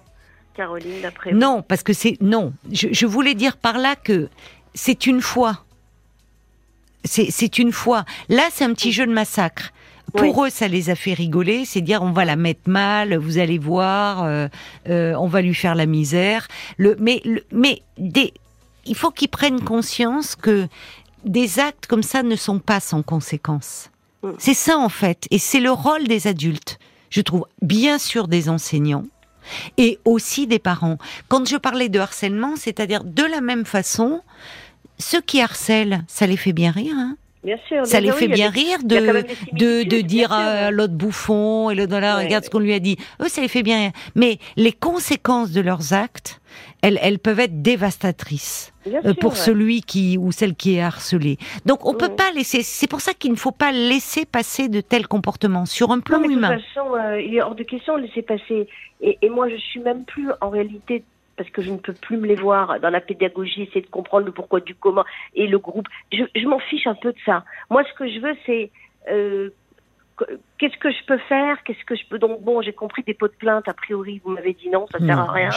Caroline, 0.55 1.01
d'après 1.03 1.33
vous 1.33 1.39
Non, 1.39 1.63
parce 1.63 1.83
que 1.83 1.93
c'est 1.93 2.17
non. 2.21 2.53
Je, 2.71 2.89
je 2.93 3.07
voulais 3.07 3.35
dire 3.35 3.57
par 3.57 3.79
là 3.79 3.97
que 3.97 4.29
c'est 4.75 5.07
une 5.07 5.21
fois. 5.21 5.65
C'est 7.05 7.59
une 7.59 7.73
fois. 7.73 8.05
Là, 8.29 8.45
c'est 8.53 8.65
un 8.65 8.73
petit 8.75 8.93
jeu 8.93 9.07
de 9.07 9.13
massacre. 9.13 9.73
Pour 10.15 10.45
eux, 10.45 10.51
ça 10.51 10.69
les 10.69 10.91
a 10.91 10.95
fait 10.95 11.15
rigoler. 11.15 11.65
C'est 11.65 11.81
dire 11.81 12.03
on 12.03 12.13
va 12.13 12.25
la 12.25 12.37
mettre 12.37 12.69
mal, 12.69 13.17
vous 13.17 13.39
allez 13.39 13.59
voir, 13.59 14.25
euh, 14.25 14.47
euh, 14.89 15.15
on 15.15 15.27
va 15.27 15.41
lui 15.43 15.55
faire 15.55 15.75
la 15.75 15.87
misère. 15.87 16.47
Le, 16.77 16.97
mais 17.01 17.21
le- 17.25 17.45
mais 17.51 17.83
des, 17.99 18.33
il 18.85 18.95
faut 18.95 19.11
qu'ils 19.11 19.31
prennent 19.31 19.63
conscience 19.63 20.37
que 20.37 20.69
des 21.25 21.59
actes 21.59 21.87
comme 21.87 22.03
ça 22.03 22.23
ne 22.23 22.37
sont 22.37 22.59
pas 22.59 22.79
sans 22.79 23.03
conséquences. 23.03 23.91
Mm. 24.23 24.31
C'est 24.39 24.55
ça 24.55 24.77
en 24.79 24.89
fait, 24.91 25.27
et 25.31 25.39
c'est 25.39 25.61
le 25.61 25.71
rôle 25.71 26.07
des 26.07 26.27
adultes. 26.27 26.79
Je 27.11 27.21
trouve 27.23 27.47
bien 27.63 27.99
sûr 27.99 28.29
des 28.29 28.49
enseignants 28.49 29.05
et 29.77 29.99
aussi 30.05 30.47
des 30.47 30.59
parents. 30.59 30.99
Quand 31.29 31.47
je 31.49 31.57
parlais 31.57 31.89
de 31.89 31.99
harcèlement, 31.99 32.57
c'est-à-dire 32.57 33.05
de 33.05 33.25
la 33.25 33.41
même 33.41 33.65
façon, 33.65 34.21
ceux 34.99 35.21
qui 35.21 35.41
harcèlent, 35.41 36.03
ça 36.07 36.27
les 36.27 36.37
fait 36.37 36.53
bien 36.53 36.71
rire. 36.71 36.95
Hein 36.97 37.17
Bien 37.45 37.57
sûr. 37.67 37.85
ça 37.85 37.99
les 37.99 38.13
fait 38.13 38.27
oui, 38.29 38.33
bien 38.35 38.51
des- 38.53 38.61
rire 38.61 38.79
de, 38.85 39.83
de, 39.83 40.01
dire 40.01 40.31
à 40.31 40.71
l'autre 40.71 40.93
bouffon 40.95 41.71
et 41.71 41.75
le 41.75 41.89
dollar, 41.89 42.19
Ouais, 42.19 42.25
regarde 42.27 42.45
ce 42.45 42.51
qu'on 42.51 42.61
lui 42.61 42.73
a 42.73 42.79
dit. 42.79 42.97
Eux, 43.21 43.29
ça 43.29 43.41
les 43.41 43.49
fait 43.49 43.65
bien 43.65 43.79
rire. 43.79 43.91
Mais 44.15 44.39
les 44.57 44.71
conséquences 44.73 45.51
de 45.51 45.61
leurs 45.61 45.93
actes, 45.93 46.41
elles, 46.83 46.99
elles 47.01 47.19
peuvent 47.21 47.41
être 47.41 47.63
dévastatrices 47.63 48.73
euh, 48.87 49.01
sûr, 49.03 49.17
pour 49.17 49.31
ouais. 49.33 49.37
celui 49.37 49.81
qui 49.83 50.19
ou 50.19 50.33
celle 50.33 50.55
qui 50.55 50.77
est 50.77 50.83
harcelée. 50.83 51.39
Donc 51.65 51.87
on 51.87 51.95
peut 51.95 52.07
Ouais. 52.09 52.17
pas 52.17 52.31
laisser. 52.33 52.63
C'est 52.63 52.89
pour 52.89 53.01
ça 53.01 53.15
qu'il 53.15 53.31
ne 53.31 53.37
faut 53.37 53.53
pas 53.53 53.73
laisser 53.73 54.27
passer 54.27 54.69
de 54.69 54.81
tels 54.81 55.07
comportements 55.07 55.65
sur 55.67 55.91
un 55.93 56.01
plan 56.01 56.17
Non, 56.19 56.23
mais 56.23 56.29
de 56.29 56.33
humain. 56.39 56.57
toute 56.57 56.65
façon, 56.67 56.95
euh, 56.95 57.21
il 57.21 57.35
est 57.35 57.43
hors 57.43 57.55
de 57.55 57.63
question 57.63 57.97
de 57.97 58.03
laisser 58.03 58.23
passer. 58.23 58.69
Et, 59.01 59.19
et 59.23 59.29
moi, 59.31 59.49
je 59.49 59.57
suis 59.57 59.81
même 59.81 60.05
plus 60.05 60.29
en 60.41 60.51
réalité 60.51 61.05
parce 61.37 61.49
que 61.51 61.63
je 61.63 61.71
ne 61.71 61.79
peux 61.79 61.95
plus 61.95 62.19
me 62.19 62.27
les 62.27 62.35
voir 62.35 62.79
dans 62.81 62.91
la 62.91 63.01
pédagogie, 63.01 63.63
essayer 63.63 63.81
de 63.81 63.87
comprendre 63.87 64.27
le 64.27 64.33
pourquoi 64.33 64.61
du 64.61 64.75
comment 64.75 65.05
et 65.35 65.47
le 65.47 65.59
groupe. 65.59 65.89
Je, 66.13 66.25
je 66.37 66.47
m'en 66.47 66.59
fiche 66.59 66.87
un 66.87 66.95
peu 66.95 67.13
de 67.13 67.19
ça. 67.25 67.45
Moi, 67.71 67.85
ce 67.85 67.95
que 67.99 68.07
je 68.09 68.21
veux, 68.21 68.35
c'est 68.45 68.71
euh, 69.11 69.51
qu'est-ce 70.59 70.77
que 70.79 70.91
je 70.91 71.05
peux 71.07 71.19
faire? 71.29 71.63
Qu'est-ce 71.65 71.85
que 71.85 71.97
je 71.97 72.03
peux 72.09 72.19
donc 72.19 72.43
bon 72.43 72.63
J'ai 72.63 72.73
compris 72.73 73.03
des 73.03 73.15
pots 73.15 73.29
de 73.29 73.33
plainte 73.33 73.69
a 73.69 73.75
priori. 73.75 74.21
Vous 74.25 74.33
m'avez 74.33 74.53
dit 74.53 74.69
non, 74.71 74.87
ça 74.91 74.99
sert 74.99 75.19
à 75.19 75.33
rien. 75.33 75.51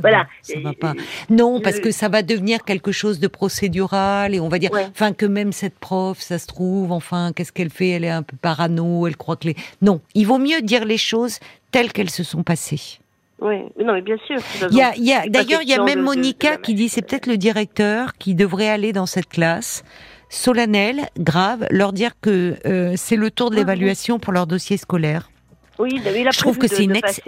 voilà, 0.00 0.26
ça 0.42 0.58
va 0.60 0.72
pas. 0.72 0.94
Non, 1.28 1.60
parce 1.60 1.80
que 1.80 1.90
ça 1.90 2.08
va 2.08 2.22
devenir 2.22 2.64
quelque 2.64 2.92
chose 2.92 3.20
de 3.20 3.28
procédural 3.28 4.34
et 4.34 4.40
on 4.40 4.48
va 4.48 4.58
dire, 4.58 4.70
enfin 4.90 5.12
que 5.12 5.26
même 5.26 5.52
cette 5.52 5.78
prof, 5.78 6.18
ça 6.18 6.38
se 6.38 6.46
trouve, 6.46 6.92
enfin 6.92 7.32
qu'est-ce 7.34 7.52
qu'elle 7.52 7.70
fait? 7.70 7.90
Elle 7.90 8.04
est 8.04 8.10
un 8.10 8.22
peu 8.22 8.36
parano, 8.36 9.06
elle 9.06 9.16
croit 9.16 9.36
que 9.36 9.48
les. 9.48 9.56
Non, 9.82 10.00
il 10.14 10.26
vaut 10.26 10.38
mieux 10.38 10.60
dire 10.62 10.84
les 10.84 10.98
choses 10.98 11.38
telles 11.70 11.92
qu'elles 11.92 12.10
se 12.10 12.24
sont 12.24 12.42
passées. 12.42 12.98
Oui, 13.40 13.56
non, 13.82 13.94
mais 13.94 14.02
bien 14.02 14.18
sûr. 14.26 14.36
Il 14.70 14.76
y 14.76 15.12
a 15.12 15.26
d'ailleurs, 15.26 15.62
il 15.62 15.68
y 15.68 15.74
a 15.74 15.82
même 15.82 16.02
Monica 16.02 16.58
qui 16.58 16.74
dit, 16.74 16.88
c'est 16.88 17.02
peut-être 17.02 17.26
le 17.26 17.38
directeur 17.38 18.14
qui 18.18 18.34
devrait 18.34 18.68
aller 18.68 18.92
dans 18.92 19.06
cette 19.06 19.28
classe 19.28 19.82
solennel, 20.30 21.08
grave, 21.18 21.66
leur 21.70 21.92
dire 21.92 22.12
que 22.22 22.56
euh, 22.64 22.94
c'est 22.96 23.16
le 23.16 23.30
tour 23.30 23.50
de 23.50 23.56
l'évaluation 23.56 24.18
pour 24.18 24.32
leur 24.32 24.46
dossier 24.46 24.78
scolaire. 24.78 25.30
Oui, 25.78 25.90
il 25.94 26.28
a 26.28 26.30
je 26.30 26.38
trouve 26.38 26.58
que 26.58 26.68
c'est 26.68 26.84
une 26.84 26.96
ex... 26.96 27.20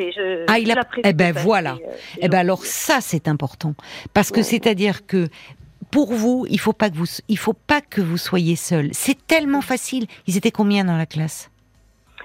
ah, 0.47 0.59
il 0.59 0.71
a. 0.71 0.85
Eh 1.05 1.13
ben 1.13 1.33
voilà. 1.33 1.73
Euh, 1.75 1.93
eh 2.21 2.29
ben 2.29 2.39
alors 2.39 2.65
ça 2.65 3.01
c'est 3.01 3.27
important 3.27 3.75
parce 4.13 4.31
que 4.31 4.43
c'est-à-dire 4.43 5.07
que 5.07 5.29
pour 5.91 6.13
vous, 6.13 6.47
il 6.49 6.61
faut 6.61 6.73
pas 6.75 6.91
que 6.91 6.97
vous, 6.97 7.07
il 7.29 7.39
faut 7.39 7.55
pas 7.55 7.81
que 7.81 8.01
vous 8.01 8.19
soyez 8.19 8.57
seul. 8.57 8.91
C'est 8.93 9.27
tellement 9.27 9.63
facile. 9.63 10.07
Ils 10.27 10.37
étaient 10.37 10.51
combien 10.51 10.85
dans 10.85 10.97
la 10.97 11.07
classe? 11.07 11.51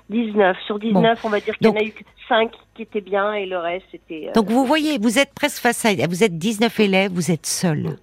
19. 0.10 0.58
Sur 0.66 0.80
19, 0.80 1.20
on 1.24 1.30
va 1.30 1.40
dire 1.40 1.58
qu'il 1.58 1.68
y 1.68 1.70
en 1.70 1.76
a 1.76 1.84
eu 1.84 1.94
5 2.30 2.52
qui 2.76 2.82
étaient 2.84 3.02
bien 3.02 3.34
et 3.34 3.46
le 3.46 3.58
reste 3.58 3.86
c'était. 3.92 4.28
Euh, 4.28 4.34
Donc 4.34 4.50
vous 4.50 4.66
voyez, 4.66 4.98
vous 4.98 5.20
êtes 5.20 5.34
presque 5.34 5.62
face 5.62 5.86
à, 5.86 5.94
vous 6.08 6.24
êtes 6.24 6.38
19 6.38 6.80
élèves, 6.82 7.12
vous 7.14 7.32
êtes 7.32 7.46
seul. 7.46 7.98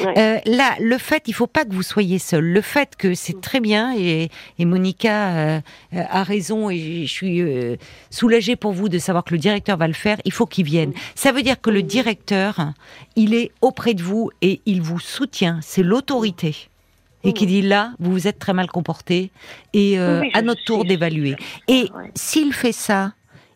Euh, 0.00 0.38
là, 0.44 0.74
le 0.80 0.98
fait, 0.98 1.24
il 1.26 1.34
faut 1.34 1.46
pas 1.46 1.64
que 1.64 1.72
vous 1.72 1.82
soyez 1.82 2.18
seul. 2.18 2.44
Le 2.44 2.60
fait 2.60 2.96
que 2.96 3.14
c'est 3.14 3.40
très 3.40 3.60
bien 3.60 3.94
et, 3.96 4.30
Monica 4.58 5.36
euh, 5.36 5.60
a 5.92 6.22
raison 6.22 6.70
et 6.70 7.04
je 7.06 7.12
suis 7.12 7.40
euh, 7.40 7.76
soulagée 8.10 8.56
pour 8.56 8.72
vous 8.72 8.88
de 8.88 8.98
savoir 8.98 9.24
que 9.24 9.34
le 9.34 9.38
directeur 9.38 9.76
va 9.76 9.86
le 9.86 9.94
faire. 9.94 10.18
Il 10.24 10.32
faut 10.32 10.46
qu'il 10.46 10.64
vienne. 10.64 10.92
Ça 11.14 11.32
veut 11.32 11.42
dire 11.42 11.60
que 11.60 11.70
le 11.70 11.82
directeur, 11.82 12.72
il 13.16 13.34
est 13.34 13.52
auprès 13.60 13.94
de 13.94 14.02
vous 14.02 14.30
et 14.42 14.60
il 14.66 14.82
vous 14.82 15.00
soutient. 15.00 15.58
C'est 15.62 15.82
l'autorité 15.82 16.68
et 17.26 17.32
qui 17.32 17.46
dit 17.46 17.62
là, 17.62 17.92
vous 18.00 18.12
vous 18.12 18.28
êtes 18.28 18.38
très 18.38 18.52
mal 18.52 18.66
comporté 18.66 19.30
et 19.72 19.98
à 19.98 20.42
notre 20.42 20.62
tour 20.64 20.84
d'évaluer. 20.84 21.36
Et 21.68 21.88
s'il 22.14 22.52
fait 22.52 22.72
ça, 22.72 23.12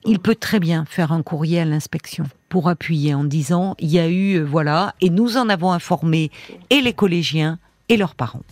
il 0.09 0.21
peut 0.21 0.35
très 0.35 0.59
bien 0.59 0.87
faire 0.87 1.13
un 1.13 1.23
courrier 1.23 1.61
à 1.61 1.65
l'inspection 1.67 2.25
pour 2.49 2.71
appuyer 2.71 3.15
en 3.15 3.25
disant 3.25 3.75
il 3.79 3.91
y 3.91 3.99
a 3.99 4.09
eu 4.09 4.37
euh, 4.37 4.45
voilà 4.45 4.95
et 5.03 5.11
nous 5.11 5.37
en 5.37 5.51
avons 5.51 5.71
informé 5.71 6.31
et 6.71 6.81
les 6.81 6.95
collégiens 6.95 7.59
et 7.91 7.99
leurs 7.99 8.15
parents. 8.15 8.43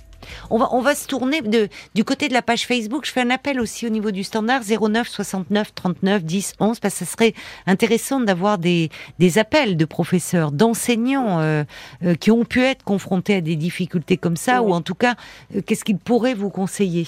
On 0.50 0.58
va, 0.58 0.68
on 0.72 0.82
va 0.82 0.94
se 0.94 1.06
tourner 1.06 1.40
de, 1.40 1.68
du 1.94 2.04
côté 2.04 2.28
de 2.28 2.34
la 2.34 2.42
page 2.42 2.66
Facebook. 2.66 3.06
Je 3.06 3.12
fais 3.12 3.22
un 3.22 3.30
appel 3.30 3.60
aussi 3.60 3.86
au 3.86 3.90
niveau 3.90 4.10
du 4.10 4.22
standard 4.22 4.62
09 4.64 5.08
69 5.08 5.74
39 5.74 6.24
10 6.24 6.54
11 6.60 6.80
parce 6.80 6.98
que 6.98 7.04
ce 7.06 7.10
serait 7.10 7.32
intéressant 7.66 8.20
d'avoir 8.20 8.58
des, 8.58 8.90
des 9.18 9.38
appels 9.38 9.78
de 9.78 9.84
professeurs, 9.86 10.52
d'enseignants 10.52 11.40
euh, 11.40 11.64
euh, 12.04 12.14
qui 12.16 12.30
ont 12.30 12.44
pu 12.44 12.62
être 12.62 12.82
confrontés 12.82 13.36
à 13.36 13.40
des 13.40 13.56
difficultés 13.56 14.18
comme 14.18 14.36
ça 14.36 14.62
ou 14.62 14.74
en 14.74 14.82
tout 14.82 14.94
cas 14.94 15.14
qu'est-ce 15.64 15.84
qu'ils 15.84 15.98
pourraient 15.98 16.34
vous 16.34 16.50
conseiller? 16.50 17.06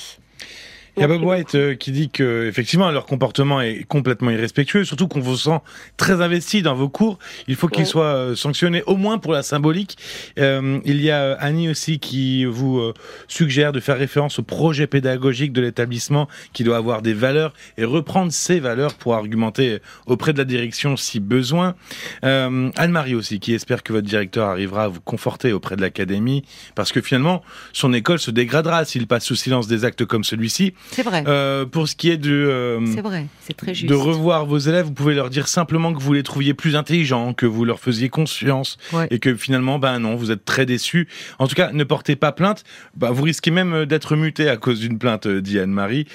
Il 0.97 1.03
y 1.03 1.05
a 1.05 1.09
Bob 1.09 1.23
White 1.23 1.55
euh, 1.55 1.75
qui 1.75 1.93
dit 1.93 2.11
que 2.11 2.47
effectivement 2.49 2.91
leur 2.91 3.07
comportement 3.07 3.61
est 3.61 3.85
complètement 3.85 4.31
irrespectueux, 4.31 4.85
surtout 4.85 5.07
qu'on 5.07 5.21
vous 5.21 5.37
sent 5.37 5.61
très 5.97 6.21
investi 6.21 6.63
dans 6.63 6.75
vos 6.75 6.89
cours. 6.89 7.19
Il 7.47 7.57
faut 7.57 7.69
qu'ils 7.69 7.87
soient 7.87 8.05
euh, 8.05 8.35
sanctionnés 8.35 8.83
au 8.87 8.97
moins 8.97 9.19
pour 9.19 9.33
la 9.33 9.43
symbolique. 9.43 9.97
Euh, 10.39 10.81
il 10.85 11.01
y 11.01 11.11
a 11.11 11.35
Annie 11.35 11.69
aussi 11.69 11.99
qui 11.99 12.45
vous 12.45 12.93
suggère 13.29 13.73
de 13.73 13.81
faire 13.81 13.97
référence 13.97 14.39
au 14.39 14.43
projet 14.43 14.87
pédagogique 14.87 15.53
de 15.53 15.61
l'établissement 15.61 16.29
qui 16.53 16.65
doit 16.65 16.77
avoir 16.77 17.03
des 17.03 17.15
valeurs 17.15 17.53
et 17.77 17.85
reprendre 17.85 18.33
ces 18.33 18.61
valeurs 18.61 18.95
pour 18.95 19.15
argumenter 19.15 19.79
auprès 20.07 20.33
de 20.33 20.39
la 20.39 20.45
direction 20.45 20.97
si 20.97 21.21
besoin. 21.21 21.75
Anne-Marie 22.23 23.15
aussi 23.15 23.41
qui 23.41 23.55
espère 23.55 23.83
que 23.83 23.93
votre 23.93 24.07
directeur 24.07 24.49
arrivera 24.49 24.85
à 24.85 24.89
vous 24.89 25.01
conforter 25.01 25.53
auprès 25.53 25.77
de 25.77 25.81
l'académie 25.81 26.45
parce 26.75 26.93
que 26.93 27.01
finalement 27.01 27.43
son 27.73 27.93
école 27.93 28.19
se 28.19 28.31
dégradera 28.31 28.85
s'il 28.85 29.07
passe 29.07 29.25
sous 29.25 29.37
silence 29.37 29.69
des 29.69 29.85
actes 29.85 30.05
comme 30.05 30.25
celui-ci. 30.25 30.75
C'est 30.91 31.03
vrai. 31.03 31.25
Euh, 31.27 31.65
pour 31.67 31.89
ce 31.89 31.97
qui 31.97 32.11
est 32.11 32.17
de, 32.17 32.33
euh, 32.33 32.87
c'est 32.87 33.01
vrai, 33.01 33.27
c'est 33.41 33.57
très 33.57 33.75
juste. 33.75 33.89
de 33.89 33.95
revoir 33.95 34.47
vos 34.47 34.59
élèves, 34.59 34.87
vous 34.87 34.93
pouvez 34.93 35.15
leur 35.15 35.31
dire 35.31 35.49
simplement 35.49 35.93
que 35.93 36.01
vous 36.01 36.13
les 36.13 36.23
trouviez 36.23 36.55
plus 36.55 36.77
intelligents, 36.77 37.35
que 37.35 37.47
vous 37.47 37.65
leur 37.65 37.81
faisiez 37.81 38.09
conscience, 38.09 38.79
et 39.11 39.19
que 39.19 39.35
finalement, 39.35 39.79
ben 39.79 39.99
non, 39.99 40.17
vous 40.17 40.31
êtes 40.31 40.45
très 40.45 40.67
déçus. 40.67 41.09
En 41.39 41.47
tout 41.47 41.55
cas, 41.55 41.73
ne 41.73 41.85
portez 41.85 42.17
pas 42.17 42.33
plainte. 42.33 42.65
Ben, 42.97 43.11
vous 43.11 43.23
risquez 43.23 43.51
même 43.51 43.85
d'être 43.85 44.17
muté 44.17 44.49
à 44.49 44.57
cause 44.57 44.81
d'une 44.81 44.99
plainte, 44.99 45.27
euh, 45.27 45.41
dit 45.41 45.59
Anne-Marie. 45.59 46.07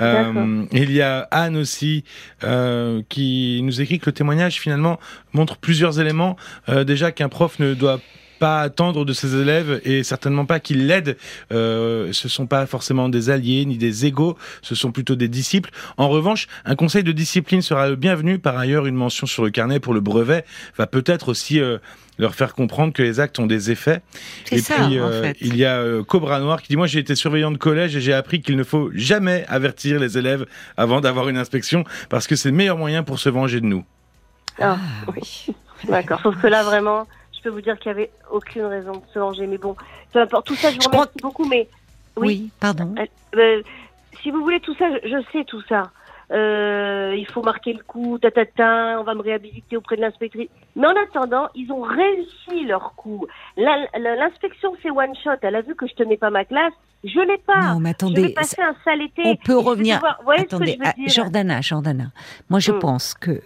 Euh, 0.00 0.64
il 0.72 0.92
y 0.92 1.02
a 1.02 1.28
Anne 1.30 1.56
aussi 1.56 2.04
euh, 2.44 3.02
qui 3.08 3.60
nous 3.62 3.80
écrit 3.80 3.98
que 3.98 4.06
le 4.06 4.12
témoignage 4.12 4.60
finalement 4.60 4.98
montre 5.32 5.56
plusieurs 5.56 6.00
éléments. 6.00 6.36
déjà 6.68 7.12
qu'un 7.12 7.28
prof 7.28 7.58
ne 7.58 7.74
doit 7.74 8.00
pas 8.42 8.60
attendre 8.60 9.04
de 9.04 9.12
ses 9.12 9.36
élèves 9.40 9.80
et 9.84 10.02
certainement 10.02 10.46
pas 10.46 10.58
qu'ils 10.58 10.88
l'aident. 10.88 11.16
Euh, 11.52 12.12
ce 12.12 12.28
sont 12.28 12.48
pas 12.48 12.66
forcément 12.66 13.08
des 13.08 13.30
alliés 13.30 13.64
ni 13.66 13.78
des 13.78 14.04
égaux, 14.04 14.36
ce 14.62 14.74
sont 14.74 14.90
plutôt 14.90 15.14
des 15.14 15.28
disciples. 15.28 15.70
En 15.96 16.08
revanche, 16.08 16.48
un 16.64 16.74
conseil 16.74 17.04
de 17.04 17.12
discipline 17.12 17.62
sera 17.62 17.88
le 17.88 17.94
bienvenu. 17.94 18.40
Par 18.40 18.58
ailleurs, 18.58 18.86
une 18.86 18.96
mention 18.96 19.28
sur 19.28 19.44
le 19.44 19.50
carnet 19.50 19.78
pour 19.78 19.94
le 19.94 20.00
brevet 20.00 20.44
va 20.76 20.88
peut-être 20.88 21.28
aussi 21.28 21.60
euh, 21.60 21.78
leur 22.18 22.34
faire 22.34 22.52
comprendre 22.54 22.92
que 22.92 23.00
les 23.00 23.20
actes 23.20 23.38
ont 23.38 23.46
des 23.46 23.70
effets. 23.70 24.02
Et 24.50 24.58
ça, 24.58 24.74
puis, 24.74 24.98
euh, 24.98 25.32
il 25.40 25.56
y 25.56 25.64
a 25.64 25.76
euh, 25.76 26.02
Cobra 26.02 26.40
Noir 26.40 26.62
qui 26.62 26.70
dit 26.70 26.76
Moi, 26.76 26.88
j'ai 26.88 26.98
été 26.98 27.14
surveillant 27.14 27.52
de 27.52 27.58
collège 27.58 27.94
et 27.94 28.00
j'ai 28.00 28.12
appris 28.12 28.42
qu'il 28.42 28.56
ne 28.56 28.64
faut 28.64 28.90
jamais 28.92 29.44
avertir 29.46 30.00
les 30.00 30.18
élèves 30.18 30.46
avant 30.76 31.00
d'avoir 31.00 31.28
une 31.28 31.36
inspection 31.36 31.84
parce 32.08 32.26
que 32.26 32.34
c'est 32.34 32.48
le 32.48 32.56
meilleur 32.56 32.76
moyen 32.76 33.04
pour 33.04 33.20
se 33.20 33.28
venger 33.28 33.60
de 33.60 33.66
nous. 33.66 33.84
Ah, 34.58 34.78
ah 34.80 35.10
oui. 35.14 35.46
D'accord. 35.88 36.20
Sauf 36.24 36.40
que 36.40 36.48
là, 36.48 36.64
vraiment, 36.64 37.06
je 37.42 37.48
peux 37.48 37.54
vous 37.54 37.60
dire 37.60 37.78
qu'il 37.78 37.92
n'y 37.92 37.98
avait 37.98 38.10
aucune 38.30 38.64
raison 38.64 38.92
de 38.92 39.02
se 39.12 39.18
venger. 39.18 39.46
Mais 39.46 39.58
bon, 39.58 39.74
peu 40.12 40.20
importe. 40.20 40.46
Tout 40.46 40.54
ça, 40.54 40.70
je 40.70 40.76
vous 40.76 40.90
remercie 40.90 41.18
beaucoup. 41.20 41.44
Mais 41.44 41.68
oui, 42.16 42.50
pardon. 42.60 42.94
Euh, 42.98 43.06
euh, 43.36 43.62
si 44.22 44.30
vous 44.30 44.42
voulez 44.42 44.60
tout 44.60 44.74
ça, 44.76 44.86
je, 45.02 45.22
sais 45.32 45.44
tout 45.44 45.62
ça. 45.68 45.90
Euh, 46.30 47.14
il 47.16 47.26
faut 47.26 47.42
marquer 47.42 47.72
le 47.72 47.82
coup, 47.82 48.18
ta, 48.18 48.30
ta, 48.30 48.46
ta, 48.46 48.96
on 49.00 49.02
va 49.02 49.14
me 49.14 49.22
réhabiliter 49.22 49.76
auprès 49.76 49.96
de 49.96 50.02
l'inspectrice. 50.02 50.48
Mais 50.76 50.86
en 50.86 50.94
attendant, 51.02 51.48
ils 51.54 51.70
ont 51.72 51.82
réussi 51.82 52.64
leur 52.64 52.94
coup. 52.94 53.26
L'inspection, 53.56 54.74
c'est 54.82 54.90
one 54.90 55.14
shot. 55.22 55.30
Elle 55.42 55.56
a 55.56 55.62
vu 55.62 55.74
que 55.74 55.86
je 55.86 55.94
tenais 55.94 56.16
pas 56.16 56.30
ma 56.30 56.44
classe. 56.44 56.72
Je 57.04 57.18
l'ai 57.18 57.38
pas. 57.38 57.74
Non, 57.74 57.80
mais 57.80 57.90
attendez. 57.90 58.28
Je 58.28 58.34
passer 58.34 58.62
un 58.62 58.76
sale 58.84 59.02
été. 59.02 59.22
On 59.24 59.36
peut 59.36 59.58
revenir. 59.58 60.00
attendez, 60.38 60.78
ah, 60.84 60.92
Jordana, 61.06 61.60
Jordana. 61.60 62.04
Moi, 62.48 62.60
je 62.60 62.70
hmm. 62.70 62.78
pense 62.78 63.14
que 63.14 63.40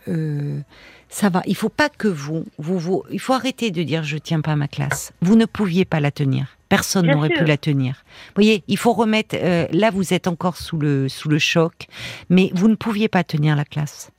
ça 1.17 1.31
va. 1.31 1.43
Il 1.47 1.57
faut 1.57 1.71
pas 1.71 1.89
que 1.89 2.09
vous, 2.09 2.45
vous, 2.59 2.79
vous, 2.79 3.03
il 3.11 3.19
faut 3.19 3.33
arrêter 3.33 3.71
de 3.71 3.83
dire 3.83 4.05
je 4.05 4.19
tiens 4.19 4.43
pas 4.43 4.55
ma 4.55 4.69
classe. 4.69 5.13
Vous 5.23 5.35
ne 5.35 5.47
pouviez 5.47 5.87
pas 5.87 5.99
la 5.99 6.11
tenir. 6.11 6.59
Personne 6.69 7.07
n'aurait 7.07 7.31
pu 7.31 7.47
la 7.47 7.57
tenir. 7.57 8.05
Vous 8.29 8.43
voyez, 8.43 8.63
il 8.69 8.77
faut 8.77 8.93
remettre. 8.93 9.35
Euh, 9.41 9.67
là, 9.73 9.91
vous 9.91 10.13
êtes 10.13 10.27
encore 10.27 10.59
sous 10.59 10.77
le 10.77 11.09
sous 11.09 11.31
le 11.31 11.39
choc, 11.39 11.87
mais 12.29 12.51
vous 12.55 12.69
ne 12.69 12.75
pouviez 12.75 13.09
pas 13.09 13.25
tenir 13.25 13.57
la 13.57 13.65
classe. 13.65 14.11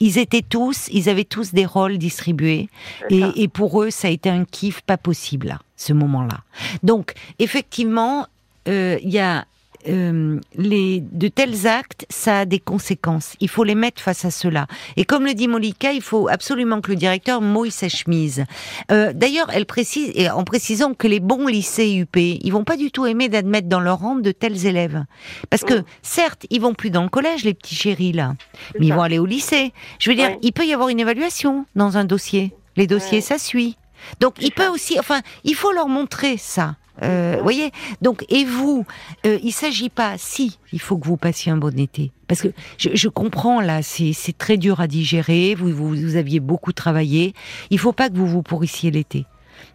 Ils 0.00 0.18
étaient 0.18 0.42
tous, 0.42 0.88
ils 0.90 1.08
avaient 1.08 1.24
tous 1.24 1.52
des 1.52 1.66
rôles 1.66 1.98
distribués, 1.98 2.68
et, 3.10 3.22
et, 3.36 3.48
pour 3.48 3.82
eux, 3.82 3.90
ça 3.90 4.08
a 4.08 4.10
été 4.10 4.30
un 4.30 4.44
kiff 4.44 4.80
pas 4.80 4.96
possible, 4.96 5.58
ce 5.76 5.92
moment-là. 5.92 6.40
Donc, 6.82 7.12
effectivement, 7.38 8.26
euh, 8.66 8.98
il 9.02 9.10
y 9.10 9.18
a 9.18 9.44
euh, 9.88 10.38
les, 10.56 11.00
de 11.00 11.28
tels 11.28 11.66
actes, 11.66 12.06
ça 12.10 12.40
a 12.40 12.44
des 12.44 12.58
conséquences. 12.58 13.34
Il 13.40 13.48
faut 13.48 13.64
les 13.64 13.74
mettre 13.74 14.02
face 14.02 14.24
à 14.24 14.30
cela. 14.30 14.66
Et 14.96 15.04
comme 15.04 15.24
le 15.24 15.34
dit 15.34 15.48
Molika, 15.48 15.92
il 15.92 16.02
faut 16.02 16.28
absolument 16.28 16.80
que 16.80 16.90
le 16.90 16.96
directeur 16.96 17.40
mouille 17.40 17.70
sa 17.70 17.88
chemise. 17.88 18.44
Euh, 18.90 19.12
D'ailleurs, 19.14 19.48
elle 19.52 19.66
précise, 19.66 20.10
et 20.14 20.30
en 20.30 20.44
précisant 20.44 20.94
que 20.94 21.06
les 21.06 21.20
bons 21.20 21.46
lycées 21.46 21.94
UP, 21.96 22.16
ils 22.16 22.50
vont 22.50 22.64
pas 22.64 22.76
du 22.76 22.90
tout 22.90 23.06
aimer 23.06 23.28
d'admettre 23.28 23.68
dans 23.68 23.80
leur 23.80 24.00
rang 24.00 24.16
de 24.16 24.32
tels 24.32 24.66
élèves. 24.66 25.04
Parce 25.48 25.62
que, 25.62 25.82
certes, 26.02 26.46
ils 26.50 26.60
vont 26.60 26.74
plus 26.74 26.90
dans 26.90 27.02
le 27.02 27.08
collège, 27.08 27.44
les 27.44 27.54
petits 27.54 27.74
chéris, 27.74 28.12
là. 28.12 28.34
Mais 28.78 28.86
ils 28.86 28.94
vont 28.94 29.02
aller 29.02 29.18
au 29.18 29.26
lycée. 29.26 29.72
Je 29.98 30.10
veux 30.10 30.16
dire, 30.16 30.36
il 30.42 30.52
peut 30.52 30.66
y 30.66 30.72
avoir 30.72 30.88
une 30.88 31.00
évaluation 31.00 31.66
dans 31.74 31.96
un 31.96 32.04
dossier. 32.04 32.52
Les 32.76 32.86
dossiers, 32.86 33.20
ça 33.20 33.38
suit. 33.38 33.76
Donc, 34.20 34.34
il 34.40 34.52
peut 34.52 34.68
aussi, 34.68 34.98
enfin, 34.98 35.20
il 35.44 35.54
faut 35.54 35.72
leur 35.72 35.88
montrer 35.88 36.36
ça. 36.36 36.76
Euh, 37.02 37.38
voyez 37.42 37.70
Donc, 38.02 38.24
et 38.28 38.44
vous, 38.44 38.86
euh, 39.26 39.38
il 39.42 39.52
s'agit 39.52 39.88
pas, 39.88 40.14
si, 40.18 40.58
il 40.72 40.80
faut 40.80 40.98
que 40.98 41.06
vous 41.06 41.16
passiez 41.16 41.52
un 41.52 41.56
bon 41.56 41.78
été. 41.78 42.12
Parce 42.28 42.42
que 42.42 42.48
je, 42.78 42.90
je 42.94 43.08
comprends, 43.08 43.60
là, 43.60 43.82
c'est 43.82 44.38
très 44.38 44.56
dur 44.56 44.80
à 44.80 44.86
digérer, 44.86 45.54
vous, 45.54 45.70
vous, 45.72 46.16
aviez 46.16 46.40
beaucoup 46.40 46.72
travaillé. 46.72 47.34
Il 47.70 47.78
faut 47.78 47.92
pas 47.92 48.08
que 48.08 48.14
vous 48.14 48.26
vous 48.26 48.42
pourrissiez 48.42 48.90
l'été. 48.90 49.26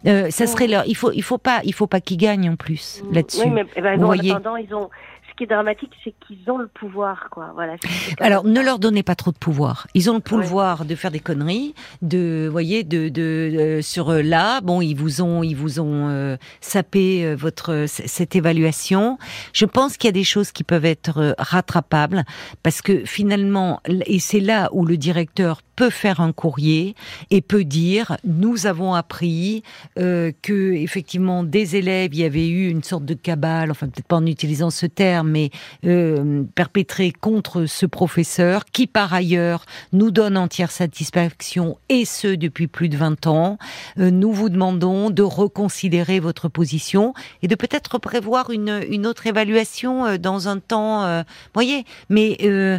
Euh, 0.06 0.30
ça 0.30 0.46
serait 0.46 0.66
leur, 0.66 0.84
il 0.86 0.96
faut, 0.96 1.12
il 1.12 1.22
faut 1.22 1.38
pas, 1.38 1.60
il 1.64 1.72
faut 1.72 1.86
pas 1.86 2.00
qu'ils 2.00 2.16
gagnent 2.16 2.50
en 2.50 2.56
plus 2.56 3.02
là-dessus. 3.12 3.42
Oui, 3.44 3.50
mais 3.50 3.66
eh 3.76 3.80
ben, 3.80 4.02
en 4.02 4.10
attendant, 4.10 4.56
ils 4.56 4.74
ont, 4.74 4.90
qui 5.36 5.44
est 5.44 5.46
dramatique, 5.46 5.92
c'est 6.02 6.14
qu'ils 6.26 6.50
ont 6.50 6.58
le 6.58 6.66
pouvoir, 6.66 7.28
quoi. 7.30 7.52
Voilà. 7.54 7.76
Alors, 8.20 8.44
ne 8.44 8.60
leur 8.60 8.78
donnez 8.78 9.02
pas 9.02 9.14
trop 9.14 9.32
de 9.32 9.38
pouvoir. 9.38 9.86
Ils 9.94 10.10
ont 10.10 10.14
le 10.14 10.20
pouvoir 10.20 10.84
de 10.84 10.94
faire 10.94 11.10
des 11.10 11.20
conneries, 11.20 11.74
de, 12.02 12.48
voyez, 12.50 12.84
de, 12.84 13.08
de, 13.08 13.80
sur 13.82 14.10
euh, 14.10 14.22
là, 14.22 14.60
bon, 14.60 14.80
ils 14.80 14.94
vous 14.94 15.22
ont, 15.22 15.42
ils 15.42 15.54
vous 15.54 15.80
ont 15.80 16.08
euh, 16.08 16.36
sapé 16.60 17.24
euh, 17.24 17.34
votre 17.34 17.84
cette 17.86 18.34
évaluation. 18.34 19.18
Je 19.52 19.66
pense 19.66 19.96
qu'il 19.96 20.08
y 20.08 20.10
a 20.10 20.12
des 20.12 20.24
choses 20.24 20.52
qui 20.52 20.64
peuvent 20.64 20.84
être 20.84 21.34
rattrapables 21.38 22.24
parce 22.62 22.82
que 22.82 23.04
finalement, 23.04 23.80
et 24.06 24.18
c'est 24.18 24.40
là 24.40 24.68
où 24.72 24.84
le 24.84 24.96
directeur 24.96 25.60
peut 25.76 25.90
faire 25.90 26.20
un 26.20 26.32
courrier 26.32 26.94
et 27.30 27.40
peut 27.40 27.64
dire 27.64 28.16
nous 28.24 28.66
avons 28.66 28.94
appris 28.94 29.62
euh, 29.98 30.32
que 30.42 30.72
effectivement 30.72 31.42
des 31.42 31.76
élèves 31.76 32.14
il 32.14 32.20
y 32.20 32.24
avait 32.24 32.48
eu 32.48 32.68
une 32.68 32.82
sorte 32.82 33.04
de 33.04 33.14
cabale 33.14 33.70
enfin 33.70 33.88
peut-être 33.88 34.06
pas 34.06 34.16
en 34.16 34.26
utilisant 34.26 34.70
ce 34.70 34.86
terme 34.86 35.30
mais 35.30 35.50
euh, 35.84 36.42
perpétrée 36.54 37.12
contre 37.12 37.66
ce 37.66 37.86
professeur 37.86 38.64
qui 38.64 38.86
par 38.86 39.12
ailleurs 39.12 39.64
nous 39.92 40.10
donne 40.10 40.36
entière 40.36 40.70
satisfaction 40.70 41.78
et 41.88 42.04
ce 42.04 42.28
depuis 42.28 42.66
plus 42.66 42.88
de 42.88 42.96
20 42.96 43.26
ans. 43.26 43.58
Euh, 43.98 44.10
nous 44.10 44.32
vous 44.32 44.48
demandons 44.48 45.10
de 45.10 45.22
reconsidérer 45.22 46.20
votre 46.20 46.48
position 46.48 47.14
et 47.42 47.48
de 47.48 47.54
peut-être 47.54 47.98
prévoir 47.98 48.50
une, 48.50 48.82
une 48.88 49.06
autre 49.06 49.26
évaluation 49.26 50.06
euh, 50.06 50.18
dans 50.18 50.48
un 50.48 50.58
temps 50.58 51.04
euh, 51.04 51.22
voyez 51.54 51.84
mais 52.08 52.36
euh, 52.42 52.78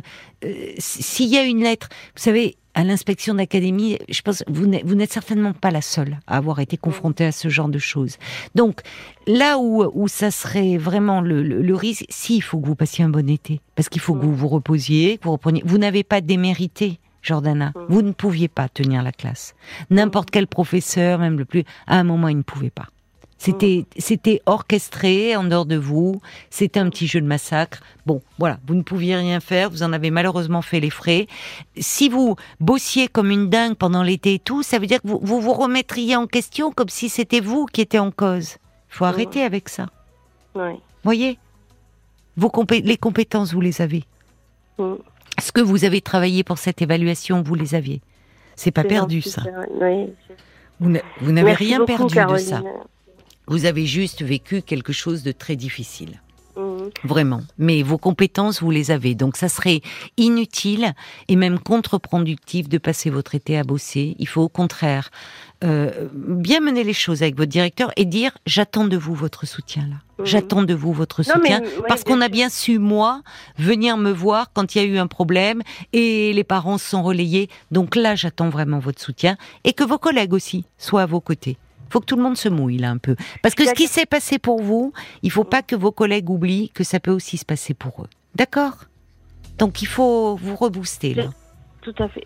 s'il 0.77 1.27
y 1.27 1.37
a 1.37 1.43
une 1.43 1.63
lettre 1.63 1.89
vous 2.15 2.23
savez 2.23 2.57
à 2.77 2.83
l'inspection 2.83 3.33
d'académie, 3.33 3.97
je 4.07 4.21
pense 4.21 4.43
vous 4.47 4.67
n'êtes, 4.67 4.85
vous 4.85 4.93
n'êtes 4.93 5.11
certainement 5.11 5.51
pas 5.51 5.71
la 5.71 5.81
seule 5.81 6.19
à 6.27 6.37
avoir 6.37 6.59
été 6.59 6.77
confrontée 6.77 7.25
à 7.25 7.31
ce 7.31 7.49
genre 7.49 7.69
de 7.69 7.79
choses. 7.79 8.17
Donc 8.53 8.81
là 9.25 9.57
où, 9.57 9.83
où 9.95 10.07
ça 10.07 10.29
serait 10.29 10.77
vraiment 10.77 11.19
le, 11.19 11.41
le, 11.41 11.75
risque, 11.75 12.05
si 12.09 12.37
il 12.37 12.41
faut 12.41 12.59
que 12.59 12.67
vous 12.67 12.75
passiez 12.75 13.03
un 13.03 13.09
bon 13.09 13.27
été, 13.31 13.61
parce 13.75 13.89
qu'il 13.89 13.99
faut 13.99 14.13
que 14.13 14.23
vous 14.23 14.35
vous 14.35 14.47
reposiez, 14.47 15.17
que 15.17 15.23
vous 15.23 15.31
repreniez. 15.31 15.63
Vous 15.65 15.79
n'avez 15.79 16.03
pas 16.03 16.21
démérité. 16.21 16.99
Jordana, 17.23 17.73
vous 17.89 18.03
ne 18.03 18.11
pouviez 18.11 18.47
pas 18.47 18.69
tenir 18.69 19.01
la 19.01 19.11
classe. 19.11 19.55
N'importe 19.89 20.29
quel 20.29 20.45
professeur, 20.45 21.17
même 21.17 21.39
le 21.39 21.45
plus, 21.45 21.63
à 21.87 21.97
un 21.97 22.03
moment, 22.03 22.27
il 22.27 22.37
ne 22.37 22.43
pouvait 22.43 22.69
pas. 22.69 22.89
C'était, 23.37 23.85
c'était 23.97 24.41
orchestré 24.45 25.35
en 25.35 25.43
dehors 25.43 25.65
de 25.65 25.75
vous. 25.75 26.21
C'était 26.49 26.79
un 26.79 26.89
petit 26.89 27.07
jeu 27.07 27.21
de 27.21 27.27
massacre. 27.27 27.81
Bon, 28.05 28.21
voilà, 28.39 28.59
vous 28.65 28.73
ne 28.73 28.81
pouviez 28.81 29.15
rien 29.15 29.39
faire. 29.39 29.69
Vous 29.69 29.83
en 29.83 29.93
avez 29.93 30.09
malheureusement 30.09 30.63
fait 30.63 30.79
les 30.79 30.89
frais. 30.89 31.27
Si 31.77 32.09
vous 32.09 32.35
bossiez 32.59 33.07
comme 33.07 33.29
une 33.29 33.49
dingue 33.49 33.75
pendant 33.75 34.01
l'été 34.01 34.35
et 34.35 34.39
tout, 34.39 34.63
ça 34.63 34.79
veut 34.79 34.87
dire 34.87 35.01
que 35.01 35.07
vous 35.07 35.19
vous, 35.21 35.39
vous 35.39 35.53
remettriez 35.53 36.15
en 36.15 36.25
question 36.25 36.71
comme 36.71 36.89
si 36.89 37.09
c'était 37.09 37.39
vous 37.39 37.65
qui 37.67 37.81
étiez 37.81 37.99
en 37.99 38.11
cause. 38.11 38.57
Il 38.89 38.95
faut 38.95 39.05
arrêter 39.05 39.43
avec 39.43 39.69
ça. 39.69 39.87
Oui. 40.55 40.73
Voyez, 41.03 41.37
vos 42.37 42.49
compé 42.49 42.81
les 42.81 42.97
compétences, 42.97 43.53
vous 43.53 43.61
les 43.61 43.81
avez. 43.81 44.03
Mm. 44.79 44.95
Ce 45.39 45.51
que 45.51 45.61
vous 45.61 45.85
avez 45.85 46.01
travaillé 46.01 46.43
pour 46.43 46.57
cette 46.57 46.81
évaluation, 46.81 47.43
vous 47.43 47.53
les 47.53 47.75
aviez. 47.75 48.01
C'est 48.55 48.71
pas 48.71 48.83
perdu, 48.83 49.21
ça. 49.21 49.43
Oui. 49.79 50.07
Vous 50.79 51.31
n'avez 51.31 51.53
rien 51.53 51.79
beaucoup, 51.79 51.97
perdu 51.97 52.15
Caroline. 52.15 52.45
de 52.45 52.49
ça. 52.49 52.63
Vous 53.47 53.65
avez 53.65 53.85
juste 53.85 54.21
vécu 54.23 54.61
quelque 54.61 54.93
chose 54.93 55.23
de 55.23 55.31
très 55.31 55.55
difficile. 55.55 56.21
Mm. 56.57 56.89
Vraiment. 57.03 57.41
Mais 57.57 57.83
vos 57.83 57.97
compétences, 57.97 58.61
vous 58.61 58.71
les 58.71 58.91
avez. 58.91 59.15
Donc 59.15 59.37
ça 59.37 59.49
serait 59.49 59.81
inutile 60.17 60.93
et 61.27 61.35
même 61.35 61.59
contre-productif 61.59 62.67
de 62.67 62.77
passer 62.77 63.09
votre 63.09 63.35
été 63.35 63.57
à 63.57 63.63
bosser. 63.63 64.15
Il 64.19 64.27
faut 64.27 64.41
au 64.41 64.49
contraire 64.49 65.09
euh, 65.63 66.07
bien 66.13 66.59
mener 66.59 66.83
les 66.83 66.93
choses 66.93 67.23
avec 67.23 67.35
votre 67.37 67.49
directeur 67.49 67.91
et 67.95 68.05
dire 68.05 68.31
j'attends 68.45 68.85
de 68.85 68.97
vous 68.97 69.15
votre 69.15 69.45
soutien 69.45 69.83
là. 69.83 69.95
Mhm. 70.19 70.25
J'attends 70.25 70.63
de 70.63 70.73
vous 70.73 70.93
votre 70.93 71.21
Non, 71.21 71.35
mais, 71.41 71.55
soutien 71.55 71.61
ouais, 71.61 71.87
parce 71.87 72.03
qu'on 72.03 72.21
a 72.21 72.29
bien 72.29 72.49
su 72.49 72.79
moi 72.79 73.21
venir 73.57 73.97
me 73.97 74.11
voir 74.11 74.51
quand 74.53 74.75
il 74.75 74.77
y 74.79 74.81
a 74.81 74.87
eu 74.87 74.97
un 74.97 75.07
problème 75.07 75.61
et 75.93 76.33
les 76.33 76.43
parents 76.43 76.77
se 76.77 76.89
sont 76.89 77.03
relayés. 77.03 77.49
Donc 77.71 77.95
là, 77.95 78.15
j'attends 78.15 78.49
vraiment 78.49 78.79
votre 78.79 79.01
soutien 79.01 79.37
et 79.63 79.73
que 79.73 79.83
vos 79.83 79.99
collègues 79.99 80.33
aussi 80.33 80.65
soient 80.77 81.03
à 81.03 81.05
vos 81.05 81.21
côtés. 81.21 81.57
Faut 81.89 81.99
que 81.99 82.05
tout 82.05 82.15
le 82.15 82.23
monde 82.23 82.37
se 82.37 82.49
mouille 82.49 82.77
là 82.77 82.89
un 82.91 82.97
peu 82.97 83.15
parce 83.41 83.55
que 83.55 83.65
ce 83.65 83.73
qui 83.73 83.87
s'est 83.87 84.05
passé 84.05 84.39
pour 84.39 84.61
vous, 84.61 84.93
il 85.23 85.31
faut 85.31 85.43
pas 85.43 85.61
que 85.61 85.75
vos 85.75 85.91
collègues 85.91 86.29
oublient 86.29 86.69
que 86.69 86.83
ça 86.83 86.99
peut 86.99 87.11
aussi 87.11 87.37
se 87.37 87.45
passer 87.45 87.73
pour 87.73 88.03
eux. 88.03 88.09
D'accord? 88.35 88.85
Donc 89.57 89.81
il 89.81 89.87
faut 89.87 90.35
vous 90.35 90.55
rebooster 90.55 91.13
là. 91.13 91.29
Tout 91.81 91.95
à 91.99 92.07
fait. 92.09 92.25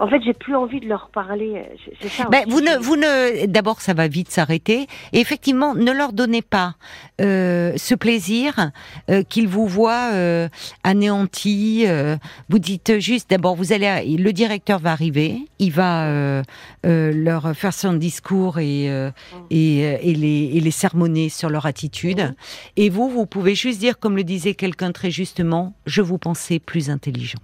En 0.00 0.08
fait, 0.08 0.20
j'ai 0.24 0.32
plus 0.32 0.56
envie 0.56 0.80
de 0.80 0.88
leur 0.88 1.10
parler. 1.10 1.62
ça. 2.08 2.24
Ben, 2.30 2.44
vous 2.48 2.62
ne, 2.62 2.78
vous 2.78 2.96
ne, 2.96 3.44
d'abord, 3.46 3.82
ça 3.82 3.92
va 3.92 4.08
vite 4.08 4.30
s'arrêter. 4.30 4.86
Et 5.12 5.20
effectivement, 5.20 5.74
ne 5.74 5.92
leur 5.92 6.14
donnez 6.14 6.40
pas 6.40 6.74
euh, 7.20 7.74
ce 7.76 7.94
plaisir 7.94 8.70
euh, 9.10 9.22
qu'ils 9.22 9.46
vous 9.46 9.66
voient 9.66 10.10
euh, 10.14 10.48
anéantis. 10.84 11.84
euh. 11.86 12.16
vous 12.48 12.58
dites 12.58 12.98
juste, 12.98 13.28
d'abord, 13.30 13.54
vous 13.54 13.72
allez, 13.72 14.16
le 14.16 14.32
directeur 14.32 14.78
va 14.78 14.92
arriver, 14.92 15.36
il 15.58 15.70
va 15.70 16.06
euh, 16.06 16.42
euh, 16.86 17.12
leur 17.14 17.54
faire 17.54 17.74
son 17.74 17.92
discours 17.92 18.58
et 18.58 18.90
euh, 18.90 19.10
et, 19.50 19.80
et 19.80 20.14
les 20.14 20.50
et 20.54 20.60
les 20.60 20.70
sermonner 20.70 21.28
sur 21.28 21.50
leur 21.50 21.66
attitude. 21.66 22.34
Et 22.76 22.88
vous, 22.88 23.08
vous 23.10 23.26
pouvez 23.26 23.54
juste 23.54 23.78
dire, 23.80 23.98
comme 23.98 24.16
le 24.16 24.24
disait 24.24 24.54
quelqu'un 24.54 24.92
très 24.92 25.10
justement, 25.10 25.74
je 25.84 26.00
vous 26.02 26.16
pensais 26.18 26.58
plus 26.58 26.88
intelligent. 26.88 27.38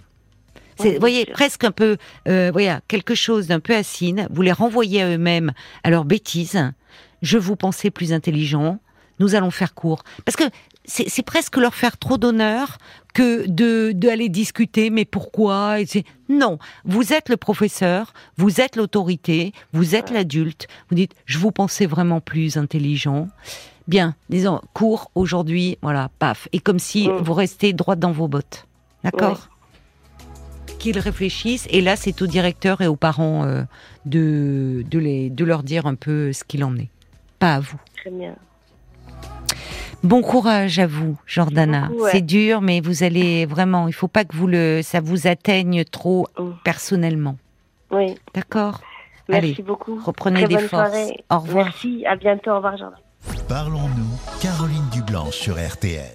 C'est, 0.79 0.95
vous 0.95 1.01
voyez, 1.01 1.25
presque 1.27 1.65
un 1.65 1.71
peu, 1.71 1.97
euh, 2.29 2.51
voilà, 2.53 2.81
quelque 2.89 3.15
chose 3.15 3.47
d'un 3.47 3.61
peu 3.61 3.75
acide. 3.75 4.27
Vous 4.31 4.43
les 4.43 4.53
renvoyez 4.53 5.03
à 5.03 5.09
eux-mêmes, 5.11 5.53
à 5.85 5.91
leurs 5.91 6.05
bêtises. 6.05 6.63
Je 7.23 7.39
vous 7.39 7.57
pensais 7.57 7.91
plus 7.91 8.13
intelligent. 8.13 8.79
Nous 9.19 9.35
allons 9.35 9.51
faire 9.51 9.75
court. 9.75 10.05
Parce 10.27 10.37
que 10.37 10.45
c'est, 10.85 11.09
c'est 11.09 11.23
presque 11.23 11.57
leur 11.57 11.75
faire 11.75 11.97
trop 11.97 12.19
d'honneur 12.19 12.77
que 13.15 13.47
de 13.49 13.93
d'aller 13.93 14.29
discuter. 14.29 14.91
Mais 14.91 15.07
pourquoi 15.07 15.81
Et 15.81 15.87
c'est- 15.87 16.05
Non, 16.29 16.59
vous 16.85 17.15
êtes 17.15 17.31
le 17.31 17.39
professeur, 17.39 18.13
vous 18.37 18.61
êtes 18.61 18.77
l'autorité, 18.77 19.53
vous 19.73 19.95
êtes 19.95 20.11
l'adulte. 20.11 20.69
Vous 20.91 20.97
dites, 20.97 21.13
je 21.25 21.39
vous 21.39 21.51
pensais 21.53 21.87
vraiment 21.87 22.21
plus 22.21 22.59
intelligent. 22.59 23.29
Bien, 23.89 24.15
disons, 24.29 24.61
court 24.75 25.11
aujourd'hui, 25.15 25.79
voilà, 25.81 26.11
paf. 26.19 26.49
Et 26.53 26.59
comme 26.61 26.79
si 26.79 27.09
Mm. 27.09 27.17
vous 27.23 27.33
restez 27.35 27.73
droit 27.73 27.97
dans 27.97 28.13
vos 28.13 28.29
bottes. 28.29 28.67
D'accord? 29.03 29.49
Qu'ils 30.79 30.99
réfléchissent. 30.99 31.67
Et 31.71 31.81
là, 31.81 31.97
c'est 31.97 32.21
au 32.23 32.27
directeur 32.27 32.81
et 32.81 32.87
aux 32.87 32.97
parents 32.97 33.45
euh, 33.45 33.63
de, 34.05 34.85
de, 34.91 34.99
les, 34.99 35.31
de 35.31 35.45
leur 35.45 35.63
dire 35.63 35.87
un 35.87 35.95
peu 35.95 36.33
ce 36.33 36.45
qu'il 36.45 36.65
en 36.65 36.77
est. 36.77 36.89
Pas 37.39 37.55
à 37.57 37.61
vous. 37.61 37.79
Très 37.97 38.11
bien. 38.11 38.35
Bon 40.03 40.23
courage 40.23 40.79
à 40.79 40.87
vous, 40.87 41.19
Jordana. 41.27 41.91
ouais. 41.99 42.11
C'est 42.13 42.21
dur, 42.23 42.61
mais 42.61 42.81
vous 42.81 43.03
allez 43.03 43.45
vraiment. 43.47 43.89
Il 43.89 43.93
faut 43.95 44.09
pas 44.09 44.25
que 44.25 44.37
vous 44.37 44.47
le, 44.47 44.81
ça 44.83 45.01
vous 45.01 45.27
atteigne 45.27 45.85
trop 45.85 46.27
Mm. 46.39 46.51
personnellement. 46.65 47.37
Oui. 47.91 48.15
D'accord? 48.35 48.81
Merci 49.29 49.53
Allez, 49.55 49.63
beaucoup. 49.63 49.99
reprenez 50.05 50.41
Très 50.41 50.49
des 50.49 50.55
bonne 50.57 50.69
forces. 50.69 50.91
soirée. 50.93 51.25
Au 51.31 51.39
revoir. 51.41 51.65
Merci. 51.67 52.05
À 52.07 52.15
bientôt. 52.17 52.51
Au 52.53 52.57
revoir, 52.57 52.77
Jordan. 52.77 52.99
Parlons-nous, 53.49 54.41
Caroline 54.41 54.85
Dublanche 54.93 55.35
sur 55.35 55.55
RTL. 55.57 56.13